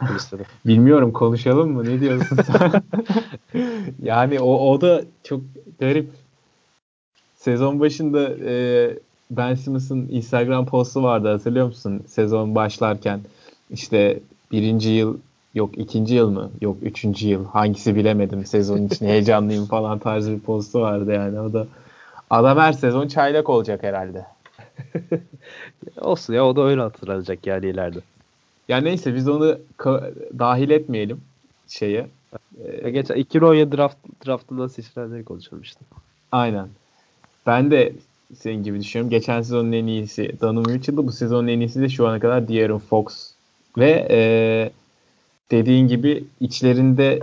Bilmiyorum 0.66 1.12
konuşalım 1.12 1.72
mı? 1.72 1.84
Ne 1.84 2.00
diyorsun 2.00 2.38
sen? 2.46 2.82
yani 4.02 4.40
o, 4.40 4.70
o 4.72 4.80
da 4.80 5.02
çok 5.24 5.40
garip. 5.80 6.10
Sezon 7.36 7.80
başında 7.80 8.30
e, 8.44 8.98
Ben 9.30 9.54
Simmons'ın 9.54 10.08
Instagram 10.10 10.66
postu 10.66 11.02
vardı 11.02 11.32
hatırlıyor 11.32 11.66
musun? 11.66 12.02
Sezon 12.06 12.54
başlarken 12.54 13.20
işte 13.70 14.20
birinci 14.52 14.90
yıl 14.90 15.16
yok 15.54 15.78
ikinci 15.78 16.14
yıl 16.14 16.30
mı? 16.30 16.50
Yok 16.60 16.76
üçüncü 16.82 17.28
yıl. 17.28 17.46
Hangisi 17.46 17.96
bilemedim. 17.96 18.46
Sezon 18.46 18.86
için 18.86 19.06
heyecanlıyım 19.06 19.66
falan 19.66 19.98
tarzı 19.98 20.32
bir 20.32 20.40
postu 20.40 20.80
vardı 20.80 21.12
yani. 21.12 21.40
O 21.40 21.52
da 21.52 21.66
adam 22.30 22.58
her 22.58 22.72
sezon 22.72 23.08
çaylak 23.08 23.48
olacak 23.48 23.82
herhalde. 23.82 24.26
Olsun 26.00 26.34
ya 26.34 26.46
o 26.46 26.56
da 26.56 26.62
öyle 26.62 26.80
hatırlanacak 26.80 27.46
yani 27.46 27.66
ileride. 27.66 27.98
Ya 28.68 28.78
neyse 28.78 29.14
biz 29.14 29.28
onu 29.28 29.58
dahil 30.38 30.70
etmeyelim 30.70 31.20
şeye. 31.68 32.06
Ee, 32.64 32.90
Geçen 32.90 33.14
2017 33.14 33.76
draft, 33.76 33.96
draftından 34.26 34.68
seçilenleri 34.68 35.24
konuşalım 35.24 35.62
işte. 35.62 35.80
Aynen. 36.32 36.68
Ben 37.46 37.70
de 37.70 37.92
senin 38.38 38.62
gibi 38.62 38.80
düşünüyorum. 38.80 39.10
Geçen 39.10 39.42
sezonun 39.42 39.72
en 39.72 39.86
iyisi 39.86 40.40
Donovan 40.40 40.72
Mitchell'dı. 40.72 41.06
Bu 41.06 41.12
sezonun 41.12 41.48
en 41.48 41.60
iyisi 41.60 41.80
de 41.80 41.88
şu 41.88 42.08
ana 42.08 42.20
kadar 42.20 42.48
De'Aaron 42.48 42.78
Fox. 42.78 43.30
Ve 43.78 44.06
e, 44.10 44.18
dediğin 45.50 45.88
gibi 45.88 46.24
içlerinde 46.40 47.22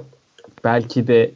belki 0.63 1.07
de 1.07 1.31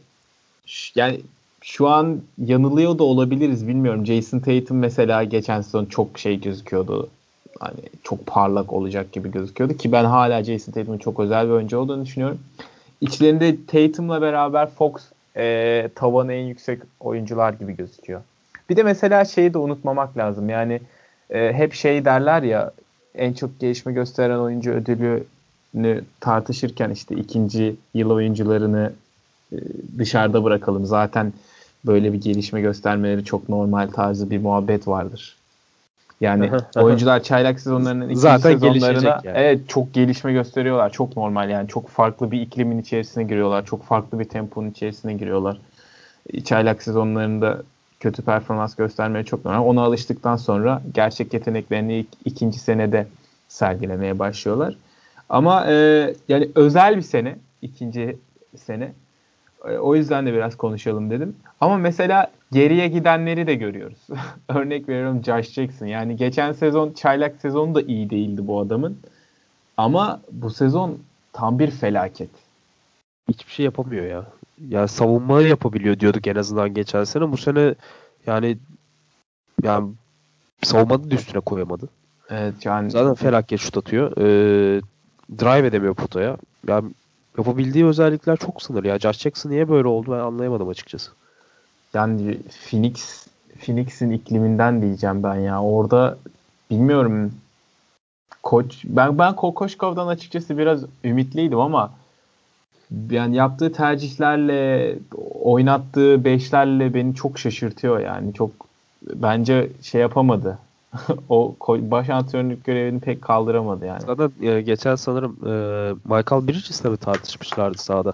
yani 0.96 1.22
şu 1.68 1.88
an 1.88 2.22
yanılıyor 2.46 2.98
da 2.98 3.04
olabiliriz 3.04 3.68
bilmiyorum. 3.68 4.06
Jason 4.06 4.40
Tatum 4.40 4.78
mesela 4.78 5.24
geçen 5.24 5.62
sezon 5.62 5.86
çok 5.86 6.20
şey 6.20 6.42
gözüküyordu. 6.42 7.10
Hani 7.60 7.80
çok 8.04 8.26
parlak 8.26 8.74
olacak 8.74 9.12
gibi 9.12 9.32
gözüküyordu 9.32 9.78
ki 9.78 9.92
ben 9.92 10.06
hala 10.06 10.44
Jason 10.44 10.72
Tatum'un 10.72 10.98
çok 10.98 11.20
özel 11.20 11.46
bir 11.46 11.52
oyuncu 11.52 11.78
olduğunu 11.78 12.06
düşünüyorum. 12.06 12.40
İçlerinde 13.02 13.56
Tatum'la 13.68 14.22
beraber 14.22 14.70
Fox 14.70 14.94
e, 15.38 15.90
tavanı 15.96 16.34
en 16.34 16.44
yüksek 16.44 16.82
oyuncular 17.00 17.54
gibi 17.54 17.76
gözüküyor. 17.76 18.22
Bir 18.70 18.76
de 18.76 18.84
mesela 18.84 19.26
şeyi 19.26 19.54
de 19.54 19.58
unutmamak 19.58 20.18
lazım. 20.18 20.50
Yani 20.50 20.80
e, 21.30 21.54
hep 21.54 21.74
şey 21.74 22.06
derler 22.06 22.44
ya 22.44 22.72
en 23.16 23.34
çok 23.34 23.60
gelişme 23.60 23.94
gösteren 23.94 24.40
oyuncu 24.40 24.72
ödülünü 24.72 26.04
tartışırken 26.20 26.90
işte 26.90 27.16
ikinci 27.16 27.76
yıl 27.94 28.12
oyuncularını 28.12 28.94
e, 29.54 29.58
dışarıda 29.98 30.44
bırakalım. 30.44 30.86
Zaten 30.86 31.34
böyle 31.86 32.14
bir 32.14 32.22
gelişme 32.22 32.62
göstermeleri 32.62 33.26
çok 33.26 33.50
normal 33.50 33.88
tarzı 33.88 34.30
bir 34.30 34.42
muhabbet 34.42 34.88
vardır. 34.88 35.38
Yani 36.22 36.52
oyuncular 36.76 37.24
çaylak 37.24 37.60
sezonlarının 37.60 38.06
ikinci 38.06 38.22
Zaten 38.22 38.52
sezonlarına 38.52 39.22
yani. 39.24 39.38
evet 39.38 39.70
çok 39.70 39.94
gelişme 39.94 40.34
gösteriyorlar. 40.34 40.90
Çok 40.90 41.18
normal 41.18 41.50
yani. 41.50 41.68
Çok 41.68 41.90
farklı 41.90 42.32
bir 42.32 42.42
iklimin 42.42 42.80
içerisine 42.80 43.24
giriyorlar. 43.24 43.66
Çok 43.66 43.84
farklı 43.84 44.20
bir 44.20 44.26
temponun 44.26 44.70
içerisine 44.70 45.14
giriyorlar. 45.14 45.58
Çaylak 46.46 46.84
sezonlarında 46.84 47.64
kötü 48.00 48.22
performans 48.22 48.76
göstermeye 48.76 49.24
çok 49.24 49.46
normal. 49.46 49.66
Ona 49.66 49.82
alıştıktan 49.82 50.36
sonra 50.36 50.82
gerçek 50.94 51.34
yeteneklerini 51.34 51.94
ilk, 51.94 52.08
ikinci 52.26 52.60
senede 52.60 53.08
sergilemeye 53.48 54.20
başlıyorlar. 54.20 54.76
Ama 55.30 55.72
e, 55.72 56.14
yani 56.30 56.50
özel 56.56 56.98
bir 56.98 57.02
sene 57.02 57.36
ikinci 57.62 58.18
sene. 58.58 58.92
E, 59.66 59.78
o 59.78 59.96
yüzden 59.96 60.26
de 60.26 60.34
biraz 60.34 60.58
konuşalım 60.58 61.10
dedim. 61.10 61.36
Ama 61.62 61.78
mesela 61.78 62.32
geriye 62.52 62.88
gidenleri 62.88 63.48
de 63.48 63.56
görüyoruz. 63.56 64.08
Örnek 64.50 64.90
veriyorum 64.90 65.24
Josh 65.24 65.52
Jackson. 65.52 65.86
Yani 65.86 66.16
geçen 66.16 66.52
sezon 66.52 66.94
çaylak 66.94 67.42
sezonu 67.42 67.76
da 67.76 67.82
iyi 67.82 68.10
değildi 68.10 68.48
bu 68.48 68.60
adamın. 68.60 68.98
Ama 69.78 70.22
bu 70.32 70.50
sezon 70.50 70.98
tam 71.34 71.60
bir 71.60 71.72
felaket. 71.72 72.30
Hiçbir 73.30 73.52
şey 73.52 73.66
yapamıyor 73.66 74.06
ya. 74.06 74.26
Yani 74.70 74.88
savunma 74.88 75.42
yapabiliyor 75.42 76.00
diyorduk 76.00 76.28
en 76.28 76.36
azından 76.36 76.74
geçen 76.74 77.04
sene. 77.04 77.32
Bu 77.32 77.38
sene 77.38 77.76
yani 78.28 78.58
yani 79.64 79.92
savunmada 80.64 81.12
da 81.12 81.16
üstüne 81.16 81.40
koyamadı. 81.40 81.90
Evet 82.30 82.66
yani 82.66 82.92
Zaten 82.92 83.14
felaket 83.14 83.60
şut 83.60 83.78
atıyor. 83.78 84.12
Ee, 84.18 84.82
drive 85.40 85.68
edemiyor 85.68 85.96
potaya. 85.96 86.38
Yani 86.68 86.92
yapabildiği 87.38 87.86
özellikler 87.86 88.38
çok 88.38 88.62
sınırlı. 88.62 88.88
Ya 88.88 89.00
Josh 89.00 89.18
Jackson 89.18 89.50
niye 89.50 89.70
böyle 89.70 89.88
oldu 89.88 90.12
ben 90.12 90.20
anlayamadım 90.20 90.70
açıkçası. 90.70 91.12
Yani 91.94 92.38
Phoenix 92.70 93.28
Phoenix'in 93.60 94.12
ikliminden 94.12 94.82
diyeceğim 94.82 95.24
ben 95.24 95.36
ya. 95.36 95.64
Orada 95.64 96.18
bilmiyorum 96.72 97.32
koç 98.44 98.84
ben 98.86 99.18
ben 99.18 99.36
Kokoşkov'dan 99.36 100.08
açıkçası 100.08 100.58
biraz 100.58 100.84
ümitliydim 101.04 101.60
ama 101.60 101.92
yani 103.10 103.36
yaptığı 103.36 103.74
tercihlerle 103.74 104.96
oynattığı 105.44 106.26
beşlerle 106.26 106.94
beni 106.94 107.16
çok 107.16 107.40
şaşırtıyor 107.40 108.00
yani. 108.00 108.34
Çok 108.34 108.52
bence 109.14 109.70
şey 109.82 110.02
yapamadı. 110.02 110.60
o 111.30 111.56
baş 111.70 112.10
antrenörlük 112.10 112.66
görevini 112.66 113.00
pek 113.00 113.22
kaldıramadı 113.22 113.86
yani. 113.86 114.02
Zaten 114.02 114.32
e, 114.42 114.62
geçen 114.62 114.96
sanırım 114.96 115.38
e, 115.46 115.52
Michael 116.06 116.48
Bridges'le 116.48 116.86
mi 116.86 116.98
tartışmışlardı 116.98 117.78
sahada. 117.78 118.14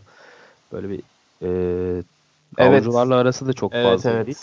Böyle 0.72 0.90
bir 0.90 1.02
e, 1.42 2.04
evet. 2.58 2.88
arası 2.96 3.48
da 3.48 3.54
çok 3.54 3.74
evet, 3.74 3.86
fazla 3.86 4.12
evet. 4.12 4.26
değil. 4.26 4.38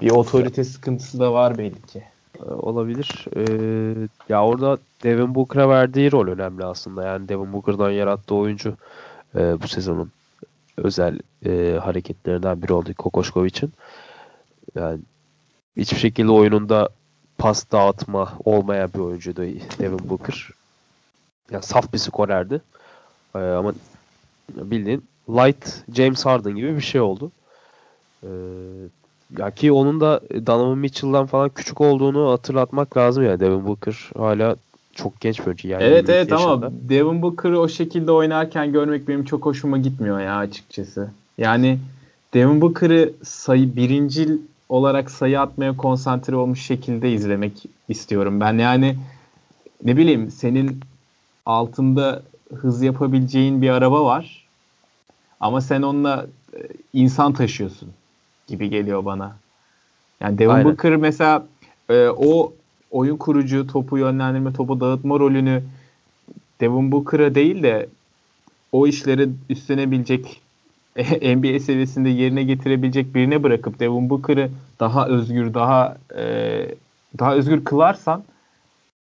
Bir 0.00 0.10
otorite 0.10 0.64
sıkıntısı 0.64 1.20
da 1.20 1.32
var 1.32 1.58
belli 1.58 1.82
ki. 1.82 2.04
E, 2.38 2.44
olabilir. 2.44 3.26
E, 3.36 4.08
ya 4.28 4.44
orada 4.44 4.78
Devin 5.02 5.34
Booker'a 5.34 5.68
verdiği 5.68 6.12
rol 6.12 6.26
önemli 6.26 6.64
aslında. 6.64 7.06
Yani 7.06 7.28
Devin 7.28 7.52
Booker'dan 7.52 7.90
yarattığı 7.90 8.34
oyuncu 8.34 8.76
e, 9.34 9.62
bu 9.62 9.68
sezonun 9.68 10.10
özel 10.76 11.18
e, 11.46 11.78
hareketlerinden 11.82 12.62
biri 12.62 12.72
oldu 12.72 12.94
Kokoşkovic'in. 12.94 13.72
Yani 14.74 14.98
hiçbir 15.76 15.98
şekilde 15.98 16.30
oyununda 16.30 16.88
pas 17.38 17.70
dağıtma 17.72 18.32
olmayan 18.44 18.90
bir 18.94 18.98
oyuncuydu 18.98 19.42
Devin 19.78 20.08
Booker. 20.08 20.48
Yani 21.50 21.62
saf 21.62 21.92
bir 21.92 21.98
skorerdi. 21.98 22.60
Ee, 23.34 23.38
ama 23.38 23.72
bildiğin 24.48 25.04
light 25.28 25.84
James 25.94 26.26
Harden 26.26 26.56
gibi 26.56 26.76
bir 26.76 26.80
şey 26.80 27.00
oldu. 27.00 27.30
Ee, 28.22 28.28
ya 29.38 29.50
ki 29.50 29.72
onun 29.72 30.00
da 30.00 30.20
Donovan 30.46 30.78
Mitchell'dan 30.78 31.26
falan 31.26 31.48
küçük 31.48 31.80
olduğunu 31.80 32.30
hatırlatmak 32.30 32.96
lazım 32.96 33.24
ya. 33.24 33.40
Devin 33.40 33.66
Booker 33.66 34.10
hala 34.16 34.56
çok 34.94 35.20
genç 35.20 35.40
bir 35.40 35.46
oyuncu. 35.46 35.68
Yani 35.68 35.82
evet 35.82 36.08
evet 36.08 36.30
yaşında. 36.30 36.52
ama 36.52 36.70
Devin 36.88 37.22
Booker'ı 37.22 37.60
o 37.60 37.68
şekilde 37.68 38.12
oynarken 38.12 38.72
görmek 38.72 39.08
benim 39.08 39.24
çok 39.24 39.46
hoşuma 39.46 39.78
gitmiyor 39.78 40.20
ya 40.20 40.36
açıkçası. 40.36 41.10
Yani 41.38 41.78
Devin 42.34 42.60
Booker'ı 42.60 43.12
sayı 43.22 43.76
birincil 43.76 44.38
olarak 44.68 45.10
sayı 45.10 45.40
atmaya 45.40 45.76
konsantre 45.76 46.36
olmuş 46.36 46.62
şekilde 46.62 47.12
izlemek 47.12 47.52
istiyorum. 47.88 48.40
Ben 48.40 48.58
yani 48.58 48.96
ne 49.84 49.96
bileyim 49.96 50.30
senin 50.30 50.80
altında 51.46 52.22
hız 52.54 52.82
yapabileceğin 52.82 53.62
bir 53.62 53.70
araba 53.70 54.04
var. 54.04 54.46
Ama 55.40 55.60
sen 55.60 55.82
onunla 55.82 56.26
e, 56.54 56.58
insan 56.92 57.32
taşıyorsun 57.32 57.88
gibi 58.46 58.70
geliyor 58.70 59.04
bana. 59.04 59.36
Yani 60.20 60.38
Devin 60.38 60.50
Aynen. 60.50 60.64
Booker 60.64 60.96
mesela 60.96 61.46
e, 61.88 62.08
o 62.08 62.52
oyun 62.90 63.16
kurucu, 63.16 63.66
topu 63.66 63.98
yönlendirme, 63.98 64.52
topu 64.52 64.80
dağıtma 64.80 65.18
rolünü 65.18 65.62
Devin 66.60 66.92
Booker'a 66.92 67.34
değil 67.34 67.62
de 67.62 67.88
o 68.72 68.86
işleri 68.86 69.28
üstlenebilecek 69.50 70.40
NBA 71.22 71.60
seviyesinde 71.60 72.08
yerine 72.08 72.42
getirebilecek 72.42 73.14
birine 73.14 73.42
bırakıp 73.42 73.80
Devin 73.80 74.10
Booker'ı 74.10 74.50
daha 74.80 75.06
özgür, 75.06 75.54
daha 75.54 75.96
e, 76.16 76.24
daha 77.18 77.34
özgür 77.34 77.64
kılarsan 77.64 78.22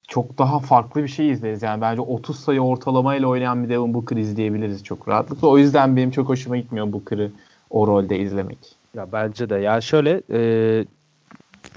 çok 0.08 0.38
daha 0.38 0.58
farklı 0.58 1.02
bir 1.02 1.08
şey 1.08 1.30
izleriz. 1.30 1.62
Yani 1.62 1.80
bence 1.80 2.00
30 2.00 2.40
sayı 2.40 2.60
ortalamayla 2.60 3.28
oynayan 3.28 3.64
bir 3.64 3.68
Devin 3.68 3.94
Booker 3.94 4.16
izleyebiliriz 4.16 4.84
çok 4.84 5.08
rahatlıkla. 5.08 5.48
O 5.48 5.58
yüzden 5.58 5.96
benim 5.96 6.10
çok 6.10 6.28
hoşuma 6.28 6.56
gitmiyor 6.56 6.92
Booker'ı 6.92 7.30
o 7.70 7.86
rolde 7.86 8.18
izlemek. 8.18 8.58
Ya 8.94 9.06
bence 9.12 9.50
de. 9.50 9.54
Ya 9.54 9.80
şöyle 9.80 10.22
e, 10.30 10.40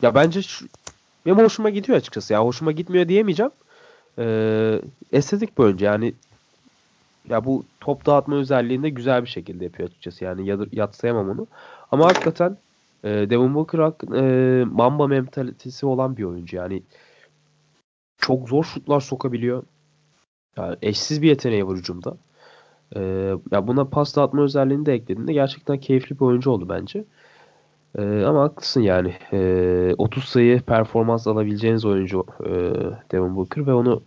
ya 0.01 0.15
bence 0.15 0.41
şu, 0.41 0.65
benim 1.25 1.37
hoşuma 1.37 1.69
gidiyor 1.69 1.97
açıkçası. 1.97 2.33
Ya 2.33 2.45
hoşuma 2.45 2.71
gitmiyor 2.71 3.07
diyemeyeceğim. 3.07 3.51
E, 4.19 4.25
estetik 5.11 5.57
bir 5.57 5.63
oyuncu. 5.63 5.85
Yani 5.85 6.13
ya 7.29 7.45
bu 7.45 7.63
top 7.79 8.05
dağıtma 8.05 8.35
özelliğinde 8.35 8.89
güzel 8.89 9.23
bir 9.23 9.29
şekilde 9.29 9.63
yapıyor 9.63 9.89
açıkçası. 9.89 10.23
Yani 10.23 10.67
yatsayamam 10.71 11.29
onu. 11.29 11.47
Ama 11.91 12.05
hakikaten 12.05 12.57
e, 13.03 13.09
Devin 13.09 13.55
Booker 13.55 13.79
e, 14.15 14.65
Mamba 14.65 15.07
mentalitesi 15.07 15.85
olan 15.85 16.17
bir 16.17 16.23
oyuncu. 16.23 16.57
Yani 16.57 16.81
çok 18.17 18.49
zor 18.49 18.63
şutlar 18.63 18.99
sokabiliyor. 18.99 19.63
Yani 20.57 20.75
eşsiz 20.81 21.21
bir 21.21 21.27
yeteneği 21.27 21.67
var 21.67 21.77
hücumda. 21.77 22.17
E, 22.95 23.01
ya 23.51 23.67
buna 23.67 23.85
pas 23.85 24.15
dağıtma 24.15 24.41
özelliğini 24.41 24.85
de 24.85 24.93
eklediğinde 24.93 25.33
gerçekten 25.33 25.77
keyifli 25.77 26.15
bir 26.15 26.25
oyuncu 26.25 26.51
oldu 26.51 26.69
bence. 26.69 27.03
E, 27.97 28.23
ama 28.23 28.43
haklısın 28.43 28.81
yani. 28.81 29.13
E, 29.33 29.95
30 29.97 30.23
sayı 30.23 30.61
performans 30.61 31.27
alabileceğiniz 31.27 31.85
oyuncu 31.85 32.25
e, 32.43 32.51
Devin 33.11 33.35
Booker 33.35 33.67
ve 33.67 33.73
onu 33.73 34.01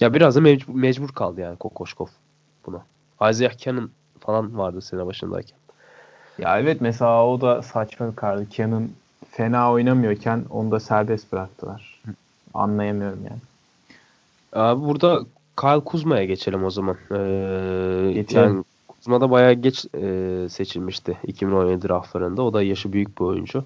ya 0.00 0.14
biraz 0.14 0.36
da 0.36 0.40
mecbur, 0.40 0.74
mecbur 0.74 1.08
kaldı 1.08 1.40
yani 1.40 1.56
Kokoşkov 1.56 2.06
buna. 2.66 2.84
Isaiah 3.30 3.58
Cannon 3.58 3.90
falan 4.20 4.58
vardı 4.58 4.80
sene 4.80 5.06
başındayken. 5.06 5.58
Ya 6.38 6.58
evet 6.58 6.80
mesela 6.80 7.26
o 7.26 7.40
da 7.40 7.62
saçma 7.62 8.10
bir 8.10 8.16
kardı. 8.16 8.46
Cannon 8.50 8.90
fena 9.30 9.72
oynamıyorken 9.72 10.44
onu 10.50 10.70
da 10.70 10.80
serbest 10.80 11.32
bıraktılar. 11.32 11.93
Anlayamıyorum 12.54 13.18
yani. 13.24 13.40
Abi 14.52 14.84
burada 14.84 15.20
Kyle 15.60 15.80
Kuzma'ya 15.80 16.24
geçelim 16.24 16.64
o 16.64 16.70
zaman. 16.70 16.96
Ee, 17.10 18.12
geçelim. 18.14 18.44
Yani 18.44 18.64
Kuzma 18.88 19.20
da 19.20 19.30
bayağı 19.30 19.52
geç 19.52 19.86
e, 19.94 20.46
seçilmişti 20.50 21.18
2017 21.26 21.88
draftlarında. 21.88 22.42
O 22.42 22.52
da 22.52 22.62
yaşı 22.62 22.92
büyük 22.92 23.20
bir 23.20 23.24
oyuncu. 23.24 23.64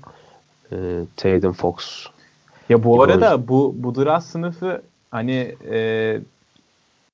E, 0.72 0.76
Tatum 1.16 1.52
Fox. 1.52 2.06
Ya 2.68 2.84
bu 2.84 3.02
arada 3.02 3.30
oyuncu. 3.30 3.48
bu 3.48 3.74
bu 3.76 3.94
draft 3.94 4.26
sınıfı 4.26 4.82
hani 5.10 5.54
e, 5.70 6.20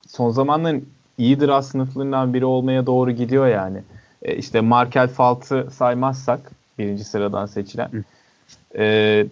son 0.09 0.31
zamanların 0.31 0.89
iyi 1.19 1.41
draft 1.41 1.69
sınıflarından 1.69 2.35
biri 2.35 2.45
olmaya 2.45 2.87
doğru 2.87 3.11
gidiyor 3.11 3.47
yani. 3.47 3.83
E, 4.23 4.37
işte 4.37 4.61
Markel 4.61 5.09
Falt'ı 5.09 5.69
saymazsak 5.73 6.51
birinci 6.79 7.05
sıradan 7.05 7.47
seçilen. 7.47 7.91
E, 8.79 9.27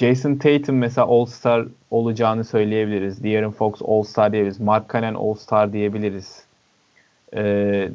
Jason 0.00 0.34
Tatum 0.34 0.76
mesela 0.78 1.06
All-Star 1.06 1.66
olacağını 1.90 2.44
söyleyebiliriz. 2.44 3.24
De'Aaron 3.24 3.50
Fox 3.50 3.74
All-Star 3.88 4.32
diyebiliriz. 4.32 4.60
Mark 4.60 4.92
Cannon 4.92 5.14
All-Star 5.14 5.72
diyebiliriz. 5.72 6.44
E, 7.36 7.42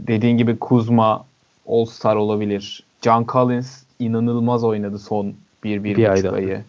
dediğin 0.08 0.38
gibi 0.38 0.60
Kuzma 0.60 1.26
All-Star 1.68 2.16
olabilir. 2.16 2.84
John 3.02 3.26
Collins 3.32 3.84
inanılmaz 4.00 4.64
oynadı 4.64 5.00
son 5.00 5.34
bir, 5.64 5.84
bir, 5.84 5.98
bir 5.98 6.12
buçuk 6.12 6.34
ayı. 6.34 6.64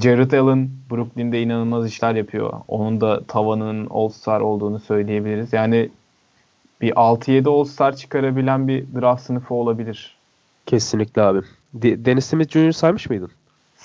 Jared 0.00 0.32
Allen 0.32 0.68
Brooklyn'de 0.90 1.42
inanılmaz 1.42 1.86
işler 1.88 2.14
yapıyor. 2.14 2.52
Onun 2.68 3.00
da 3.00 3.20
tavanının 3.24 3.86
All-Star 3.90 4.40
olduğunu 4.40 4.78
söyleyebiliriz. 4.78 5.52
Yani 5.52 5.88
bir 6.80 6.92
6-7 6.92 7.48
All-Star 7.48 7.96
çıkarabilen 7.96 8.68
bir 8.68 8.84
draft 9.00 9.22
sınıfı 9.22 9.54
olabilir. 9.54 10.16
Kesinlikle 10.66 11.22
abi. 11.22 11.40
De- 11.74 12.04
Dennis 12.04 12.26
Smith 12.26 12.50
Jr. 12.50 12.72
saymış 12.72 13.10
mıydın? 13.10 13.30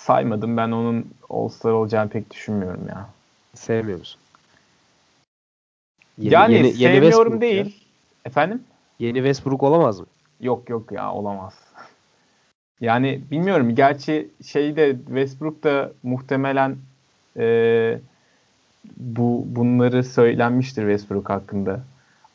Saymadım. 0.06 0.58
Ben 0.58 0.72
onun 0.72 1.08
All-Star 1.30 1.72
olacağını 1.72 2.10
pek 2.10 2.32
düşünmüyorum 2.32 2.88
ya. 2.90 3.10
Sevmiyor 3.54 4.00
musun? 4.00 4.22
Yeni, 6.18 6.34
yani 6.34 6.54
yeni, 6.54 6.74
sevmiyorum 6.74 7.34
yeni 7.34 7.42
değil. 7.42 7.66
Ya. 7.66 7.72
Efendim? 8.26 8.64
Yeni 9.00 9.16
Westbrook 9.16 9.64
olamaz 9.64 10.00
mı? 10.00 10.06
Yok 10.40 10.70
yok 10.70 10.92
ya 10.92 11.14
olamaz. 11.14 11.54
Yani 12.82 13.22
bilmiyorum. 13.32 13.76
Gerçi 13.76 14.30
şeyde 14.46 14.96
Westbrook 15.06 15.64
da 15.64 15.92
muhtemelen 16.04 16.76
e, 17.38 18.00
bu 18.98 19.46
bunları 19.48 20.04
söylenmiştir 20.04 20.82
Westbrook 20.82 21.30
hakkında. 21.30 21.84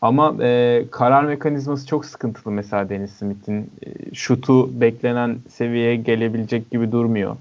Ama 0.02 0.36
e, 0.42 0.84
karar 0.90 1.24
mekanizması 1.24 1.86
çok 1.86 2.04
sıkıntılı 2.04 2.52
mesela 2.52 2.88
Dennis 2.88 3.12
Smith'in. 3.12 3.70
E, 3.82 4.14
şutu 4.14 4.80
beklenen 4.80 5.38
seviyeye 5.48 5.96
gelebilecek 5.96 6.70
gibi 6.70 6.92
durmuyor. 6.92 7.36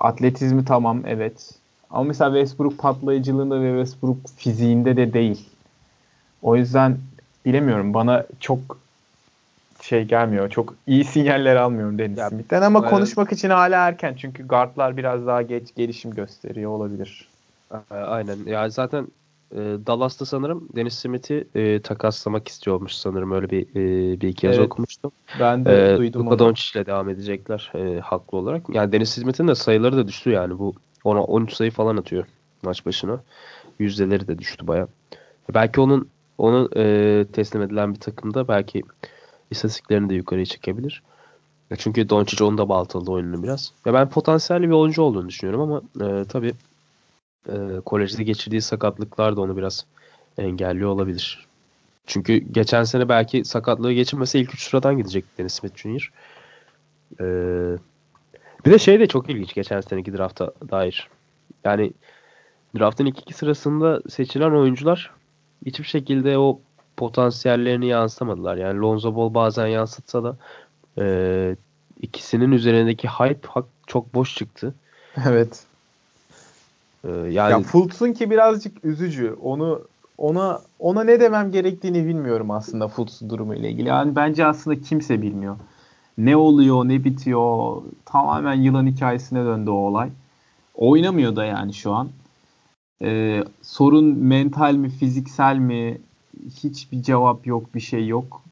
Atletizmi 0.00 0.64
tamam 0.64 1.02
evet. 1.06 1.50
Ama 1.90 2.04
mesela 2.04 2.30
Westbrook 2.30 2.78
patlayıcılığında 2.78 3.60
ve 3.62 3.84
Westbrook 3.84 4.18
fiziğinde 4.36 4.96
de 4.96 5.12
değil. 5.12 5.48
O 6.42 6.56
yüzden 6.56 6.98
bilemiyorum. 7.46 7.94
Bana 7.94 8.26
çok 8.40 8.58
şey 9.82 10.04
gelmiyor. 10.04 10.50
Çok 10.50 10.74
iyi 10.86 11.04
sinyaller 11.04 11.56
almıyorum 11.56 11.98
Dennis 11.98 12.18
Ya, 12.18 12.28
Smith'ten 12.28 12.62
ama 12.62 12.80
evet. 12.80 12.90
konuşmak 12.90 13.32
için 13.32 13.50
hala 13.50 13.88
erken. 13.88 14.14
Çünkü 14.14 14.46
guardlar 14.46 14.96
biraz 14.96 15.26
daha 15.26 15.42
geç 15.42 15.74
gelişim 15.74 16.14
gösteriyor 16.14 16.70
olabilir. 16.70 17.28
Aynen. 17.90 18.38
Ya 18.46 18.68
zaten 18.70 19.06
e, 19.52 19.56
Dallas'ta 19.86 20.24
sanırım 20.26 20.68
Dennis 20.76 20.94
Smith'i 20.94 21.48
e, 21.54 21.82
takaslamak 21.82 22.48
istiyormuş 22.48 22.92
sanırım 22.92 23.32
öyle 23.32 23.50
bir 23.50 23.62
e, 23.70 24.20
bir 24.20 24.28
iki 24.28 24.46
yazı 24.46 24.58
Evet, 24.58 24.66
okumuştum. 24.72 25.12
Ben 25.40 25.64
de 25.64 25.94
Ee, 25.94 25.98
duydum 25.98 26.26
Luka. 26.26 26.38
Doncic'le 26.38 26.86
devam 26.86 27.08
edecekler 27.08 27.72
e, 27.74 28.00
haklı 28.00 28.38
olarak. 28.38 28.62
Yani 28.74 28.92
Dennis 28.92 29.10
Smith'in 29.10 29.48
de 29.48 29.54
sayıları 29.54 29.96
da 29.96 30.08
düştü 30.08 30.30
yani 30.30 30.58
bu 30.58 30.74
ona 31.04 31.22
13 31.22 31.52
sayı 31.52 31.70
falan 31.70 31.96
atıyor 31.96 32.26
maç 32.62 32.86
başına. 32.86 33.20
Yüzdeleri 33.78 34.28
de 34.28 34.38
düştü 34.38 34.66
baya. 34.66 34.88
Belki 35.54 35.80
onun 35.80 36.08
onu 36.38 36.68
e, 36.76 37.26
teslim 37.32 37.62
edilen 37.62 37.94
bir 37.94 38.00
takımda 38.00 38.48
belki 38.48 38.82
istatistiklerini 39.50 40.10
de 40.10 40.14
yukarıya 40.14 40.46
çekebilir. 40.46 41.02
Ya 41.70 41.76
çünkü 41.76 42.08
Doncic 42.08 42.44
onu 42.44 42.58
da 42.58 42.68
baltaladı 42.68 43.10
oyununu 43.10 43.42
biraz. 43.42 43.72
Ya 43.86 43.94
ben 43.94 44.08
potansiyelli 44.08 44.62
bir 44.68 44.74
oyuncu 44.74 45.02
olduğunu 45.02 45.28
düşünüyorum 45.28 45.60
ama 45.60 45.82
e, 46.08 46.24
tabii 46.24 46.52
e, 47.48 47.80
kolejde 47.84 48.22
geçirdiği 48.22 48.62
sakatlıklar 48.62 49.36
da 49.36 49.40
onu 49.40 49.56
biraz 49.56 49.86
engelliyor 50.38 50.90
olabilir. 50.90 51.46
Çünkü 52.06 52.36
geçen 52.36 52.84
sene 52.84 53.08
belki 53.08 53.44
sakatlığı 53.44 53.92
geçirmese 53.92 54.38
ilk 54.38 54.54
3 54.54 54.62
sıradan 54.62 54.96
gidecek 54.96 55.24
Dennis 55.38 55.54
Smith 55.54 55.76
Jr. 55.76 56.12
Ee, 57.20 57.78
bir 58.66 58.70
de 58.72 58.78
şey 58.78 59.00
de 59.00 59.06
çok 59.06 59.30
ilginç 59.30 59.54
geçen 59.54 59.80
seneki 59.80 60.12
drafta 60.16 60.52
dair. 60.70 61.08
Yani 61.64 61.92
draftın 62.78 63.06
ilk 63.06 63.18
iki 63.18 63.34
sırasında 63.34 64.02
seçilen 64.08 64.50
oyuncular 64.50 65.10
hiçbir 65.66 65.84
şekilde 65.84 66.38
o 66.38 66.60
potansiyellerini 66.96 67.86
yansıtamadılar. 67.86 68.56
Yani 68.56 68.80
Lonzo 68.80 69.16
Ball 69.16 69.34
bazen 69.34 69.66
yansıtsa 69.66 70.24
da 70.24 70.36
e, 70.98 71.56
ikisinin 72.02 72.52
üzerindeki 72.52 73.08
hype 73.08 73.48
çok 73.86 74.14
boş 74.14 74.34
çıktı. 74.34 74.74
Evet. 75.28 75.64
Ee, 77.04 77.08
yani 77.10 77.50
Ya 77.50 77.60
Fultz'un 77.60 78.12
ki 78.12 78.30
birazcık 78.30 78.84
üzücü. 78.84 79.36
Onu 79.42 79.80
ona 80.18 80.60
ona 80.78 81.04
ne 81.04 81.20
demem 81.20 81.52
gerektiğini 81.52 82.06
bilmiyorum 82.06 82.50
aslında 82.50 82.88
Fultz 82.88 83.22
durumu 83.28 83.54
ile 83.54 83.70
ilgili. 83.70 83.88
Yani 83.88 84.16
bence 84.16 84.46
aslında 84.46 84.80
kimse 84.80 85.22
bilmiyor. 85.22 85.56
Ne 86.18 86.36
oluyor, 86.36 86.88
ne 86.88 87.04
bitiyor. 87.04 87.82
Tamamen 88.04 88.54
yılan 88.54 88.86
hikayesine 88.86 89.44
döndü 89.44 89.70
o 89.70 89.74
olay. 89.74 90.08
Oynamıyor 90.74 91.36
da 91.36 91.44
yani 91.44 91.74
şu 91.74 91.92
an. 91.92 92.08
Ee, 93.02 93.44
sorun 93.62 94.04
mental 94.04 94.74
mi, 94.74 94.90
fiziksel 94.90 95.56
mi? 95.56 95.98
Hiçbir 96.62 97.02
cevap 97.02 97.46
yok, 97.46 97.74
bir 97.74 97.80
şey 97.80 98.06
yok. 98.06 98.42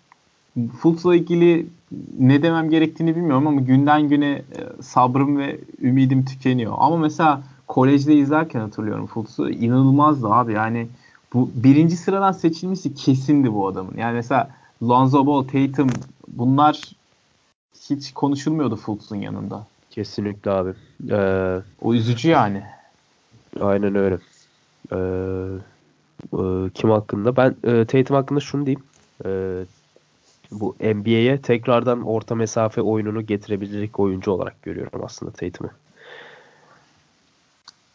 Fultz'la 0.80 1.16
ilgili 1.16 1.66
ne 2.18 2.42
demem 2.42 2.70
gerektiğini 2.70 3.16
bilmiyorum 3.16 3.46
ama 3.46 3.60
günden 3.60 4.08
güne 4.08 4.30
e, 4.30 4.82
sabrım 4.82 5.38
ve 5.38 5.58
ümidim 5.82 6.24
tükeniyor. 6.24 6.74
Ama 6.78 6.96
mesela 6.96 7.42
kolejde 7.68 8.14
izlerken 8.14 8.60
hatırlıyorum 8.60 9.06
Fultz'u 9.06 9.50
inanılmazdı 9.50 10.28
abi. 10.28 10.52
Yani 10.52 10.88
bu 11.34 11.50
birinci 11.54 11.96
sıradan 11.96 12.32
seçilmesi 12.32 12.94
kesindi 12.94 13.52
bu 13.54 13.68
adamın. 13.68 13.96
Yani 13.96 14.14
mesela 14.14 14.50
Lonzo 14.82 15.26
Ball, 15.26 15.42
Tatum 15.42 15.90
bunlar 16.28 16.82
hiç 17.90 18.12
konuşulmuyordu 18.12 18.76
Fultz'un 18.76 19.16
yanında. 19.16 19.66
kesinlikle 19.90 20.50
abi. 20.50 20.70
Ee, 21.10 21.60
O 21.82 21.94
üzücü 21.94 22.28
yani. 22.28 22.62
Aynen 23.60 23.94
öyle. 23.94 24.18
Ee, 24.92 24.96
e, 26.38 26.70
kim 26.74 26.90
hakkında? 26.90 27.36
Ben 27.36 27.56
e, 27.64 27.84
Tatum 27.84 28.16
hakkında 28.16 28.40
şunu 28.40 28.66
diyeyim. 28.66 28.82
Ee, 29.24 29.64
bu 30.50 30.76
NBA'ye 30.80 31.42
tekrardan 31.42 32.02
orta 32.02 32.34
mesafe 32.34 32.82
oyununu 32.82 33.26
getirebilecek 33.26 34.00
oyuncu 34.00 34.30
olarak 34.30 34.62
görüyorum 34.62 35.00
aslında 35.04 35.32
Tatum'u. 35.32 35.70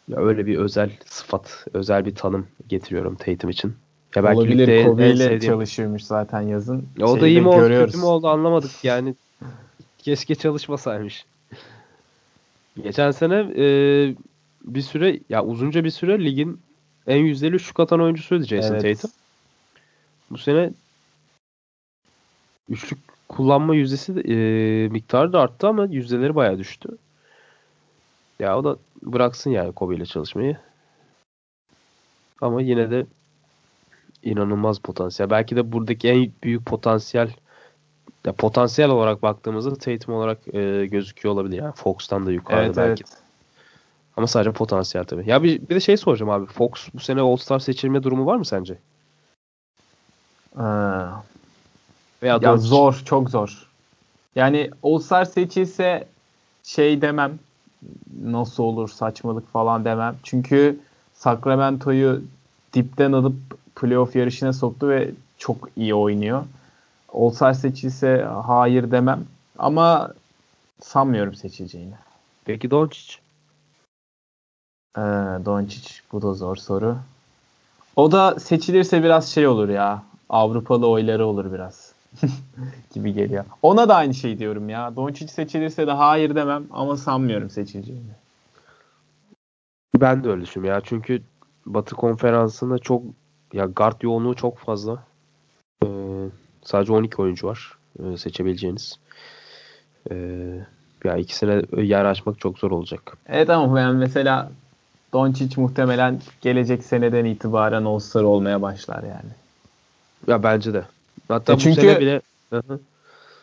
Ya 0.08 0.16
öyle 0.16 0.46
bir 0.46 0.58
özel 0.58 0.90
sıfat, 1.04 1.66
özel 1.72 2.06
bir 2.06 2.14
tanım 2.14 2.46
getiriyorum 2.68 3.14
Tatum 3.14 3.50
için. 3.50 3.74
Ya 4.16 4.24
belki 4.24 4.38
Olabilir 4.38 4.84
Kobe 4.84 5.10
ile 5.10 5.24
sevdiğim- 5.24 5.46
çalışıyormuş 5.46 6.02
zaten 6.02 6.40
yazın. 6.40 6.86
Ya 6.98 7.06
o 7.06 7.20
da 7.20 7.28
iyi 7.28 7.40
mi 7.40 7.48
oldu, 7.48 7.60
görüyoruz. 7.60 7.92
kötü 7.92 7.98
mü 7.98 8.04
oldu 8.04 8.28
anlamadık 8.28 8.70
yani. 8.82 9.14
Keşke 9.98 10.34
çalışmasaymış. 10.34 11.26
Geçen 12.82 13.10
sene 13.10 13.34
e, 13.56 13.66
bir 14.64 14.82
süre 14.82 15.20
ya 15.28 15.44
uzunca 15.44 15.84
bir 15.84 15.90
süre 15.90 16.24
ligin 16.24 16.60
en 17.06 17.16
yüzdeli 17.16 17.60
şut 17.60 17.80
atan 17.80 18.00
oyuncusuydu 18.00 18.44
Jason 18.44 18.74
Evet. 18.74 19.00
Tatum. 19.00 19.10
Bu 20.30 20.38
sene 20.38 20.70
üçlük 22.68 22.98
kullanma 23.28 23.74
yüzdesi 23.74 24.16
de, 24.16 24.20
e, 24.20 24.88
miktarı 24.88 25.32
da 25.32 25.40
arttı 25.40 25.68
ama 25.68 25.84
yüzdeleri 25.84 26.34
bayağı 26.34 26.58
düştü. 26.58 26.88
Ya 28.40 28.58
o 28.58 28.64
da 28.64 28.76
bıraksın 29.04 29.50
yani 29.50 29.72
Kobe 29.72 29.94
ile 29.96 30.06
çalışmayı. 30.06 30.56
Ama 32.40 32.62
yine 32.62 32.90
de 32.90 33.06
inanılmaz 34.22 34.78
potansiyel. 34.78 35.30
Belki 35.30 35.56
de 35.56 35.72
buradaki 35.72 36.08
en 36.08 36.30
büyük 36.42 36.66
potansiyel 36.66 37.30
ya 38.26 38.32
potansiyel 38.32 38.90
olarak 38.90 39.22
baktığımızda 39.22 39.74
Tatum 39.74 40.14
olarak 40.14 40.54
e, 40.54 40.86
gözüküyor 40.86 41.34
olabilir. 41.34 41.56
Yani 41.58 41.72
Fox'tan 41.74 42.26
da 42.26 42.32
yukarıda 42.32 42.62
Evet 42.64 42.76
belki. 42.76 43.04
evet. 43.08 43.18
Ama 44.16 44.26
sadece 44.26 44.52
potansiyel 44.52 45.04
tabii. 45.04 45.30
Ya 45.30 45.42
bir, 45.42 45.60
bir 45.60 45.74
de 45.74 45.80
şey 45.80 45.96
soracağım 45.96 46.30
abi. 46.30 46.46
Fox 46.46 46.70
bu 46.94 47.00
sene 47.00 47.20
All-Star 47.20 47.58
seçilme 47.58 48.02
durumu 48.02 48.26
var 48.26 48.36
mı 48.36 48.44
sence? 48.44 48.78
Ha. 50.56 51.24
Veya 52.22 52.38
Ya 52.42 52.56
zor, 52.56 53.02
çok 53.04 53.30
zor. 53.30 53.68
Yani 54.36 54.70
All-Star 54.82 55.24
seçilse 55.24 56.08
şey 56.62 57.00
demem. 57.02 57.38
Nasıl 58.24 58.62
olur 58.62 58.88
saçmalık 58.88 59.52
falan 59.52 59.84
demem. 59.84 60.16
Çünkü 60.22 60.80
Sacramento'yu 61.14 62.22
dipten 62.72 63.12
alıp 63.12 63.36
playoff 63.76 64.16
yarışına 64.16 64.52
soktu 64.52 64.88
ve 64.88 65.10
çok 65.38 65.68
iyi 65.76 65.94
oynuyor. 65.94 66.44
All-Star 67.12 67.54
seçilse 67.54 68.22
hayır 68.46 68.90
demem. 68.90 69.24
Ama 69.58 70.12
sanmıyorum 70.80 71.34
seçileceğini. 71.34 71.94
Peki 72.44 72.70
Doncic? 72.70 73.14
Ee, 74.96 75.00
Doncic 75.44 75.90
bu 76.12 76.22
da 76.22 76.34
zor 76.34 76.56
soru. 76.56 76.96
O 77.96 78.12
da 78.12 78.40
seçilirse 78.40 79.02
biraz 79.02 79.28
şey 79.28 79.46
olur 79.46 79.68
ya. 79.68 80.02
Avrupalı 80.28 80.88
oyları 80.88 81.26
olur 81.26 81.52
biraz. 81.52 81.93
gibi 82.94 83.14
geliyor. 83.14 83.44
Ona 83.62 83.88
da 83.88 83.96
aynı 83.96 84.14
şey 84.14 84.38
diyorum 84.38 84.68
ya. 84.68 84.96
Doncic 84.96 85.28
seçilirse 85.28 85.86
de 85.86 85.90
hayır 85.90 86.34
demem 86.34 86.64
ama 86.70 86.96
sanmıyorum 86.96 87.50
seçileceğini. 87.50 88.02
Ben 90.00 90.24
de 90.24 90.28
öyle 90.28 90.42
düşünüyorum 90.42 90.74
ya. 90.76 90.82
Çünkü 90.84 91.22
Batı 91.66 91.94
konferansında 91.94 92.78
çok 92.78 93.02
ya 93.52 93.64
guard 93.64 94.02
yoğunluğu 94.02 94.34
çok 94.34 94.58
fazla. 94.58 95.04
Ee, 95.84 95.88
sadece 96.62 96.92
12 96.92 97.22
oyuncu 97.22 97.46
var 97.46 97.78
e, 97.98 98.16
seçebileceğiniz. 98.16 98.98
Ee, 100.10 100.16
ya 101.04 101.16
ikisine 101.16 101.62
yer 101.82 102.04
açmak 102.04 102.38
çok 102.38 102.58
zor 102.58 102.70
olacak. 102.70 103.16
Evet 103.28 103.50
ama 103.50 103.76
ben 103.76 103.94
mesela 103.94 104.50
Doncic 105.12 105.60
muhtemelen 105.60 106.20
gelecek 106.40 106.84
seneden 106.84 107.24
itibaren 107.24 107.84
All-Star 107.84 108.22
olmaya 108.22 108.62
başlar 108.62 109.02
yani. 109.02 109.30
Ya 110.26 110.42
bence 110.42 110.74
de. 110.74 110.84
Hatta 111.28 111.54
bu 111.54 111.58
çünkü- 111.58 111.80
sene 111.80 112.00
bile. 112.00 112.20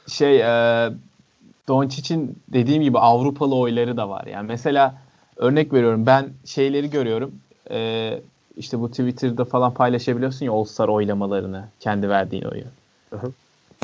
Şey 0.07 0.41
e, 0.41 0.89
Doncic'in 1.67 2.35
dediğim 2.53 2.83
gibi 2.83 2.99
Avrupalı 2.99 3.55
oyları 3.55 3.97
da 3.97 4.09
var. 4.09 4.25
Yani 4.25 4.47
mesela 4.47 4.95
örnek 5.37 5.73
veriyorum 5.73 6.05
ben 6.05 6.29
şeyleri 6.45 6.89
görüyorum. 6.89 7.31
E, 7.71 8.19
işte 8.57 8.79
bu 8.79 8.89
Twitter'da 8.89 9.45
falan 9.45 9.73
paylaşabiliyorsun 9.73 10.45
ya 10.45 10.51
All-Star 10.51 10.87
oylamalarını. 10.87 11.65
Kendi 11.79 12.09
verdiğin 12.09 12.43
oyu. 12.43 12.63
Hı 13.09 13.15
hı. 13.15 13.31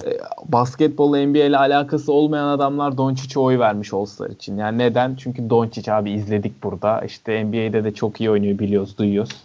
E, 0.06 0.18
basketbol 0.46 1.18
NBA 1.18 1.38
ile 1.44 1.58
alakası 1.58 2.14
olmayan 2.14 2.48
adamlar 2.48 2.98
Doncic'e 2.98 3.40
oy 3.40 3.60
vermiş 3.60 3.94
All-Star 3.94 4.30
için. 4.30 4.58
Yani 4.58 4.78
neden? 4.78 5.16
Çünkü 5.16 5.50
Doncic 5.50 5.94
abi 5.94 6.12
izledik 6.12 6.64
burada. 6.64 7.02
İşte 7.02 7.46
NBA'de 7.46 7.84
de 7.84 7.94
çok 7.94 8.22
iyi 8.22 8.32
oynuyor 8.32 8.60
biliyoruz, 8.60 8.98
duyuyoruz. 8.98 9.36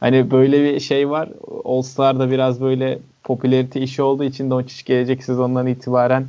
Hani 0.00 0.30
böyle 0.30 0.64
bir 0.64 0.80
şey 0.80 1.10
var. 1.10 1.28
All-Star'da 1.64 2.30
biraz 2.30 2.60
böyle 2.60 2.98
popülarite 3.26 3.80
işi 3.80 4.02
olduğu 4.02 4.24
için 4.24 4.50
Doncic 4.50 4.82
gelecek 4.84 5.24
sezondan 5.24 5.66
itibaren 5.66 6.26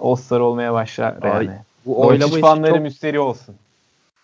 All-Star 0.00 0.40
olmaya 0.40 0.72
başlar 0.72 1.22
Ay, 1.22 1.46
yani. 1.46 1.58
Bu 1.86 2.06
oylama 2.06 2.32
Doncic 2.32 2.40
fanları 2.40 2.74
çok, 2.74 2.82
müsteri 2.82 3.20
olsun. 3.20 3.54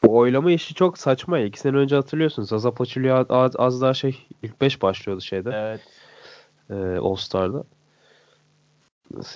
bu 0.03 0.17
oylama 0.17 0.51
işi 0.51 0.75
çok 0.75 0.99
saçma. 0.99 1.39
İki 1.39 1.61
sene 1.61 1.77
önce 1.77 1.97
hatırlıyorsunuz. 1.97 2.49
Zaza 2.49 2.71
Pachulia 2.71 3.27
az, 3.29 3.53
az 3.59 3.81
daha 3.81 3.95
şey 3.95 4.27
ilk 4.43 4.61
5 4.61 4.83
başlıyordu 4.83 5.21
şeyde. 5.21 5.51
Evet. 5.55 5.81
e, 6.71 6.99
All 6.99 7.17
Star'da. 7.17 7.65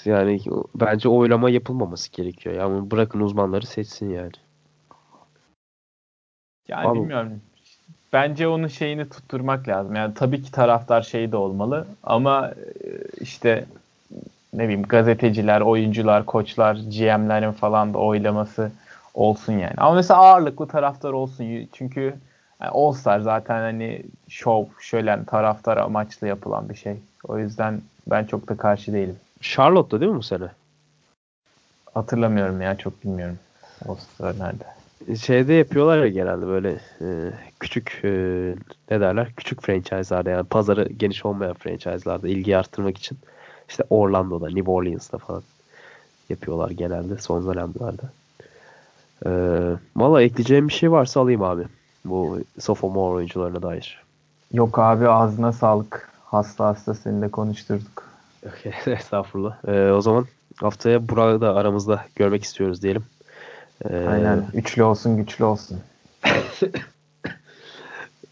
Yani 0.05 0.41
bence 0.75 1.09
oylama 1.09 1.51
yapılmaması 1.51 2.13
gerekiyor. 2.13 2.55
Yani 2.55 2.91
bırakın 2.91 3.21
uzmanları 3.21 3.67
seçsin 3.67 4.11
yani. 4.11 4.33
Yani 6.69 6.89
Abi- 6.89 6.99
bilmiyorum. 6.99 7.41
Bence 8.13 8.49
onun 8.49 8.69
şeyini 8.69 9.09
tutturmak 9.09 9.69
lazım. 9.69 9.95
Yani 9.95 10.15
tabii 10.15 10.43
ki 10.43 10.53
taraftar 10.53 11.03
şey 11.03 11.33
de 11.33 11.37
olmalı 11.37 11.87
ama 12.03 12.49
e, 12.49 12.55
işte 13.21 13.65
ne 14.55 14.63
bileyim 14.65 14.83
gazeteciler, 14.83 15.61
oyuncular, 15.61 16.27
koçlar, 16.27 16.75
GM'lerin 16.75 17.53
falan 17.53 17.95
da 17.95 17.99
oylaması 17.99 18.71
olsun 19.15 19.53
yani. 19.53 19.75
Ama 19.77 19.95
mesela 19.95 20.21
ağırlıklı 20.21 20.69
taraftar 20.69 21.13
olsun. 21.13 21.69
Çünkü 21.73 22.15
yani 22.61 22.71
All 22.71 22.93
Star 22.93 23.21
zaten 23.21 23.61
hani 23.61 24.03
şov, 24.29 24.65
şölen, 24.81 25.25
taraftar 25.25 25.77
amaçlı 25.77 26.27
yapılan 26.27 26.69
bir 26.69 26.75
şey. 26.75 26.97
O 27.29 27.39
yüzden 27.39 27.81
ben 28.07 28.25
çok 28.25 28.49
da 28.49 28.57
karşı 28.57 28.93
değilim. 28.93 29.17
Charlotte'da 29.41 30.01
değil 30.01 30.13
mi 30.13 30.19
bu 30.19 30.23
sene? 30.23 30.49
Hatırlamıyorum 31.95 32.61
ya 32.61 32.77
çok 32.77 33.05
bilmiyorum. 33.05 33.39
All 33.89 33.95
Star 33.95 34.39
nerede? 34.39 34.78
Şeyde 35.21 35.53
yapıyorlar 35.53 35.99
ya 35.99 36.09
genelde 36.09 36.47
böyle 36.47 36.81
e, 37.01 37.33
küçük 37.61 38.01
e, 38.05 38.11
ne 38.91 39.01
derler? 39.01 39.33
Küçük 39.37 39.63
franchise'larda 39.63 40.31
yani 40.31 40.45
pazarı 40.45 40.89
geniş 40.93 41.25
olmayan 41.25 41.55
franchise'larda 41.55 42.29
ilgi 42.29 42.57
arttırmak 42.57 42.99
için 42.99 43.19
işte 43.69 43.85
Orlando'da, 43.91 44.51
New 44.51 44.71
Orleans'ta 44.71 45.19
falan 45.19 45.43
yapıyorlar 46.29 46.71
genelde 46.71 47.19
son 47.19 47.47
dönemlerde. 47.47 48.03
Ee, 49.27 49.77
Valla 49.97 50.23
ekleyeceğim 50.23 50.69
bir 50.69 50.73
şey 50.73 50.93
varsa 50.93 51.21
alayım 51.21 51.43
abi. 51.43 51.63
Bu 52.05 52.39
sophomore 52.59 53.15
oyuncularına 53.15 53.63
dair. 53.63 54.03
Yok 54.53 54.79
abi 54.79 55.09
ağzına 55.09 55.53
sağlık. 55.53 56.11
Hasta 56.25 56.67
hasta 56.67 56.95
seninle 56.95 57.29
konuşturduk. 57.29 58.05
Estağfurullah. 58.87 59.57
Ee, 59.69 59.93
o 59.93 60.01
zaman 60.01 60.27
haftaya 60.57 61.09
Burak'ı 61.09 61.41
da 61.41 61.55
aramızda 61.55 62.05
görmek 62.17 62.43
istiyoruz 62.43 62.83
diyelim. 62.83 63.05
Ee, 63.85 64.07
Aynen. 64.09 64.45
Üçlü 64.55 64.83
olsun 64.83 65.17
güçlü 65.17 65.45
olsun. 65.45 65.81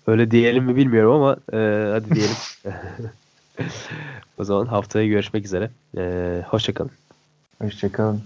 Öyle 0.07 0.31
diyelim 0.31 0.65
mi 0.65 0.77
bilmiyorum 0.77 1.13
ama 1.13 1.37
e, 1.53 1.91
hadi 1.93 2.15
diyelim. 2.15 2.37
o 4.39 4.45
zaman 4.45 4.67
haftaya 4.67 5.07
görüşmek 5.07 5.45
üzere. 5.45 5.71
E, 5.97 6.43
hoşçakalın. 6.49 6.91
Hoşçakalın. 7.63 8.23